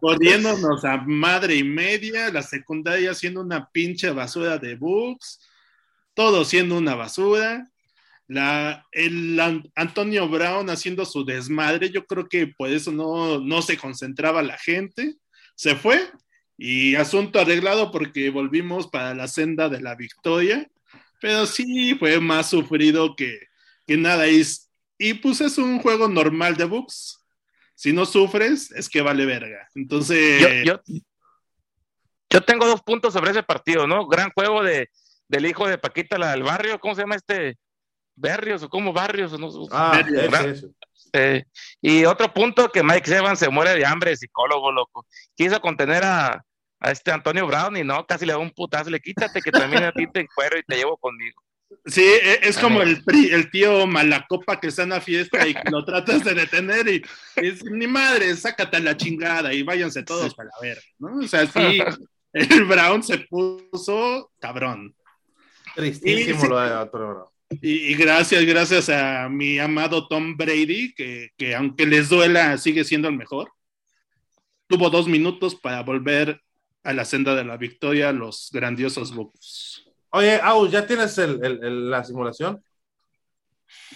corriéndonos 0.00 0.84
a 0.84 0.96
madre 0.98 1.56
y 1.56 1.64
media, 1.64 2.30
la 2.30 2.42
secundaria 2.42 3.12
siendo 3.12 3.42
una 3.42 3.68
pinche 3.68 4.08
basura 4.10 4.56
de 4.56 4.76
bugs, 4.76 5.40
todo 6.14 6.46
siendo 6.46 6.78
una 6.78 6.94
basura. 6.94 7.68
La, 8.28 8.86
el 8.92 9.40
An- 9.40 9.68
Antonio 9.74 10.28
Brown 10.28 10.68
haciendo 10.70 11.04
su 11.06 11.24
desmadre, 11.24 11.90
yo 11.90 12.04
creo 12.06 12.28
que 12.28 12.46
por 12.46 12.68
eso 12.68 12.92
no, 12.92 13.40
no 13.40 13.62
se 13.62 13.76
concentraba 13.78 14.42
la 14.42 14.58
gente. 14.58 15.16
Se 15.56 15.74
fue 15.74 16.10
y 16.56 16.94
asunto 16.94 17.40
arreglado 17.40 17.90
porque 17.90 18.30
volvimos 18.30 18.86
para 18.88 19.14
la 19.14 19.28
senda 19.28 19.68
de 19.68 19.80
la 19.80 19.94
victoria. 19.94 20.68
Pero 21.20 21.46
sí 21.46 21.94
fue 21.98 22.20
más 22.20 22.50
sufrido 22.50 23.16
que, 23.16 23.40
que 23.86 23.96
nada. 23.96 24.28
Y, 24.28 24.42
y 24.98 25.14
pues 25.14 25.40
es 25.40 25.58
un 25.58 25.80
juego 25.80 26.06
normal 26.06 26.56
de 26.56 26.64
bugs. 26.64 27.24
Si 27.74 27.92
no 27.92 28.04
sufres, 28.06 28.70
es 28.72 28.88
que 28.88 29.00
vale 29.00 29.24
verga. 29.24 29.68
Entonces, 29.74 30.64
Yo, 30.64 30.80
yo, 30.86 30.98
yo 32.30 32.40
tengo 32.42 32.66
dos 32.66 32.82
puntos 32.82 33.14
sobre 33.14 33.30
ese 33.30 33.42
partido, 33.42 33.86
¿no? 33.86 34.06
Gran 34.06 34.30
juego 34.30 34.62
de, 34.62 34.90
del 35.28 35.46
hijo 35.46 35.66
de 35.66 35.78
Paquita, 35.78 36.18
la 36.18 36.32
del 36.32 36.42
barrio, 36.42 36.78
¿cómo 36.78 36.94
se 36.94 37.00
llama 37.02 37.16
este? 37.16 37.56
Barrios 38.18 38.62
o 38.62 38.68
cómo 38.68 38.92
Barrios, 38.92 39.32
o 39.32 39.38
no, 39.38 39.48
Ah, 39.70 40.02
¿verdad? 40.10 40.48
ese, 40.50 40.66
ese. 40.66 40.68
Eh, 41.12 41.44
y 41.80 42.04
otro 42.04 42.32
punto 42.34 42.68
que 42.70 42.82
Mike 42.82 43.10
Evans 43.14 43.38
se 43.38 43.48
muere 43.48 43.74
de 43.74 43.86
hambre, 43.86 44.16
psicólogo, 44.16 44.70
loco. 44.72 45.06
Quiso 45.36 45.60
contener 45.60 46.04
a, 46.04 46.44
a 46.80 46.90
este 46.90 47.10
Antonio 47.10 47.46
Brown 47.46 47.76
y 47.76 47.84
no, 47.84 48.04
casi 48.06 48.26
le 48.26 48.32
da 48.32 48.38
un 48.38 48.50
putazo, 48.50 48.90
le 48.90 49.00
quítate 49.00 49.40
que 49.40 49.50
también 49.50 49.84
a 49.84 49.92
ti 49.92 50.06
te 50.12 50.20
encuero 50.20 50.58
y 50.58 50.62
te 50.64 50.76
llevo 50.76 50.96
conmigo. 50.98 51.42
Sí, 51.86 52.02
e- 52.02 52.40
es 52.42 52.58
como 52.58 52.80
el, 52.82 53.02
pri- 53.04 53.30
el 53.30 53.50
tío 53.50 53.86
malacopa 53.86 54.58
que 54.58 54.68
está 54.68 54.82
en 54.84 54.90
la 54.90 55.00
fiesta 55.00 55.46
y 55.46 55.54
lo 55.70 55.84
tratas 55.84 56.24
de 56.24 56.34
detener 56.34 56.88
y, 56.88 57.02
y 57.36 57.46
es, 57.48 57.62
ni 57.64 57.86
madre, 57.86 58.34
sácate 58.36 58.78
a 58.78 58.80
la 58.80 58.96
chingada 58.96 59.52
y 59.52 59.62
váyanse 59.62 60.02
todos 60.02 60.34
a 60.38 60.44
la 60.44 60.50
verga, 60.60 60.82
¿no? 60.98 61.18
O 61.18 61.28
sea, 61.28 61.46
sí, 61.46 61.78
el 62.32 62.64
Brown 62.64 63.02
se 63.02 63.18
puso 63.18 64.30
cabrón. 64.38 64.94
Tristísimo 65.74 66.44
Y 66.44 66.48
lo 66.48 66.58
de 66.60 66.72
otro, 66.72 67.08
bro. 67.08 67.32
Y, 67.50 67.92
y 67.92 67.94
gracias, 67.94 68.44
gracias 68.44 68.88
a 68.90 69.28
mi 69.28 69.58
amado 69.58 70.06
Tom 70.06 70.36
Brady, 70.36 70.92
que, 70.94 71.30
que 71.36 71.54
aunque 71.54 71.86
les 71.86 72.08
duela, 72.08 72.56
sigue 72.58 72.84
siendo 72.84 73.08
el 73.08 73.16
mejor. 73.16 73.50
Tuvo 74.66 74.90
dos 74.90 75.08
minutos 75.08 75.54
para 75.54 75.82
volver 75.82 76.42
a 76.82 76.92
la 76.92 77.04
senda 77.04 77.34
de 77.34 77.44
la 77.44 77.56
victoria, 77.56 78.12
los 78.12 78.50
grandiosos 78.52 79.14
Bucks. 79.14 79.84
Oye, 80.10 80.38
Aus, 80.42 80.70
¿ya 80.70 80.86
tienes 80.86 81.16
el- 81.18 81.42
el- 81.44 81.64
el- 81.64 81.90
la 81.90 82.04
simulación? 82.04 82.62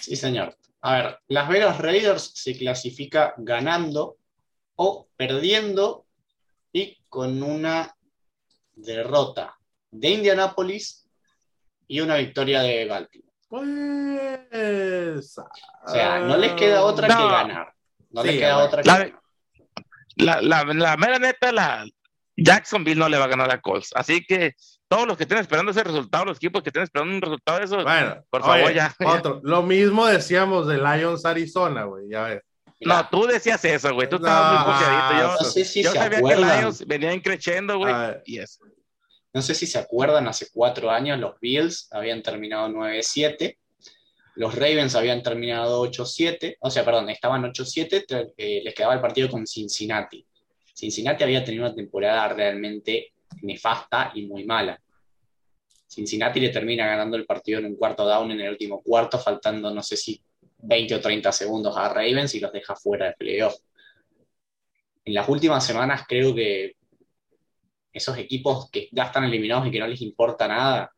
Sí, 0.00 0.16
señor. 0.16 0.56
A 0.80 0.94
ver, 0.96 1.18
Las 1.28 1.48
Vegas 1.48 1.78
Raiders 1.78 2.32
se 2.34 2.56
clasifica 2.56 3.34
ganando 3.36 4.16
o 4.76 5.08
perdiendo 5.16 6.06
y 6.72 6.98
con 7.08 7.42
una 7.42 7.94
derrota 8.74 9.58
de 9.90 10.08
Indianapolis 10.10 11.06
y 11.86 12.00
una 12.00 12.16
victoria 12.16 12.62
de 12.62 12.86
Baltimore. 12.86 13.31
Pues. 14.50 15.38
O 15.38 15.90
sea, 15.90 16.20
no 16.20 16.36
les 16.36 16.52
queda 16.52 16.82
otra 16.82 17.08
No. 17.08 17.16
que 17.16 17.32
ganar. 17.34 17.72
No 18.10 18.22
Sí, 18.22 18.28
les 18.28 18.38
queda 18.38 18.58
otra 18.58 18.82
que 18.82 18.88
La, 18.88 18.98
ganar. 18.98 19.12
la, 20.16 20.40
la, 20.64 20.64
la 20.74 20.96
mera 20.96 21.18
neta, 21.18 21.52
la 21.52 21.84
Jacksonville 22.36 22.98
no 22.98 23.08
le 23.08 23.18
va 23.18 23.24
a 23.24 23.28
ganar 23.28 23.50
a 23.52 23.60
Colts. 23.60 23.90
Así 23.94 24.24
que 24.24 24.54
todos 24.88 25.06
los 25.06 25.16
que 25.16 25.24
estén 25.24 25.38
esperando 25.38 25.70
ese 25.70 25.84
resultado, 25.84 26.24
los 26.26 26.36
equipos 26.38 26.62
que 26.62 26.70
estén 26.70 26.82
esperando 26.82 27.14
un 27.14 27.20
resultado 27.22 27.58
de 27.58 27.64
eso, 27.64 27.82
Bueno, 27.82 28.24
Por 28.30 28.40
favor, 28.42 28.60
oye, 28.64 28.74
ya. 28.74 28.94
Otro. 29.04 29.40
Lo 29.42 29.62
mismo 29.62 30.06
decíamos 30.06 30.66
de 30.66 30.78
Lions 30.78 31.24
Arizona, 31.24 31.84
güey. 31.84 32.08
Ya 32.10 32.22
ves. 32.24 32.42
no, 32.80 33.08
tú 33.10 33.26
decías 33.26 33.64
eso, 33.64 33.92
güey. 33.94 34.08
Tú 34.08 34.18
No, 34.18 34.26
estabas 34.26 34.52
muy 34.66 34.72
confiadito. 34.74 35.20
Yo, 35.22 35.32
No 35.44 35.50
sé 35.50 35.64
si 35.64 35.82
yo 35.82 35.92
se 35.92 35.98
sabía 35.98 36.18
acuerdan. 36.18 36.50
que 36.50 36.56
Lions 36.60 36.86
venían 36.86 37.20
creciendo, 37.20 37.78
güey. 37.78 37.94
Y 38.26 38.38
eso. 38.38 38.64
No 39.34 39.40
sé 39.42 39.54
si 39.54 39.66
se 39.66 39.78
acuerdan, 39.78 40.28
hace 40.28 40.48
cuatro 40.52 40.90
años 40.90 41.18
los 41.18 41.38
Bills 41.40 41.88
habían 41.92 42.22
terminado 42.22 42.68
9-7, 42.68 43.58
los 44.36 44.54
Ravens 44.54 44.94
habían 44.94 45.22
terminado 45.22 45.82
8-7, 45.82 46.56
o 46.60 46.70
sea, 46.70 46.84
perdón, 46.84 47.08
estaban 47.10 47.42
8-7, 47.44 48.04
te- 48.06 48.32
eh, 48.36 48.62
les 48.64 48.74
quedaba 48.74 48.94
el 48.94 49.00
partido 49.00 49.28
con 49.30 49.46
Cincinnati. 49.46 50.24
Cincinnati 50.74 51.24
había 51.24 51.44
tenido 51.44 51.64
una 51.64 51.74
temporada 51.74 52.28
realmente 52.28 53.12
nefasta 53.42 54.12
y 54.14 54.26
muy 54.26 54.44
mala. 54.44 54.80
Cincinnati 55.86 56.40
le 56.40 56.48
termina 56.48 56.86
ganando 56.86 57.16
el 57.16 57.26
partido 57.26 57.58
en 57.58 57.66
un 57.66 57.76
cuarto 57.76 58.06
down 58.06 58.30
en 58.30 58.40
el 58.40 58.50
último 58.50 58.82
cuarto, 58.82 59.18
faltando 59.18 59.70
no 59.72 59.82
sé 59.82 59.96
si 59.96 60.22
20 60.58 60.94
o 60.94 61.00
30 61.00 61.30
segundos 61.32 61.76
a 61.76 61.88
Ravens 61.88 62.34
y 62.34 62.40
los 62.40 62.52
deja 62.52 62.74
fuera 62.74 63.06
de 63.06 63.12
playoff. 63.14 63.54
En 65.04 65.14
las 65.14 65.28
últimas 65.28 65.66
semanas 65.66 66.04
creo 66.08 66.34
que 66.34 66.76
esos 67.92 68.16
equipos 68.18 68.70
que 68.70 68.88
ya 68.92 69.04
están 69.04 69.24
eliminados 69.24 69.66
y 69.66 69.70
que 69.70 69.78
no 69.78 69.86
les 69.86 70.00
importa 70.02 70.48
nada, 70.48 70.90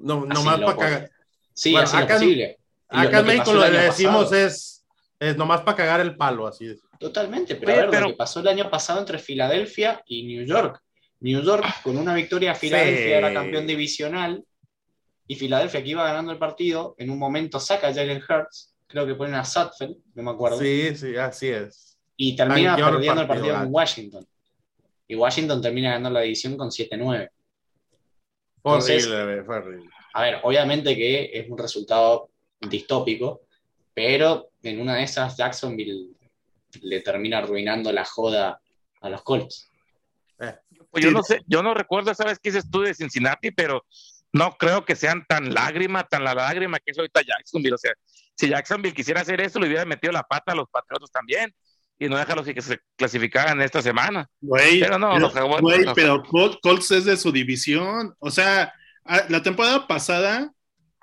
No, 0.00 0.24
Así 0.30 0.44
nomás 0.44 0.60
para 0.60 0.76
cagar. 0.78 1.10
sí, 1.52 1.72
Bueno, 1.72 1.90
lo 1.90 1.98
acá 1.98 2.14
en- 2.14 2.20
posible. 2.20 2.58
Acá 2.88 3.10
lo 3.10 3.18
en 3.18 3.26
México 3.26 3.52
lo 3.54 3.60
que 3.62 3.66
año 3.66 3.78
decimos 3.80 4.24
pasado. 4.26 4.46
es, 4.46 4.86
es 5.18 5.36
nomás 5.36 5.60
para 5.62 5.76
cagar 5.76 6.00
el 6.00 6.16
palo, 6.16 6.46
así 6.46 6.66
es. 6.66 6.80
Totalmente, 7.00 7.56
pero 7.56 7.72
Oye, 7.72 7.78
a 7.78 7.82
ver, 7.82 7.90
pero- 7.90 8.02
lo 8.06 8.12
que 8.12 8.16
pasó 8.16 8.38
el 8.40 8.48
año 8.48 8.70
pasado 8.70 9.00
entre 9.00 9.18
Filadelfia 9.18 10.00
y 10.06 10.22
New 10.24 10.44
York. 10.46 10.80
New 11.20 11.42
York 11.42 11.64
con 11.82 11.96
una 11.98 12.14
victoria, 12.14 12.54
Filadelfia 12.54 13.04
Sí. 13.06 13.10
era 13.12 13.34
campeón 13.34 13.66
divisional 13.66 14.44
y 15.26 15.34
Filadelfia 15.34 15.82
que 15.82 15.88
iba 15.90 16.04
ganando 16.04 16.30
el 16.30 16.38
partido, 16.38 16.94
en 16.98 17.10
un 17.10 17.18
momento 17.18 17.58
saca 17.58 17.88
a 17.88 17.92
Jalen 17.92 18.22
Hurts, 18.22 18.72
creo 18.86 19.04
que 19.04 19.16
ponen 19.16 19.34
a 19.34 19.44
Sutfeld, 19.44 19.96
no 20.14 20.22
me 20.22 20.30
acuerdo, 20.30 20.60
Sí, 20.60 20.94
sí, 20.94 21.16
así 21.16 21.48
es. 21.48 21.98
y 22.16 22.36
termina 22.36 22.70
Tanqueó 22.70 22.86
el 22.86 22.92
perdiendo 22.94 23.20
el 23.22 23.26
partido, 23.26 23.46
partido 23.46 23.54
con 23.54 23.62
gacho. 23.64 23.70
Washington. 23.74 24.27
Y 25.08 25.16
Washington 25.16 25.62
termina 25.62 25.88
ganando 25.90 26.10
la 26.10 26.20
división 26.20 26.56
con 26.56 26.70
7-9. 26.70 27.30
Fue 28.62 28.72
Entonces- 28.72 29.06
horrible, 29.06 29.40
horrible. 29.40 29.90
A 30.12 30.22
ver, 30.22 30.40
obviamente 30.42 30.94
que 30.94 31.30
es 31.32 31.48
un 31.48 31.56
resultado 31.58 32.30
distópico, 32.60 33.42
pero 33.94 34.50
en 34.62 34.80
una 34.80 34.96
de 34.96 35.04
esas 35.04 35.36
Jacksonville 35.36 36.10
le 36.82 37.00
termina 37.00 37.38
arruinando 37.38 37.90
la 37.92 38.04
joda 38.04 38.60
a 39.00 39.08
los 39.08 39.22
Colts. 39.22 39.70
Pues 40.90 41.04
yo 41.04 41.10
no 41.10 41.22
sé, 41.22 41.42
yo 41.46 41.62
no 41.62 41.74
recuerdo 41.74 42.10
esa 42.10 42.24
vez 42.24 42.38
que 42.38 42.48
hice 42.48 42.62
tú 42.70 42.80
de 42.80 42.94
Cincinnati, 42.94 43.50
pero 43.50 43.84
no 44.32 44.56
creo 44.56 44.84
que 44.84 44.96
sean 44.96 45.24
tan 45.26 45.52
lágrima, 45.52 46.04
tan 46.04 46.24
la 46.24 46.34
lágrima 46.34 46.78
que 46.78 46.90
es 46.90 46.98
ahorita 46.98 47.22
Jacksonville. 47.22 47.74
O 47.74 47.78
sea, 47.78 47.92
si 48.34 48.48
Jacksonville 48.48 48.94
quisiera 48.94 49.20
hacer 49.20 49.40
eso, 49.40 49.58
le 49.58 49.66
hubiera 49.66 49.84
metido 49.84 50.12
la 50.12 50.22
pata 50.22 50.52
a 50.52 50.54
los 50.54 50.68
Patriotas 50.68 51.10
también 51.10 51.54
y 51.98 52.08
no 52.08 52.16
dejarlos 52.16 52.46
que 52.46 52.60
se 52.62 52.78
clasificaran 52.96 53.60
esta 53.60 53.82
semana. 53.82 54.28
Güey, 54.40 54.80
Pero 54.80 54.98
no, 54.98 55.08
pero, 55.10 55.20
los 55.20 55.32
Jaguares- 55.34 55.60
güey, 55.62 55.84
los- 55.84 55.94
pero 55.94 56.22
Col- 56.22 56.58
Colts 56.62 56.90
es 56.92 57.04
de 57.04 57.16
su 57.16 57.32
división. 57.32 58.14
O 58.18 58.30
sea, 58.30 58.72
la 59.28 59.42
temporada 59.42 59.86
pasada, 59.86 60.52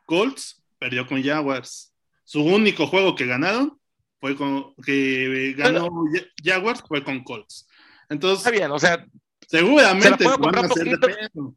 Colts 0.05 0.63
perdió 0.79 1.05
con 1.07 1.21
Jaguars. 1.23 1.93
Su 2.23 2.43
único 2.43 2.87
juego 2.87 3.15
que 3.15 3.25
ganaron 3.25 3.79
fue 4.19 4.35
con 4.35 4.73
que 4.85 5.53
ganó 5.57 5.89
Ja- 6.13 6.25
Jaguars 6.43 6.81
fue 6.87 7.03
con 7.03 7.23
Colts. 7.23 7.67
Entonces, 8.09 8.39
Está 8.39 8.51
bien, 8.51 8.71
o 8.71 8.79
sea, 8.79 9.05
seguramente 9.47 10.03
Se 10.05 10.09
la 10.11 10.17
puedo 10.17 10.39
comprar 10.39 10.67
poquito. 10.67 11.07
pedo. 11.07 11.55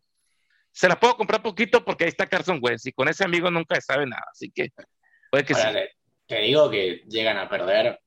se 0.73 0.89
la 0.89 1.01
puedo 1.01 1.17
comprar 1.17 1.43
poquito 1.43 1.85
porque 1.85 2.05
ahí 2.05 2.09
está 2.11 2.27
Carson 2.27 2.59
Wentz 2.63 2.87
y 2.87 2.93
con 2.93 3.09
ese 3.09 3.25
amigo 3.25 3.51
nunca 3.51 3.75
se 3.77 3.81
sabe 3.83 4.07
nada, 4.07 4.23
así 4.33 4.51
que 4.51 4.69
puede 5.31 5.45
que. 5.45 5.55
Ahora, 5.55 5.81
te 6.27 6.39
digo 6.41 6.71
que 6.71 7.03
llegan 7.09 7.37
a 7.39 7.49
perder, 7.49 7.99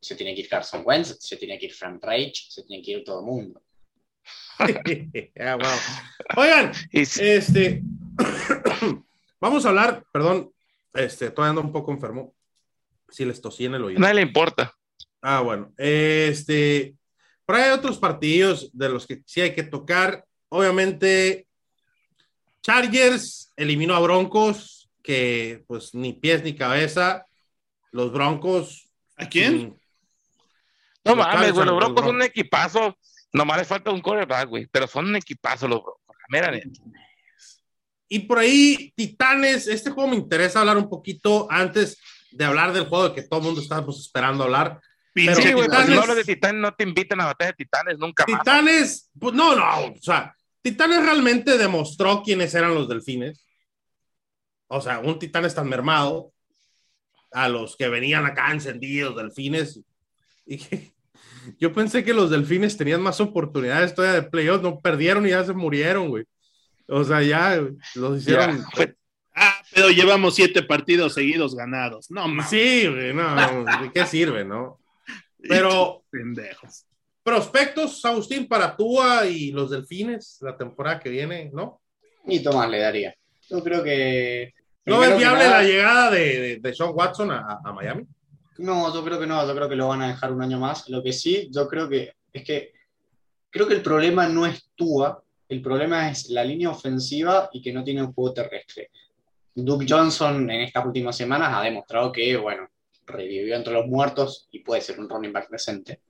se 0.00 0.14
tiene 0.14 0.34
que 0.34 0.40
ir 0.42 0.48
Carson 0.48 0.82
Wentz, 0.84 1.16
se 1.20 1.36
tiene 1.36 1.58
que 1.58 1.66
ir 1.66 1.74
Frank 1.74 2.02
Reich, 2.02 2.48
se 2.50 2.62
tiene 2.64 2.82
que 2.82 2.92
ir 2.92 3.04
todo 3.04 3.20
el 3.20 3.26
mundo. 3.26 3.62
Ah, 5.38 5.56
wow. 5.56 6.42
Oigan, 6.42 6.72
este. 6.90 7.82
Vamos 9.40 9.64
a 9.64 9.68
hablar, 9.68 10.04
perdón, 10.12 10.50
este, 10.94 11.30
todavía 11.30 11.50
ando 11.50 11.60
un 11.60 11.72
poco 11.72 11.92
enfermo. 11.92 12.34
Si 13.08 13.24
les 13.24 13.40
tosí 13.40 13.66
en 13.66 13.74
el 13.74 13.84
oído. 13.84 14.00
nadie 14.00 14.14
le 14.14 14.22
importa. 14.22 14.74
Ah, 15.20 15.40
bueno. 15.40 15.72
Este, 15.76 16.96
pero 17.44 17.58
hay 17.58 17.70
otros 17.70 17.98
partidos 17.98 18.70
de 18.72 18.88
los 18.88 19.06
que 19.06 19.22
sí 19.26 19.40
hay 19.40 19.54
que 19.54 19.62
tocar. 19.62 20.24
Obviamente, 20.48 21.46
Chargers 22.62 23.52
eliminó 23.56 23.94
a 23.94 24.00
Broncos, 24.00 24.90
que 25.02 25.64
pues 25.68 25.94
ni 25.94 26.12
pies 26.12 26.42
ni 26.42 26.56
cabeza. 26.56 27.26
Los 27.92 28.12
Broncos. 28.12 28.90
¿A 29.16 29.28
quién? 29.28 29.78
No 31.06 31.14
Los 31.16 31.26
mames, 31.26 31.52
güey, 31.52 31.66
los 31.66 31.76
Broncos 31.76 32.04
son 32.04 32.16
un 32.16 32.22
equipazo. 32.22 32.98
Nomás 33.32 33.58
les 33.58 33.68
falta 33.68 33.90
un 33.90 34.00
quarterback, 34.00 34.48
güey, 34.48 34.66
pero 34.66 34.86
son 34.86 35.06
un 35.06 35.16
equipazo 35.16 35.68
los 35.68 35.82
Broncos. 35.82 36.02
la 36.18 36.26
mera 36.28 36.50
neta. 36.50 36.68
Y 38.08 38.20
por 38.20 38.38
ahí, 38.38 38.92
Titanes, 38.96 39.66
este 39.66 39.90
juego 39.90 40.10
me 40.10 40.16
interesa 40.16 40.60
hablar 40.60 40.76
un 40.76 40.88
poquito 40.88 41.46
antes 41.50 41.98
de 42.30 42.44
hablar 42.44 42.72
del 42.72 42.86
juego 42.86 43.14
que 43.14 43.22
todo 43.22 43.40
el 43.40 43.46
mundo 43.46 43.60
estábamos 43.60 44.00
esperando 44.00 44.44
hablar. 44.44 44.80
Pinche 45.12 45.32
Pero 45.34 45.46
Sí, 45.48 45.52
güey, 45.54 45.66
pues 45.66 45.78
si 45.78 45.84
Titanes- 45.86 45.94
no 45.96 46.00
hablas 46.02 46.16
de 46.16 46.24
Titanes, 46.24 46.60
no 46.60 46.74
te 46.74 46.84
invitan 46.84 47.20
a 47.20 47.26
batalla 47.26 47.50
de 47.52 47.56
Titanes 47.56 47.98
nunca 47.98 48.24
más. 48.28 48.40
Titanes, 48.40 49.10
pues 49.18 49.34
no, 49.34 49.54
no, 49.56 49.86
o 49.86 49.94
sea, 50.02 50.34
Titanes 50.62 51.02
realmente 51.04 51.56
demostró 51.58 52.22
quiénes 52.22 52.54
eran 52.54 52.74
los 52.74 52.88
delfines. 52.88 53.44
O 54.68 54.80
sea, 54.80 54.98
un 54.98 55.18
Titanes 55.18 55.54
tan 55.54 55.68
mermado 55.68 56.32
a 57.32 57.48
los 57.48 57.76
que 57.76 57.88
venían 57.88 58.24
acá 58.26 58.50
encendidos, 58.52 59.16
delfines. 59.16 59.80
Y 60.44 60.58
que- 60.58 60.92
yo 61.58 61.72
pensé 61.72 62.02
que 62.04 62.14
los 62.14 62.30
delfines 62.30 62.76
tenían 62.76 63.00
más 63.02 63.20
oportunidades 63.20 63.94
todavía 63.94 64.20
de 64.22 64.28
playoffs, 64.28 64.62
no 64.62 64.78
perdieron 64.80 65.26
y 65.26 65.30
ya 65.30 65.44
se 65.44 65.52
murieron, 65.52 66.08
güey. 66.08 66.24
O 66.88 67.02
sea, 67.04 67.22
ya 67.22 67.60
los 67.94 68.18
hicieron. 68.20 68.64
Ya, 68.78 68.92
Ah, 69.38 69.54
pero 69.74 69.90
llevamos 69.90 70.34
siete 70.34 70.62
partidos 70.62 71.12
seguidos 71.12 71.54
ganados. 71.54 72.10
No 72.10 72.26
mames. 72.26 72.48
Sí, 72.48 72.86
güey, 72.88 73.12
no, 73.12 73.34
no, 73.34 73.82
¿de 73.82 73.92
qué 73.92 74.06
sirve, 74.06 74.46
no? 74.46 74.80
Pero 75.46 76.04
pendejos. 76.10 76.86
prospectos, 77.22 78.02
Agustín, 78.06 78.48
para 78.48 78.74
Tua 78.74 79.26
y 79.26 79.52
los 79.52 79.70
delfines 79.70 80.38
la 80.40 80.56
temporada 80.56 80.98
que 80.98 81.10
viene, 81.10 81.50
¿no? 81.52 81.82
Ni 82.24 82.42
Tomás 82.42 82.70
le 82.70 82.78
daría. 82.78 83.14
Yo 83.50 83.62
creo 83.62 83.84
que. 83.84 84.54
¿No 84.86 85.00
que 85.02 85.08
viable 85.16 85.44
nada- 85.44 85.58
la 85.58 85.62
llegada 85.64 86.10
de, 86.12 86.40
de, 86.40 86.56
de 86.56 86.74
Sean 86.74 86.92
Watson 86.94 87.30
a, 87.30 87.58
a 87.62 87.72
Miami? 87.74 88.06
No, 88.58 88.92
yo 88.92 89.04
creo 89.04 89.20
que 89.20 89.26
no, 89.26 89.46
yo 89.46 89.54
creo 89.54 89.68
que 89.68 89.76
lo 89.76 89.88
van 89.88 90.02
a 90.02 90.08
dejar 90.08 90.32
un 90.32 90.42
año 90.42 90.58
más. 90.58 90.88
Lo 90.88 91.02
que 91.02 91.12
sí, 91.12 91.48
yo 91.50 91.68
creo 91.68 91.88
que 91.88 92.14
es 92.32 92.44
que 92.44 92.72
creo 93.50 93.66
que 93.66 93.74
el 93.74 93.82
problema 93.82 94.28
no 94.28 94.46
es 94.46 94.70
Tua, 94.74 95.22
el 95.48 95.62
problema 95.62 96.10
es 96.10 96.28
la 96.30 96.44
línea 96.44 96.70
ofensiva 96.70 97.48
y 97.52 97.62
que 97.62 97.72
no 97.72 97.84
tiene 97.84 98.02
un 98.02 98.12
juego 98.12 98.34
terrestre. 98.34 98.90
Duke 99.54 99.86
Johnson 99.88 100.50
en 100.50 100.60
estas 100.62 100.84
últimas 100.84 101.16
semanas 101.16 101.50
ha 101.54 101.62
demostrado 101.62 102.12
que, 102.12 102.36
bueno, 102.36 102.68
revivió 103.06 103.56
entre 103.56 103.72
los 103.72 103.86
muertos 103.86 104.48
y 104.50 104.58
puede 104.60 104.82
ser 104.82 104.98
un 105.00 105.08
running 105.08 105.32
back 105.32 105.48
decente. 105.48 106.00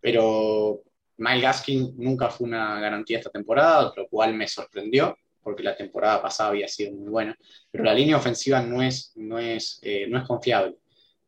Pero 0.00 0.82
Mike 1.18 1.42
Gaskin 1.42 1.94
nunca 1.96 2.28
fue 2.30 2.48
una 2.48 2.80
garantía 2.80 3.18
esta 3.18 3.30
temporada, 3.30 3.92
lo 3.96 4.08
cual 4.08 4.34
me 4.34 4.48
sorprendió. 4.48 5.16
porque 5.42 5.62
la 5.62 5.76
temporada 5.76 6.22
pasada 6.22 6.50
había 6.50 6.68
sido 6.68 6.92
muy 6.92 7.08
buena, 7.08 7.36
pero 7.70 7.82
la 7.82 7.92
línea 7.92 8.16
ofensiva 8.16 8.62
no 8.62 8.80
es, 8.80 9.12
no 9.16 9.40
es, 9.40 9.80
eh, 9.82 10.06
no 10.08 10.18
es 10.18 10.24
confiable. 10.24 10.76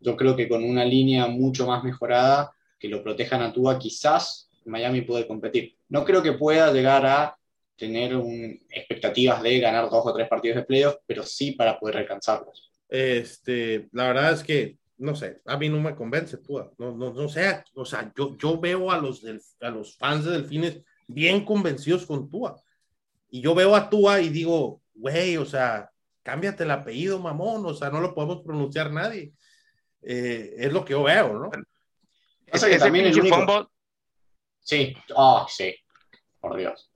Yo 0.04 0.16
creo 0.16 0.36
que 0.36 0.48
con 0.48 0.62
una 0.62 0.84
línea 0.84 1.26
mucho 1.28 1.66
más 1.66 1.82
mejorada, 1.82 2.52
que 2.78 2.88
lo 2.88 3.02
protejan 3.02 3.40
a 3.42 3.52
Tua, 3.52 3.78
quizás 3.78 4.50
Miami 4.66 5.00
puede 5.00 5.26
competir. 5.26 5.76
No 5.88 6.04
creo 6.04 6.22
que 6.22 6.32
pueda 6.34 6.70
llegar 6.72 7.06
a 7.06 7.36
tener 7.76 8.14
un- 8.14 8.58
expectativas 8.70 9.42
de 9.42 9.58
ganar 9.60 9.88
dos 9.88 10.04
o 10.06 10.12
tres 10.14 10.28
partidos 10.28 10.56
de 10.56 10.64
playoffs, 10.64 10.98
pero 11.06 11.22
sí 11.22 11.52
para 11.52 11.78
poder 11.78 11.96
alcanzarlos. 11.96 12.70
Este, 12.88 13.88
la 13.92 14.04
verdad 14.08 14.32
es 14.32 14.42
que, 14.42 14.76
no 14.98 15.16
sé, 15.16 15.40
a 15.46 15.56
mí 15.56 15.68
no 15.70 15.80
me 15.80 15.94
convence 15.96 16.36
Tua. 16.38 16.70
No, 16.78 16.92
no, 16.94 17.12
no 17.12 17.28
sé, 17.28 17.64
o 17.74 17.84
sea, 17.86 18.12
yo, 18.16 18.36
yo 18.36 18.60
veo 18.60 18.90
a 18.90 18.98
los, 18.98 19.22
del- 19.22 19.40
a 19.60 19.70
los 19.70 19.96
fans 19.96 20.24
de 20.26 20.32
Delfines 20.32 20.80
bien 21.08 21.44
convencidos 21.44 22.04
con 22.06 22.28
Tua. 22.30 22.56
Y 23.30 23.40
yo 23.40 23.54
veo 23.54 23.74
a 23.74 23.88
Tua 23.90 24.20
y 24.20 24.28
digo, 24.28 24.82
güey, 24.94 25.36
o 25.38 25.44
sea, 25.46 25.90
cámbiate 26.22 26.64
el 26.64 26.70
apellido, 26.70 27.18
mamón, 27.18 27.64
o 27.66 27.74
sea, 27.74 27.90
no 27.90 28.00
lo 28.00 28.14
podemos 28.14 28.42
pronunciar 28.42 28.92
nadie. 28.92 29.32
Eh, 30.06 30.54
es 30.58 30.72
lo 30.72 30.84
que 30.84 30.92
yo 30.92 31.02
veo, 31.02 31.32
¿no? 31.32 31.50
Pasa 32.50 32.66
que 32.68 32.74
ese 32.74 32.84
también 32.84 33.06
el 33.06 33.12
pinche 33.12 33.28
único- 33.28 33.36
fumble, 33.36 33.66
Sí, 34.60 34.94
oh, 35.14 35.46
sí, 35.48 35.74
por 36.40 36.56
Dios. 36.56 36.90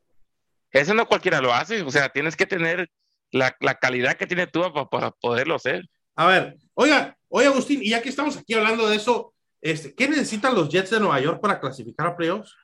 Eso 0.71 0.95
no 0.95 1.07
cualquiera 1.07 1.41
lo 1.41 1.53
hace, 1.53 1.83
o 1.83 1.91
sea, 1.91 2.09
tienes 2.11 2.37
que 2.37 2.47
tener 2.47 2.91
la, 3.31 3.55
la 3.61 3.75
calidad 3.75 4.17
que 4.17 4.27
tiene 4.27 4.47
tú 4.47 4.63
para, 4.73 4.87
para 4.89 5.11
poderlo 5.11 5.55
hacer. 5.57 5.85
A 6.17 6.27
ver, 6.27 6.57
oiga, 6.75 7.17
oye 7.29 7.47
Agustín, 7.47 7.83
y 7.83 7.91
ya 7.91 8.03
que 8.03 8.09
estamos 8.09 8.37
aquí 8.37 8.55
hablando 8.55 8.89
de 8.89 8.97
eso, 8.97 9.35
este, 9.61 9.95
¿qué 9.95 10.09
necesitan 10.09 10.55
los 10.55 10.69
Jets 10.69 10.91
de 10.91 11.01
Nueva 11.01 11.21
York 11.21 11.41
para 11.41 11.61
clasificar 11.61 12.07
a 12.09 12.17
playoffs? 12.17 12.55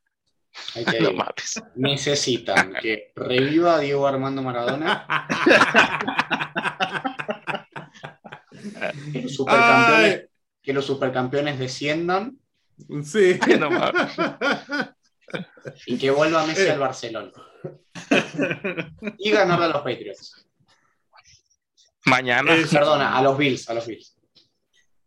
No 1.01 1.13
mames. 1.13 1.61
Necesitan 1.75 2.75
que 2.81 3.11
reviva 3.17 3.75
a 3.75 3.81
Diego 3.81 4.07
Armando 4.07 4.41
Maradona, 4.41 5.05
supercampeones, 9.29 10.29
que 10.65 10.73
los 10.73 10.85
supercampeones 10.87 11.59
desciendan 11.61 12.39
sí. 13.05 13.39
No 13.61 13.71
y 15.87 15.97
que 15.99 16.11
vuelva 16.11 16.47
Messi 16.47 16.63
Eh. 16.63 16.71
al 16.73 16.79
Barcelona. 16.81 17.31
Y 19.19 19.31
ganar 19.31 19.63
a 19.63 19.69
los 19.69 19.79
Patriots. 19.79 20.47
Mañana. 22.07 22.55
Es- 22.55 22.69
Perdona, 22.71 23.17
a 23.17 23.23
los 23.23 23.37
Bills, 23.39 23.69
a 23.69 23.75
los 23.75 23.87
Bills. 23.87 24.17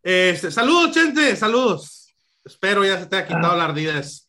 Este, 0.02 0.52
saludos, 0.52 0.94
gente, 0.96 1.36
saludos. 1.36 2.16
Espero 2.44 2.84
ya 2.86 2.98
se 3.00 3.08
te 3.08 3.18
haya 3.18 3.28
quitado 3.28 3.56
la 3.58 3.66
ardidez. 3.66 4.26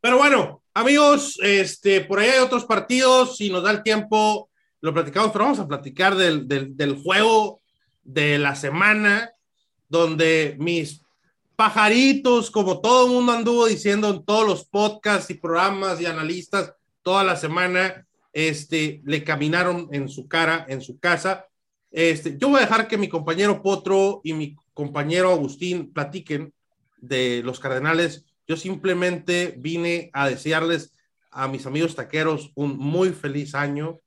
Pero 0.00 0.18
bueno, 0.18 0.62
amigos, 0.74 1.38
este, 1.42 2.02
por 2.02 2.20
ahí 2.20 2.28
hay 2.30 2.38
otros 2.38 2.64
partidos, 2.64 3.36
si 3.36 3.50
nos 3.50 3.64
da 3.64 3.72
el 3.72 3.82
tiempo, 3.82 4.48
lo 4.80 4.94
platicamos, 4.94 5.32
pero 5.32 5.44
vamos 5.44 5.58
a 5.58 5.66
platicar 5.68 6.14
del, 6.14 6.46
del, 6.46 6.76
del 6.76 6.94
juego 7.02 7.60
de 8.02 8.38
la 8.38 8.54
semana, 8.54 9.30
donde 9.88 10.56
mis 10.58 11.02
pajaritos, 11.56 12.50
como 12.50 12.80
todo 12.80 13.06
el 13.06 13.12
mundo 13.12 13.32
anduvo 13.32 13.66
diciendo 13.66 14.10
en 14.10 14.24
todos 14.24 14.46
los 14.46 14.64
podcasts 14.64 15.30
y 15.30 15.34
programas 15.34 16.00
y 16.00 16.06
analistas 16.06 16.72
toda 17.02 17.24
la 17.24 17.36
semana, 17.36 18.06
este, 18.32 19.02
le 19.04 19.24
caminaron 19.24 19.88
en 19.90 20.08
su 20.08 20.28
cara, 20.28 20.66
en 20.68 20.80
su 20.80 21.00
casa. 21.00 21.46
Este, 21.90 22.36
yo 22.38 22.50
voy 22.50 22.58
a 22.58 22.66
dejar 22.66 22.86
que 22.86 22.98
mi 22.98 23.08
compañero 23.08 23.62
Potro 23.62 24.20
y 24.22 24.34
mi 24.34 24.56
compañero 24.72 25.32
Agustín 25.32 25.92
platiquen 25.92 26.52
de 26.98 27.42
los 27.42 27.58
Cardenales. 27.58 28.24
Yo 28.46 28.56
simplemente 28.56 29.54
vine 29.58 30.10
a 30.12 30.28
desearles 30.28 30.94
a 31.32 31.48
mis 31.48 31.66
amigos 31.66 31.96
taqueros 31.96 32.52
un 32.54 32.76
muy 32.76 33.10
feliz 33.10 33.54
año. 33.54 33.98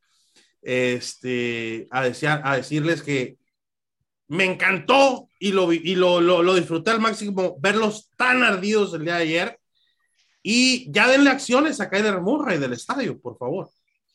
Este, 0.61 1.87
a, 1.91 2.03
desear, 2.03 2.41
a 2.45 2.55
decirles 2.55 3.01
que 3.01 3.40
me 4.31 4.45
encantó 4.45 5.27
y 5.39 5.51
lo, 5.51 5.73
y 5.73 5.95
lo, 5.95 6.21
lo, 6.21 6.41
lo 6.41 6.53
disfruté 6.55 6.91
al 6.91 7.01
máximo 7.01 7.57
verlos 7.59 8.09
tan 8.15 8.43
ardidos 8.43 8.93
el 8.93 9.03
día 9.03 9.15
de 9.17 9.23
ayer. 9.23 9.59
Y 10.41 10.89
ya 10.89 11.09
denle 11.09 11.29
acciones 11.29 11.81
a 11.81 11.89
Kyler 11.89 12.21
Murray 12.21 12.57
del 12.57 12.71
estadio, 12.71 13.19
por 13.19 13.37
favor. 13.37 13.69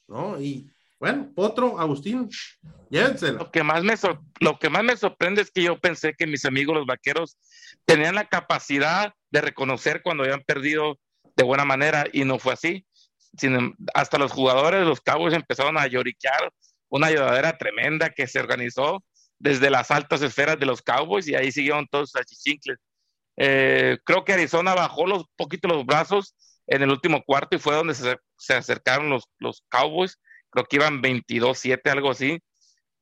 ¿No? 0.09 0.41
Y 0.41 0.71
bueno, 0.99 1.31
Potro, 1.35 1.79
Agustín, 1.79 2.31
llévensela. 2.89 3.41
Lo 3.41 3.51
que, 3.51 3.62
más 3.62 3.85
me 3.85 3.95
sor- 3.99 4.23
lo 4.41 4.59
que 4.59 4.71
más 4.71 4.83
me 4.85 4.97
sorprende 4.97 5.43
es 5.43 5.51
que 5.51 5.62
yo 5.64 5.79
pensé 5.79 6.14
que 6.14 6.27
mis 6.27 6.47
amigos 6.47 6.75
los 6.75 6.87
vaqueros 6.87 7.37
tenían 7.85 8.14
la 8.14 8.27
capacidad 8.27 9.12
de 9.31 9.41
reconocer 9.43 10.01
cuando 10.03 10.23
habían 10.23 10.43
perdido 10.45 10.99
de 11.37 11.45
buena 11.45 11.67
manera 11.67 12.07
y 12.11 12.25
no 12.25 12.39
fue 12.39 12.55
así. 12.55 12.87
Sin 13.37 13.55
em- 13.55 13.75
hasta 13.93 14.17
los 14.17 14.33
jugadores 14.33 14.87
los 14.87 15.03
Cowboys 15.03 15.35
empezaron 15.35 15.77
a 15.77 15.87
lloriquear 15.87 16.51
una 16.89 17.11
lloradera 17.11 17.59
tremenda 17.59 18.09
que 18.09 18.27
se 18.27 18.41
organizó 18.41 19.05
desde 19.39 19.70
las 19.70 19.91
altas 19.91 20.22
esferas 20.22 20.59
de 20.59 20.66
los 20.66 20.82
Cowboys 20.82 21.28
y 21.28 21.34
ahí 21.34 21.53
siguieron 21.53 21.87
todos 21.89 22.12
los 22.14 22.22
achichincles. 22.22 22.78
Eh, 23.37 23.99
creo 24.05 24.24
que 24.24 24.32
Arizona 24.34 24.74
bajó 24.74 25.07
los 25.07 25.24
poquito 25.37 25.68
los 25.68 25.84
brazos 25.87 26.34
en 26.66 26.82
el 26.82 26.91
último 26.91 27.22
cuarto 27.24 27.57
y 27.57 27.59
fue 27.61 27.74
donde 27.74 27.95
se, 27.95 28.16
se 28.39 28.55
acercaron 28.55 29.11
los, 29.11 29.24
los 29.39 29.64
Cowboys. 29.68 30.18
Creo 30.51 30.64
que 30.66 30.76
iban 30.76 31.03
22-7, 31.03 31.91
algo 31.91 32.11
así 32.11 32.41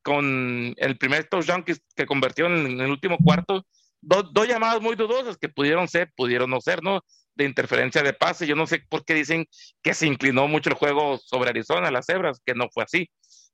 con 0.01 0.73
el 0.77 0.97
primer 0.97 1.25
touchdown 1.27 1.63
que, 1.63 1.75
que 1.95 2.05
convirtió 2.05 2.45
en, 2.47 2.65
en 2.67 2.81
el 2.81 2.91
último 2.91 3.17
cuarto, 3.23 3.65
do- 4.01 4.23
dos 4.23 4.47
llamadas 4.47 4.81
muy 4.81 4.95
dudosas 4.95 5.37
que 5.37 5.49
pudieron 5.49 5.87
ser, 5.87 6.11
pudieron 6.15 6.49
no 6.49 6.61
ser, 6.61 6.83
¿no? 6.83 7.01
De 7.33 7.45
interferencia 7.45 8.03
de 8.03 8.13
pase. 8.13 8.47
Yo 8.47 8.55
no 8.55 8.67
sé 8.67 8.83
por 8.89 9.03
qué 9.05 9.13
dicen 9.15 9.45
que 9.81 9.93
se 9.93 10.07
inclinó 10.07 10.47
mucho 10.47 10.69
el 10.69 10.75
juego 10.75 11.17
sobre 11.17 11.49
Arizona, 11.49 11.91
las 11.91 12.05
cebras, 12.05 12.39
que 12.45 12.53
no 12.53 12.69
fue 12.71 12.83
así. 12.83 13.09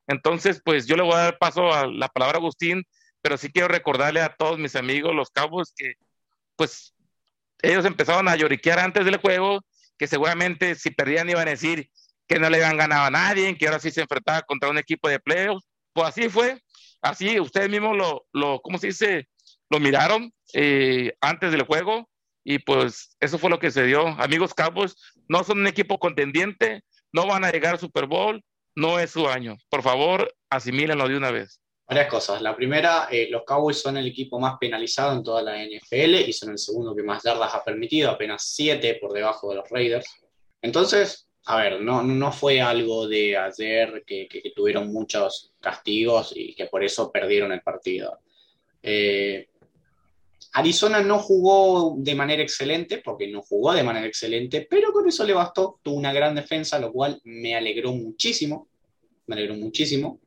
Entonces, 0.07 0.61
pues 0.63 0.87
yo 0.87 0.95
le 0.95 1.03
voy 1.03 1.13
a 1.13 1.17
dar 1.17 1.37
paso 1.37 1.73
a 1.73 1.87
la 1.87 2.07
palabra 2.07 2.37
a 2.37 2.39
Agustín, 2.39 2.83
pero 3.21 3.37
sí 3.37 3.51
quiero 3.51 3.67
recordarle 3.67 4.21
a 4.21 4.35
todos 4.35 4.59
mis 4.59 4.75
amigos, 4.75 5.15
los 5.15 5.29
Cowboys, 5.29 5.73
que 5.75 5.93
pues 6.55 6.93
ellos 7.61 7.85
empezaron 7.85 8.27
a 8.27 8.35
lloriquear 8.35 8.79
antes 8.79 9.05
del 9.05 9.17
juego, 9.17 9.61
que 9.97 10.07
seguramente 10.07 10.75
si 10.75 10.91
perdían 10.91 11.29
iban 11.29 11.47
a 11.47 11.51
decir 11.51 11.89
que 12.27 12.39
no 12.39 12.49
le 12.49 12.57
habían 12.57 12.77
ganado 12.77 13.05
a 13.05 13.11
nadie, 13.11 13.57
que 13.57 13.67
ahora 13.67 13.79
sí 13.79 13.91
se 13.91 14.01
enfrentaba 14.01 14.41
contra 14.41 14.69
un 14.69 14.77
equipo 14.77 15.07
de 15.09 15.19
playoffs 15.19 15.65
pues 15.93 16.07
así 16.07 16.29
fue, 16.29 16.61
así 17.01 17.39
ustedes 17.39 17.69
mismos 17.69 17.97
lo, 17.97 18.25
lo 18.33 18.61
¿cómo 18.61 18.77
se 18.77 18.87
dice? 18.87 19.27
Lo 19.69 19.79
miraron 19.79 20.33
eh, 20.53 21.13
antes 21.21 21.51
del 21.51 21.63
juego 21.63 22.09
y 22.43 22.59
pues 22.59 23.15
eso 23.19 23.37
fue 23.37 23.49
lo 23.49 23.59
que 23.59 23.71
se 23.71 23.85
dio. 23.85 24.07
Amigos 24.07 24.53
Cowboys, 24.53 24.95
no 25.27 25.43
son 25.43 25.59
un 25.59 25.67
equipo 25.67 25.99
contendiente, 25.99 26.83
no 27.11 27.27
van 27.27 27.43
a 27.43 27.51
llegar 27.51 27.73
al 27.73 27.79
Super 27.79 28.05
Bowl, 28.05 28.43
no 28.75 28.99
es 28.99 29.11
su 29.11 29.27
año. 29.27 29.57
Por 29.69 29.81
favor, 29.83 30.33
asimílenlo 30.49 31.07
de 31.07 31.17
una 31.17 31.31
vez. 31.31 31.59
Varias 31.87 32.07
cosas. 32.07 32.41
La 32.41 32.55
primera, 32.55 33.09
eh, 33.11 33.27
los 33.29 33.43
Cowboys 33.43 33.81
son 33.81 33.97
el 33.97 34.07
equipo 34.07 34.39
más 34.39 34.55
penalizado 34.59 35.11
en 35.13 35.23
toda 35.23 35.41
la 35.41 35.61
NFL 35.61 36.21
y 36.27 36.31
son 36.31 36.51
el 36.51 36.57
segundo 36.57 36.95
que 36.95 37.03
más 37.03 37.21
yardas 37.23 37.53
ha 37.53 37.63
permitido, 37.63 38.09
apenas 38.11 38.43
siete 38.45 38.95
por 38.95 39.11
debajo 39.11 39.49
de 39.49 39.55
los 39.57 39.69
Raiders. 39.69 40.05
Entonces, 40.61 41.27
a 41.45 41.57
ver, 41.57 41.81
no, 41.81 42.01
no 42.01 42.31
fue 42.31 42.61
algo 42.61 43.07
de 43.09 43.35
ayer 43.35 44.03
que, 44.07 44.27
que- 44.29 44.51
tuvieron 44.55 44.93
muchos 44.93 45.51
castigos 45.59 46.31
y 46.35 46.53
que 46.55 46.67
por 46.67 46.83
eso 46.83 47.11
perdieron 47.11 47.51
el 47.51 47.61
partido. 47.61 48.19
Eh, 48.81 49.49
Arizona 50.53 51.01
no 51.01 51.19
jugó 51.19 51.95
de 51.97 52.15
manera 52.15 52.43
excelente, 52.43 52.97
porque 52.97 53.27
no 53.27 53.41
jugó 53.41 53.73
de 53.73 53.83
manera 53.83 54.05
excelente, 54.05 54.67
pero 54.69 54.91
con 54.91 55.07
eso 55.07 55.23
le 55.23 55.33
bastó. 55.33 55.79
Tuvo 55.81 55.95
una 55.95 56.13
gran 56.13 56.35
defensa, 56.35 56.79
lo 56.79 56.91
cual 56.91 57.19
me 57.23 57.55
alegró 57.55 57.93
muchísimo. 57.93 58.67
Me 59.27 59.35
alegró 59.35 59.55
muchísimo 59.55 60.19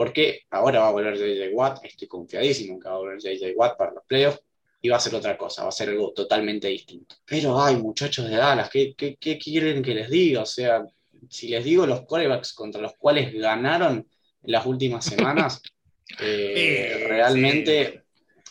porque 0.00 0.44
ahora 0.48 0.80
va 0.80 0.88
a 0.88 0.92
volver 0.92 1.14
JJ 1.14 1.52
Watt, 1.52 1.84
estoy 1.84 2.08
confiadísimo 2.08 2.72
en 2.72 2.80
que 2.80 2.88
va 2.88 2.94
a 2.94 2.98
volver 3.00 3.18
JJ 3.18 3.52
Watt 3.54 3.76
para 3.76 3.92
los 3.92 4.04
playoffs, 4.06 4.40
y 4.80 4.88
va 4.88 4.96
a 4.96 5.00
ser 5.00 5.14
otra 5.14 5.36
cosa, 5.36 5.64
va 5.64 5.68
a 5.68 5.72
ser 5.72 5.90
algo 5.90 6.14
totalmente 6.14 6.68
distinto. 6.68 7.16
Pero 7.26 7.60
ay, 7.62 7.76
muchachos 7.76 8.26
de 8.30 8.34
Dallas, 8.34 8.70
¿qué, 8.70 8.94
qué, 8.96 9.16
qué 9.16 9.36
quieren 9.36 9.82
que 9.82 9.94
les 9.94 10.08
diga? 10.08 10.40
O 10.40 10.46
sea, 10.46 10.86
si 11.28 11.48
les 11.48 11.62
digo 11.62 11.86
los 11.86 12.06
quarterbacks 12.06 12.54
contra 12.54 12.80
los 12.80 12.94
cuales 12.96 13.30
ganaron 13.34 14.08
en 14.42 14.50
las 14.50 14.64
últimas 14.64 15.04
semanas, 15.04 15.60
eh, 16.18 17.04
realmente, 17.06 18.04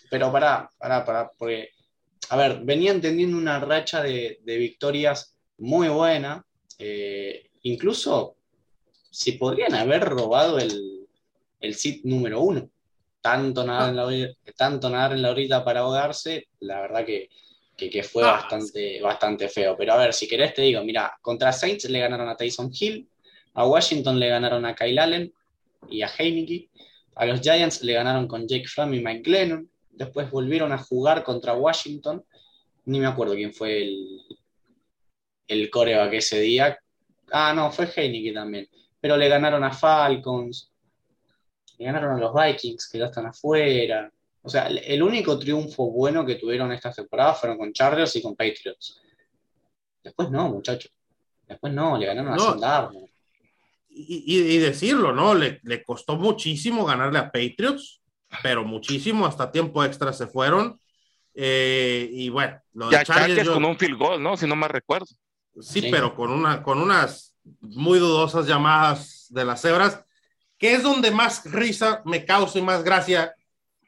pero 0.10 0.32
pará, 0.32 0.70
pará, 0.78 1.06
pará, 1.06 1.32
porque, 1.38 1.70
a 2.30 2.38
ver, 2.38 2.62
venían 2.64 3.02
teniendo 3.02 3.38
una 3.38 3.60
racha 3.60 4.02
de, 4.02 4.40
de 4.44 4.58
victorias 4.58 5.36
muy 5.58 5.88
buena, 5.88 6.46
eh, 6.78 7.50
incluso 7.64 8.36
si 9.12 9.34
podrían 9.34 9.76
haber 9.76 10.04
robado 10.04 10.60
el, 10.60 11.08
el 11.60 11.76
sit 11.76 12.04
número 12.06 12.42
uno. 12.42 12.70
Tanto 13.22 13.66
nadar, 13.66 13.90
en 13.90 13.96
la, 14.22 14.34
tanto 14.56 14.90
nadar 14.90 15.14
en 15.14 15.22
la 15.22 15.32
orilla 15.32 15.64
para 15.64 15.82
ahogarse, 15.82 16.48
la 16.62 16.80
verdad 16.80 17.06
que, 17.06 17.30
que, 17.76 17.90
que 17.90 18.02
fue 18.02 18.24
Ah, 18.24 18.32
bastante, 18.32 19.02
bastante 19.02 19.50
feo. 19.50 19.76
Pero 19.78 19.94
a 19.94 19.98
ver, 19.98 20.14
si 20.14 20.26
querés 20.26 20.54
te 20.54 20.62
digo, 20.62 20.82
mira, 20.84 21.18
contra 21.22 21.52
Saints 21.52 21.90
le 21.90 22.00
ganaron 22.00 22.30
a 22.30 22.38
Tyson 22.38 22.72
Hill, 22.74 23.10
a 23.56 23.66
Washington 23.66 24.20
le 24.20 24.30
ganaron 24.30 24.66
a 24.66 24.74
Kyle 24.74 25.00
Allen 25.00 25.34
y 25.90 26.02
a 26.02 26.08
Heineke, 26.08 26.70
a 27.16 27.26
los 27.26 27.42
Giants 27.42 27.84
le 27.84 27.94
ganaron 27.94 28.26
con 28.28 28.48
Jake 28.48 28.68
Fromm 28.68 28.94
y 28.94 29.02
Mike 29.02 29.24
Glennon, 29.24 29.70
después 30.00 30.32
volvieron 30.32 30.72
a 30.72 30.78
jugar 30.80 31.24
contra 31.24 31.54
Washington, 31.54 32.24
ni 32.86 33.00
me 33.00 33.06
acuerdo 33.06 33.36
quién 33.36 33.54
fue 33.54 33.84
el, 33.84 34.22
el 35.48 35.70
coreback 35.70 36.14
ese 36.14 36.40
día. 36.40 36.80
Ah, 37.32 37.54
no, 37.54 37.72
fue 37.72 37.86
Heineke 37.96 38.34
también. 38.34 38.68
pero 39.02 39.16
le 39.16 39.30
ganaron 39.30 39.64
a 39.64 39.72
Falcons, 39.72 40.72
le 41.78 41.86
ganaron 41.86 42.18
a 42.18 42.20
los 42.20 42.34
Vikings, 42.34 42.90
que 42.90 42.98
ya 42.98 43.06
están 43.06 43.28
afuera. 43.28 44.12
O 44.42 44.50
sea, 44.50 44.68
el- 44.68 45.04
único 45.04 45.38
triunfo 45.38 45.92
bueno 45.92 46.26
que 46.26 46.36
tuvieron 46.36 46.72
esta 46.72 46.92
temporada 46.92 47.34
fueron 47.34 47.58
con 47.58 47.72
Chargers 47.74 48.16
y 48.16 48.22
con 48.22 48.36
Patriots. 48.36 49.02
Después 50.04 50.30
no, 50.32 50.50
muchachos. 50.50 50.92
Después 51.48 51.74
no, 51.74 51.98
le 51.98 52.06
ganaron 52.08 52.34
a 52.34 52.36
No. 52.38 52.44
Sandarno. 52.52 53.06
Y, 53.90 54.24
y- 54.26 54.56
y 54.56 54.58
decirlo, 54.60 55.14
¿no? 55.14 55.34
Le, 55.36 55.60
le 55.64 55.84
costó 55.84 56.16
muchísimo 56.16 56.86
ganarle 56.86 57.20
a 57.20 57.32
Patriots, 57.32 57.99
pero 58.44 58.64
muchísimo, 58.64 59.26
hasta 59.26 59.52
tiempo 59.52 59.84
extra 59.84 60.14
se 60.14 60.28
fueron. 60.28 60.80
Eh, 61.34 62.10
y 62.12 62.30
bueno, 62.30 62.60
lo 62.74 62.88
de 62.88 62.92
Ya 62.94 63.04
Chargers, 63.04 63.46
yo- 63.46 63.54
con 63.54 63.66
un 63.66 63.78
field 63.78 63.98
goal, 63.98 64.22
¿no? 64.22 64.36
Si 64.38 64.46
no 64.48 64.56
me 64.56 64.68
recuerdo. 64.68 65.06
sí, 65.62 65.82
Sí. 65.82 65.88
pero 65.92 66.16
con, 66.16 66.32
una, 66.32 66.62
con 66.64 66.80
unas 66.80 67.36
muy 67.62 68.00
dudosas 68.00 68.46
llamadas 68.48 69.28
de 69.30 69.46
las 69.46 69.62
cebras, 69.62 70.04
que 70.58 70.74
es 70.74 70.84
donde 70.84 71.12
más 71.12 71.44
risa 71.52 72.02
me 72.06 72.26
causa 72.26 72.60
y 72.60 72.62
más 72.62 72.84
gracia. 72.84 73.34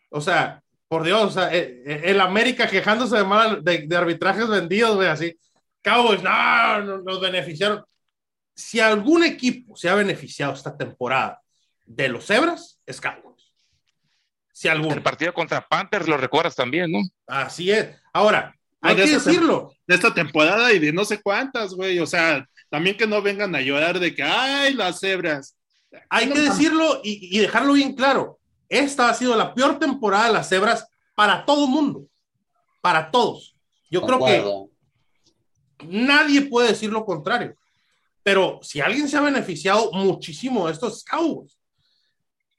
O 0.10 0.22
sea, 0.22 0.62
por 0.88 1.04
Dios, 1.04 1.22
o 1.24 1.32
sea, 1.32 1.54
eh, 1.54 1.82
eh, 1.86 2.02
el 2.06 2.20
América 2.22 2.68
quejándose 2.68 3.18
de, 3.18 3.24
mal, 3.24 3.64
de, 3.64 3.88
de 3.88 3.96
arbitrajes 3.98 4.48
vendidos, 4.48 4.96
güey, 4.96 5.08
así. 5.08 5.38
Cowboys, 5.82 6.22
no, 6.22 6.82
no, 6.84 6.98
nos 7.00 7.20
beneficiaron. 7.22 7.84
Si 8.54 8.80
algún 8.80 9.24
equipo 9.24 9.76
se 9.76 9.90
ha 9.90 9.96
beneficiado 9.96 10.54
esta 10.54 10.76
temporada 10.78 11.42
de 11.86 12.08
los 12.10 12.26
cebras, 12.26 12.80
es 12.86 13.00
Cowboys. 13.02 13.31
Si 14.62 14.68
alguno. 14.68 14.94
El 14.94 15.02
partido 15.02 15.34
contra 15.34 15.68
Panthers 15.68 16.08
lo 16.08 16.18
recuerdas 16.18 16.56
también, 16.56 16.92
¿no? 16.92 17.00
Así 17.26 17.72
es. 17.72 17.88
Ahora, 18.14 18.56
No, 18.82 18.90
hay 18.90 18.96
de 18.96 19.04
que 19.06 19.12
decirlo. 19.14 19.74
de 19.88 19.96
esta 19.96 20.14
temporada 20.14 20.72
y 20.72 20.78
de 20.80 20.94
no 20.94 21.04
sé 21.04 21.20
cuántas, 21.22 21.74
güey. 21.74 21.98
O 22.00 22.06
sea, 22.06 22.48
también 22.70 22.96
que 22.96 23.08
no 23.08 23.22
vengan 23.24 23.56
a 23.56 23.62
llorar 23.62 24.00
de 24.00 24.14
que, 24.14 24.22
ay, 24.22 24.74
las 24.76 25.00
cebras. 25.00 25.58
Hay 26.10 26.28
No 26.28 26.36
que 26.36 26.42
decirlo 26.42 27.02
y, 27.04 27.36
y 27.36 27.40
dejarlo 27.40 27.74
bien 27.74 27.96
claro. 27.96 28.38
Esta 28.70 29.10
ha 29.10 29.14
sido 29.16 29.36
la 29.36 29.54
peor 29.56 29.80
temporada 29.80 30.28
de 30.28 30.34
las 30.34 30.48
cebras 30.48 30.88
para 31.16 31.44
todo 31.44 31.66
el 31.66 31.72
mundo. 31.72 32.06
Para 32.82 33.10
todos. 33.10 33.56
Yo 33.90 34.02
creo 34.04 34.20
que 34.20 34.38
Concuerdo. 34.44 34.70
nadie 35.88 36.42
puede 36.42 36.70
decir 36.70 36.92
lo 36.92 37.04
contrario. 37.06 37.56
Pero 38.24 38.60
si 38.62 38.80
alguien 38.80 39.10
se 39.10 39.18
ha 39.18 39.22
beneficiado 39.22 39.92
muchísimo 39.92 40.68
de 40.68 40.74
estos 40.74 41.04
Cowboys. 41.04 41.58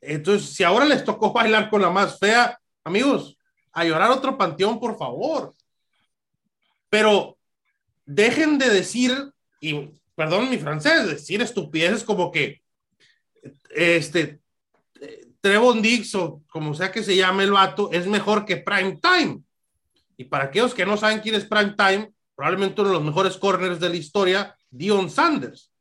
Entonces, 0.03 0.51
si 0.51 0.65
ahora 0.65 0.85
les 0.85 1.05
tocó 1.05 1.33
bailar 1.33 1.71
con 1.71 1.81
la 1.81 1.89
más 1.89 2.19
fea, 2.19 2.59
amigos, 2.85 3.39
a 3.73 3.85
llorar 3.85 4.11
otro 4.11 4.37
panteón, 4.37 4.81
por 4.81 4.99
favor. 4.99 5.55
Pero 6.91 7.39
dejen 8.05 8.59
de 8.59 8.69
decir, 8.69 9.33
y 9.61 9.91
perdón 10.15 10.51
mi 10.51 10.59
francés, 10.59 11.07
decir 11.07 11.41
estupideces 11.41 12.05
como 12.05 12.31
que 12.31 12.63
este 13.71 14.41
Trevon 15.41 15.81
Dix 15.81 16.15
o 16.15 16.43
como 16.49 16.75
sea 16.75 16.93
que 16.93 17.03
se 17.03 17.17
llame 17.17 17.45
el 17.45 17.53
vato 17.53 17.91
es 17.93 18.07
mejor 18.07 18.45
que 18.45 18.59
Prime 18.59 18.99
Time. 19.01 19.41
Y 20.17 20.25
para 20.25 20.45
aquellos 20.45 20.75
que 20.75 20.85
no 20.85 20.97
saben 20.97 21.21
quién 21.21 21.35
es 21.37 21.45
Prime 21.45 21.75
Time, 21.77 22.13
probablemente 22.35 22.81
uno 22.81 22.91
de 22.91 22.97
los 22.97 23.05
mejores 23.05 23.37
corners 23.37 23.81
de 23.81 23.89
la 23.89 23.97
historia, 23.97 24.57
Dion 24.71 25.11
Sanders. 25.11 25.73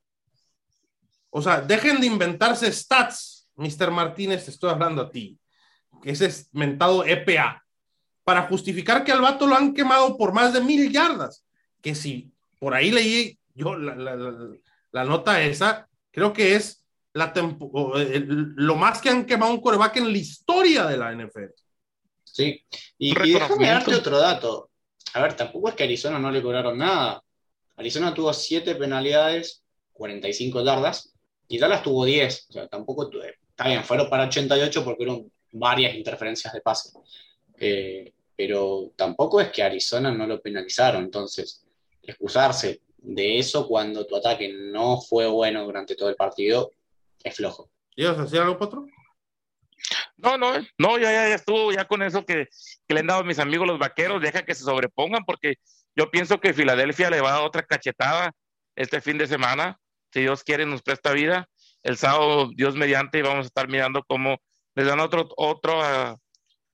O 1.30 1.42
sea, 1.42 1.62
dejen 1.62 2.00
de 2.00 2.08
inventarse 2.08 2.72
stats, 2.72 3.41
Mr. 3.62 3.92
Martínez, 3.92 4.46
te 4.46 4.52
estoy 4.52 4.70
hablando 4.70 5.02
a 5.04 5.10
ti, 5.12 5.38
que 6.02 6.12
ese 6.12 6.26
es 6.28 6.50
mentado 6.54 7.06
EPA, 7.06 7.64
para 8.24 8.44
justificar 8.44 9.04
que 9.04 9.12
al 9.12 9.22
vato 9.22 9.48
lo 9.48 9.56
han 9.56 9.74
quemado 9.74 10.18
por 10.18 10.34
más 10.34 10.54
de 10.54 10.62
mil 10.62 10.92
yardas. 10.92 11.44
Que 11.82 11.96
si 11.96 12.32
por 12.60 12.74
ahí 12.74 12.92
leí 12.92 13.38
yo 13.56 13.76
la, 13.78 13.96
la- 13.96 14.16
la- 14.16 14.56
la 14.92 15.04
nota 15.06 15.42
esa, 15.42 15.88
creo 16.12 16.32
que 16.34 16.56
es 16.56 16.86
la 17.14 17.34
tempo- 17.34 17.70
o 17.74 17.98
el- 17.98 18.54
lo 18.56 18.76
más 18.76 19.02
que 19.02 19.10
han 19.10 19.26
quemado 19.26 19.52
un 19.54 19.62
coreback 19.62 19.98
en 19.98 20.12
la 20.12 20.18
historia 20.18 20.86
de 20.86 20.98
la 20.98 21.12
NFL. 21.12 21.50
Sí. 22.24 22.64
Y, 22.98 23.14
déjame 23.34 23.68
darte 23.68 23.96
otro 23.96 24.18
dato. 24.20 24.70
A 25.14 25.22
ver, 25.22 25.34
tampoco 25.36 25.70
es 25.70 25.76
que 25.76 25.84
a 25.84 25.86
Arizona 25.86 26.20
no 26.20 26.32
le 26.32 26.42
cobraron 26.42 26.78
nada. 26.78 27.22
Arizona 27.76 28.14
tuvo 28.14 28.32
7 28.32 28.76
penalidades, 28.76 29.64
45 29.92 30.64
yardas, 30.64 31.14
y 31.50 31.58
Dallas 31.58 31.84
tuvo 31.84 32.06
10. 32.06 32.46
O 32.50 32.54
sea, 32.54 32.68
tampoco 32.68 33.10
tu- 33.10 33.20
está 33.62 33.70
bien, 33.70 33.84
fueron 33.84 34.10
para 34.10 34.26
88 34.26 34.84
porque 34.84 35.06
fueron 35.06 35.32
varias 35.52 35.94
interferencias 35.94 36.52
de 36.52 36.62
pase. 36.62 36.98
Eh, 37.60 38.12
pero 38.36 38.92
tampoco 38.96 39.40
es 39.40 39.52
que 39.52 39.62
Arizona 39.62 40.12
no 40.12 40.26
lo 40.26 40.42
penalizaron. 40.42 41.04
Entonces, 41.04 41.64
excusarse 42.02 42.82
de 42.98 43.38
eso 43.38 43.68
cuando 43.68 44.06
tu 44.08 44.16
ataque 44.16 44.52
no 44.52 45.00
fue 45.00 45.28
bueno 45.28 45.64
durante 45.64 45.96
todo 45.96 46.10
el 46.10 46.16
partido 46.16 46.72
es 47.24 47.36
flojo. 47.36 47.70
¿Ibas 47.96 48.18
a 48.18 48.24
decir 48.24 48.40
algo, 48.40 48.58
Potro? 48.58 48.88
No, 50.18 50.38
no, 50.38 50.54
no, 50.78 50.98
ya, 50.98 51.12
ya, 51.12 51.30
ya 51.30 51.36
estuvo, 51.36 51.72
ya 51.72 51.86
con 51.86 52.02
eso 52.02 52.26
que, 52.26 52.48
que 52.88 52.94
le 52.94 53.02
han 53.02 53.08
dado 53.08 53.22
a 53.22 53.26
mis 53.26 53.40
amigos 53.40 53.68
los 53.68 53.80
vaqueros, 53.80 54.22
deja 54.22 54.44
que 54.44 54.56
se 54.56 54.64
sobrepongan, 54.64 55.24
porque 55.26 55.56
yo 55.96 56.10
pienso 56.10 56.40
que 56.40 56.54
Filadelfia 56.54 57.10
le 57.10 57.22
va 57.22 57.30
a 57.30 57.34
dar 57.34 57.44
otra 57.44 57.64
cachetada 57.64 58.32
este 58.76 59.02
fin 59.02 59.18
de 59.18 59.28
semana. 59.28 59.80
Si 60.12 60.22
Dios 60.22 60.44
quiere, 60.44 60.66
nos 60.66 60.82
presta 60.82 61.12
vida. 61.12 61.48
El 61.84 61.98
sábado, 61.98 62.50
Dios 62.56 62.76
mediante, 62.76 63.20
y 63.20 63.22
vamos 63.22 63.46
a 63.46 63.48
estar 63.48 63.68
mirando 63.68 64.04
cómo 64.08 64.38
les 64.76 64.86
dan 64.86 65.00
otro, 65.00 65.28
otro, 65.36 65.82
ah, 65.82 66.18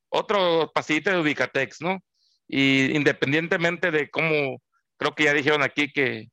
otro 0.10 0.72
pasito 0.74 1.10
de 1.10 1.20
Ubicatex, 1.20 1.82
¿no? 1.82 2.00
Y 2.48 2.96
independientemente 2.96 3.92
de 3.92 4.10
cómo, 4.10 4.62
creo 4.98 5.16
que 5.16 5.26
ya 5.26 5.34
dijeron 5.34 5.64
aquí 5.64 5.92
que 5.92 6.30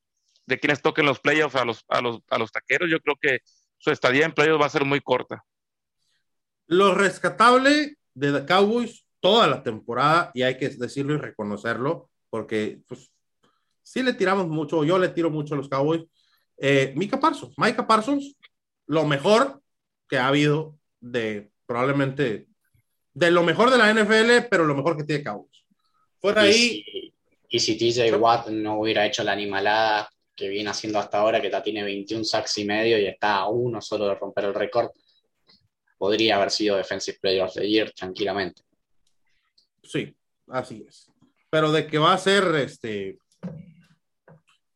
de 0.46 0.60
quienes 0.60 0.82
toquen 0.82 1.06
los 1.06 1.20
playoffs 1.20 1.56
a 1.56 1.64
los, 1.64 1.84
a 1.88 2.00
los, 2.00 2.20
a 2.28 2.38
los 2.38 2.52
taqueros, 2.52 2.90
yo 2.90 3.00
creo 3.00 3.16
que 3.20 3.40
su 3.78 3.90
estadía 3.90 4.26
en 4.26 4.32
playoffs 4.32 4.62
va 4.62 4.66
a 4.66 4.70
ser 4.70 4.84
muy 4.84 5.00
corta. 5.00 5.42
Lo 6.66 6.94
rescatable 6.94 7.96
de 8.14 8.40
The 8.40 8.46
Cowboys 8.46 9.04
toda 9.24 9.46
la 9.46 9.62
temporada, 9.62 10.30
y 10.34 10.42
hay 10.42 10.58
que 10.58 10.68
decirlo 10.68 11.14
y 11.14 11.16
reconocerlo, 11.16 12.10
porque 12.28 12.82
pues 12.86 13.10
sí 13.82 14.02
le 14.02 14.12
tiramos 14.12 14.48
mucho, 14.48 14.84
yo 14.84 14.98
le 14.98 15.08
tiro 15.08 15.30
mucho 15.30 15.54
a 15.54 15.56
los 15.56 15.66
Cowboys. 15.66 16.04
Eh, 16.58 16.92
Mika 16.94 17.18
Parsons, 17.18 17.54
Micah 17.56 17.86
Parsons, 17.86 18.36
lo 18.86 19.04
mejor 19.04 19.62
que 20.08 20.18
ha 20.18 20.28
habido 20.28 20.78
de 21.00 21.50
probablemente 21.66 22.48
de 23.12 23.30
lo 23.30 23.42
mejor 23.42 23.70
de 23.70 23.78
la 23.78 23.92
NFL, 23.92 24.48
pero 24.50 24.64
lo 24.64 24.74
mejor 24.74 24.96
que 24.96 25.04
tiene 25.04 25.24
Cowboys. 25.24 25.64
Fuera 26.20 26.44
Y 26.44 26.48
ahí, 26.48 26.84
si, 26.84 27.14
y 27.48 27.60
si 27.60 27.78
TJ 27.78 28.16
Watt 28.16 28.48
no 28.48 28.80
hubiera 28.80 29.06
hecho 29.06 29.22
la 29.22 29.32
animalada 29.32 30.10
que 30.34 30.48
viene 30.48 30.70
haciendo 30.70 30.98
hasta 30.98 31.18
ahora, 31.18 31.40
que 31.40 31.50
ya 31.50 31.62
tiene 31.62 31.84
21 31.84 32.24
sacks 32.24 32.58
y 32.58 32.64
medio 32.64 32.98
y 32.98 33.06
está 33.06 33.36
a 33.36 33.48
uno 33.48 33.80
solo 33.80 34.08
de 34.08 34.16
romper 34.16 34.46
el 34.46 34.54
récord, 34.54 34.90
podría 35.96 36.36
haber 36.36 36.50
sido 36.50 36.76
Defensive 36.76 37.18
Player 37.20 37.42
of 37.42 37.54
the 37.54 37.68
Year 37.68 37.92
tranquilamente. 37.92 38.62
Sí, 39.82 40.14
así 40.48 40.84
es. 40.88 41.10
Pero 41.50 41.70
de 41.70 41.86
que 41.86 41.98
va 41.98 42.14
a 42.14 42.18
ser 42.18 42.44
este 42.56 43.18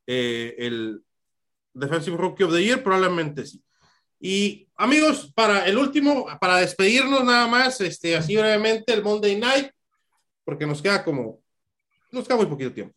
eh, 0.06 0.54
el 0.58 1.02
Defensive 1.74 2.16
Rookie 2.16 2.44
of 2.44 2.52
the 2.52 2.62
Year, 2.62 2.82
probablemente 2.82 3.44
sí. 3.44 3.60
Y 4.20 4.68
amigos, 4.76 5.32
para 5.34 5.66
el 5.66 5.78
último, 5.78 6.26
para 6.40 6.56
despedirnos 6.56 7.24
nada 7.24 7.46
más, 7.46 7.80
este, 7.80 8.16
así 8.16 8.36
brevemente, 8.36 8.92
el 8.92 9.02
Monday 9.02 9.36
Night, 9.36 9.70
porque 10.44 10.66
nos 10.66 10.82
queda 10.82 11.04
como, 11.04 11.40
nos 12.10 12.26
queda 12.26 12.36
muy 12.36 12.46
poquito 12.46 12.72
tiempo. 12.72 12.94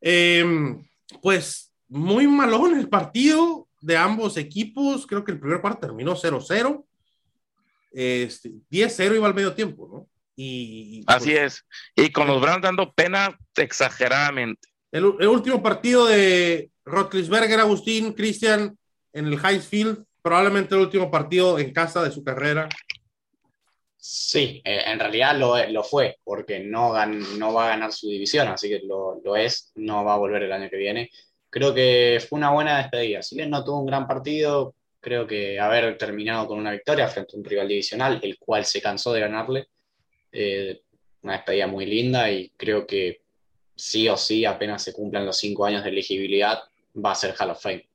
Eh, 0.00 0.44
pues 1.20 1.72
muy 1.88 2.26
malón 2.28 2.78
el 2.78 2.88
partido 2.88 3.68
de 3.80 3.96
ambos 3.96 4.36
equipos. 4.36 5.06
Creo 5.06 5.24
que 5.24 5.32
el 5.32 5.40
primer 5.40 5.60
cuarto 5.60 5.86
terminó 5.86 6.14
0-0. 6.14 6.84
Este, 7.92 8.50
10-0 8.70 9.16
iba 9.16 9.26
al 9.26 9.34
medio 9.34 9.52
tiempo, 9.52 9.88
¿no? 9.92 10.08
Y, 10.36 11.00
y, 11.00 11.04
Así 11.06 11.32
pues, 11.32 11.64
es. 11.96 12.06
Y 12.06 12.12
con 12.12 12.28
los 12.28 12.40
Browns 12.40 12.62
dando 12.62 12.92
pena 12.92 13.36
exageradamente. 13.56 14.68
El, 14.92 15.14
el 15.18 15.28
último 15.28 15.62
partido 15.62 16.06
de 16.06 16.70
Rotlisberger, 16.84 17.60
Agustín, 17.60 18.12
Cristian, 18.12 18.78
en 19.12 19.26
el 19.26 19.38
High 19.38 19.60
Field, 19.60 20.04
probablemente 20.22 20.74
el 20.74 20.82
último 20.82 21.10
partido 21.10 21.58
en 21.58 21.72
casa 21.72 22.02
de 22.02 22.10
su 22.10 22.22
carrera. 22.22 22.68
Sí, 23.96 24.62
eh, 24.64 24.82
en 24.86 24.98
realidad 24.98 25.36
lo, 25.36 25.62
lo 25.68 25.84
fue, 25.84 26.18
porque 26.24 26.60
no, 26.60 26.92
gan- 26.92 27.36
no 27.38 27.52
va 27.52 27.66
a 27.66 27.68
ganar 27.70 27.92
su 27.92 28.08
división, 28.08 28.48
así 28.48 28.68
que 28.68 28.80
lo, 28.84 29.20
lo 29.22 29.36
es, 29.36 29.72
no 29.74 30.04
va 30.04 30.14
a 30.14 30.18
volver 30.18 30.42
el 30.44 30.52
año 30.52 30.70
que 30.70 30.76
viene. 30.78 31.10
Creo 31.50 31.74
que 31.74 32.24
fue 32.26 32.38
una 32.38 32.50
buena 32.50 32.78
despedida. 32.78 33.22
Si 33.22 33.36
bien 33.36 33.50
no 33.50 33.62
tuvo 33.62 33.80
un 33.80 33.86
gran 33.86 34.06
partido, 34.06 34.74
creo 35.00 35.26
que 35.26 35.60
haber 35.60 35.98
terminado 35.98 36.46
con 36.46 36.58
una 36.58 36.72
victoria 36.72 37.08
frente 37.08 37.34
a 37.34 37.38
un 37.38 37.44
rival 37.44 37.68
divisional, 37.68 38.20
el 38.22 38.38
cual 38.38 38.64
se 38.64 38.80
cansó 38.80 39.12
de 39.12 39.20
ganarle, 39.20 39.68
eh, 40.32 40.80
una 41.22 41.34
despedida 41.34 41.66
muy 41.66 41.84
linda 41.84 42.30
y 42.30 42.50
creo 42.56 42.86
que 42.86 43.22
sí 43.76 44.08
o 44.08 44.16
sí, 44.16 44.44
apenas 44.46 44.82
se 44.82 44.92
cumplan 44.92 45.26
los 45.26 45.36
cinco 45.38 45.66
años 45.66 45.84
de 45.84 45.90
elegibilidad, 45.90 46.58
va 46.96 47.12
a 47.12 47.14
ser 47.14 47.34
Hall 47.38 47.50
of 47.50 47.60
Fame. 47.62 47.86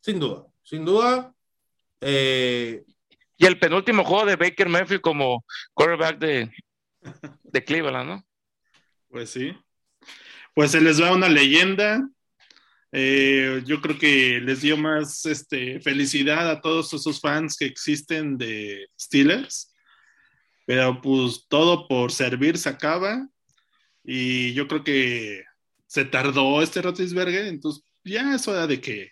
Sin 0.00 0.20
duda, 0.20 0.46
sin 0.64 0.84
duda. 0.84 1.32
Eh, 2.00 2.82
Y 3.36 3.46
el 3.46 3.58
penúltimo 3.58 4.04
juego 4.04 4.26
de 4.26 4.36
Baker 4.36 4.68
Mayfield 4.68 5.00
como 5.00 5.44
quarterback 5.74 6.18
de, 6.18 6.50
de 7.42 7.64
Cleveland, 7.64 8.08
¿no? 8.08 8.26
Pues 9.08 9.30
sí. 9.30 9.52
Pues 10.54 10.70
se 10.70 10.80
les 10.80 11.00
va 11.00 11.12
una 11.12 11.28
leyenda. 11.28 12.08
Eh, 12.92 13.62
yo 13.66 13.80
creo 13.80 13.98
que 13.98 14.40
les 14.40 14.60
dio 14.62 14.76
más 14.76 15.26
este, 15.26 15.80
felicidad 15.80 16.48
a 16.48 16.60
todos 16.60 16.92
esos 16.92 17.20
fans 17.20 17.56
que 17.56 17.64
existen 17.64 18.38
de 18.38 18.86
Steelers. 18.98 19.74
Pero 20.66 21.00
pues 21.02 21.46
todo 21.48 21.88
por 21.88 22.12
servir 22.12 22.56
se 22.56 22.68
acaba. 22.68 23.28
Y 24.04 24.52
yo 24.54 24.68
creo 24.68 24.84
que 24.84 25.42
se 25.86 26.04
tardó 26.04 26.62
este 26.62 26.82
Rotisberger. 26.82 27.46
Entonces 27.46 27.82
ya 28.04 28.34
es 28.34 28.46
hora 28.46 28.66
de 28.66 28.80
que, 28.80 29.10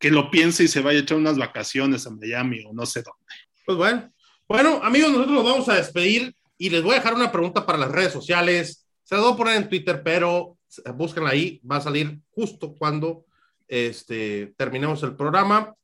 que 0.00 0.10
lo 0.10 0.30
piense 0.30 0.64
y 0.64 0.68
se 0.68 0.80
vaya 0.80 0.98
a 0.98 1.02
echar 1.02 1.18
unas 1.18 1.38
vacaciones 1.38 2.06
a 2.06 2.10
Miami 2.10 2.64
o 2.64 2.72
no 2.72 2.86
sé 2.86 3.02
dónde. 3.02 3.34
Pues 3.64 3.78
bueno. 3.78 4.12
Bueno, 4.48 4.80
amigos, 4.82 5.12
nosotros 5.12 5.34
nos 5.34 5.44
vamos 5.44 5.68
a 5.68 5.76
despedir 5.76 6.34
y 6.58 6.70
les 6.70 6.82
voy 6.82 6.92
a 6.92 6.96
dejar 6.96 7.14
una 7.14 7.30
pregunta 7.30 7.64
para 7.64 7.78
las 7.78 7.92
redes 7.92 8.12
sociales. 8.12 8.88
Se 9.04 9.14
las 9.14 9.22
voy 9.22 9.34
a 9.34 9.36
poner 9.36 9.56
en 9.56 9.68
Twitter, 9.68 10.02
pero 10.02 10.56
búsquenla 10.94 11.30
ahí. 11.30 11.60
Va 11.70 11.76
a 11.76 11.80
salir 11.82 12.18
justo 12.30 12.74
cuando 12.74 13.26
este, 13.68 14.54
terminemos 14.56 15.02
el 15.02 15.14
programa. 15.14 15.74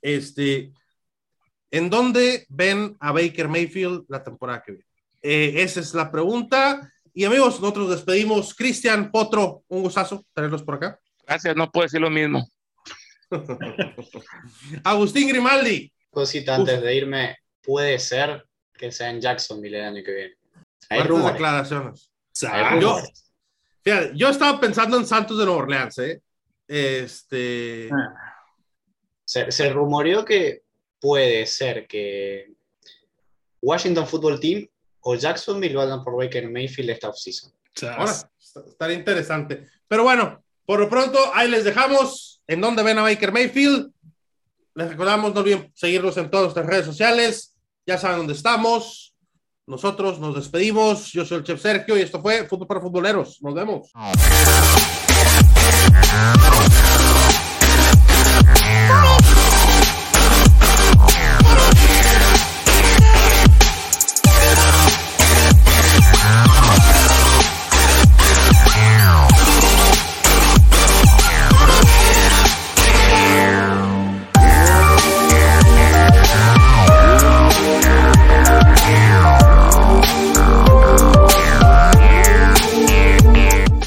Este, 0.00 0.72
¿En 1.70 1.90
dónde 1.90 2.46
ven 2.50 2.96
a 3.00 3.10
Baker 3.10 3.48
Mayfield 3.48 4.04
la 4.08 4.22
temporada 4.22 4.62
que 4.62 4.72
viene? 4.72 4.86
Eh, 5.22 5.62
esa 5.62 5.80
es 5.80 5.94
la 5.94 6.12
pregunta. 6.12 6.92
Y 7.14 7.24
amigos, 7.24 7.58
nosotros 7.60 7.90
despedimos. 7.90 8.54
Cristian 8.54 9.10
Potro, 9.10 9.64
un 9.68 9.82
gustazo 9.82 10.24
tenerlos 10.34 10.62
por 10.62 10.74
acá. 10.74 11.00
Gracias, 11.26 11.56
no 11.56 11.70
puedo 11.72 11.84
decir 11.84 12.00
lo 12.00 12.10
mismo. 12.10 12.46
Agustín 14.84 15.28
Grimaldi. 15.28 15.92
Cosita 16.10 16.54
antes 16.56 16.80
de 16.80 16.94
irme, 16.94 17.36
puede 17.62 17.98
ser 17.98 18.46
que 18.72 18.92
sea 18.92 19.10
en 19.10 19.20
Jacksonville 19.20 19.78
el 19.78 19.84
año 19.84 20.02
que 20.04 20.12
viene. 20.12 20.34
Hay 20.90 21.02
rumores. 21.02 21.32
declaraciones. 21.34 22.10
hay 22.48 22.80
Yo, 22.80 22.88
rumores. 22.94 23.32
fíjate, 23.82 24.12
yo 24.14 24.28
estaba 24.28 24.60
pensando 24.60 24.96
en 24.96 25.06
Santos 25.06 25.38
de 25.38 25.44
Nueva 25.44 25.62
Orleans, 25.62 25.98
¿eh? 25.98 26.22
Este. 26.68 27.90
Se, 29.24 29.50
se 29.50 29.70
rumoreó 29.72 30.24
que 30.24 30.62
puede 31.00 31.46
ser 31.46 31.86
que 31.86 32.52
Washington 33.62 34.06
Football 34.06 34.40
Team 34.40 34.68
o 35.00 35.14
Jacksonville 35.16 35.74
vayan 35.76 36.02
por 36.04 36.16
Baker 36.16 36.48
Mayfield 36.50 36.90
esta 36.90 37.08
offseason. 37.08 37.52
Ahora, 37.96 38.10
est- 38.12 38.28
estaría 38.68 38.96
interesante. 38.96 39.66
Pero 39.88 40.04
bueno, 40.04 40.42
por 40.64 40.78
lo 40.80 40.88
pronto, 40.88 41.18
ahí 41.34 41.50
les 41.50 41.64
dejamos 41.64 42.33
en 42.46 42.60
donde 42.60 42.82
ven 42.82 42.98
a 42.98 43.02
Baker 43.02 43.32
Mayfield. 43.32 43.90
Les 44.74 44.88
recordamos, 44.88 45.32
no 45.32 45.40
olviden 45.40 45.70
seguirnos 45.74 46.16
en 46.16 46.30
todas 46.30 46.44
nuestras 46.44 46.66
redes 46.66 46.86
sociales. 46.86 47.54
Ya 47.86 47.98
saben 47.98 48.18
dónde 48.18 48.32
estamos. 48.34 49.14
Nosotros 49.66 50.18
nos 50.18 50.34
despedimos. 50.34 51.12
Yo 51.12 51.24
soy 51.24 51.38
el 51.38 51.44
Chef 51.44 51.60
Sergio 51.60 51.96
y 51.96 52.02
esto 52.02 52.20
fue 52.20 52.46
Fútbol 52.46 52.66
para 52.66 52.80
Futboleros. 52.80 53.40
Nos 53.40 53.54
vemos. 53.54 53.92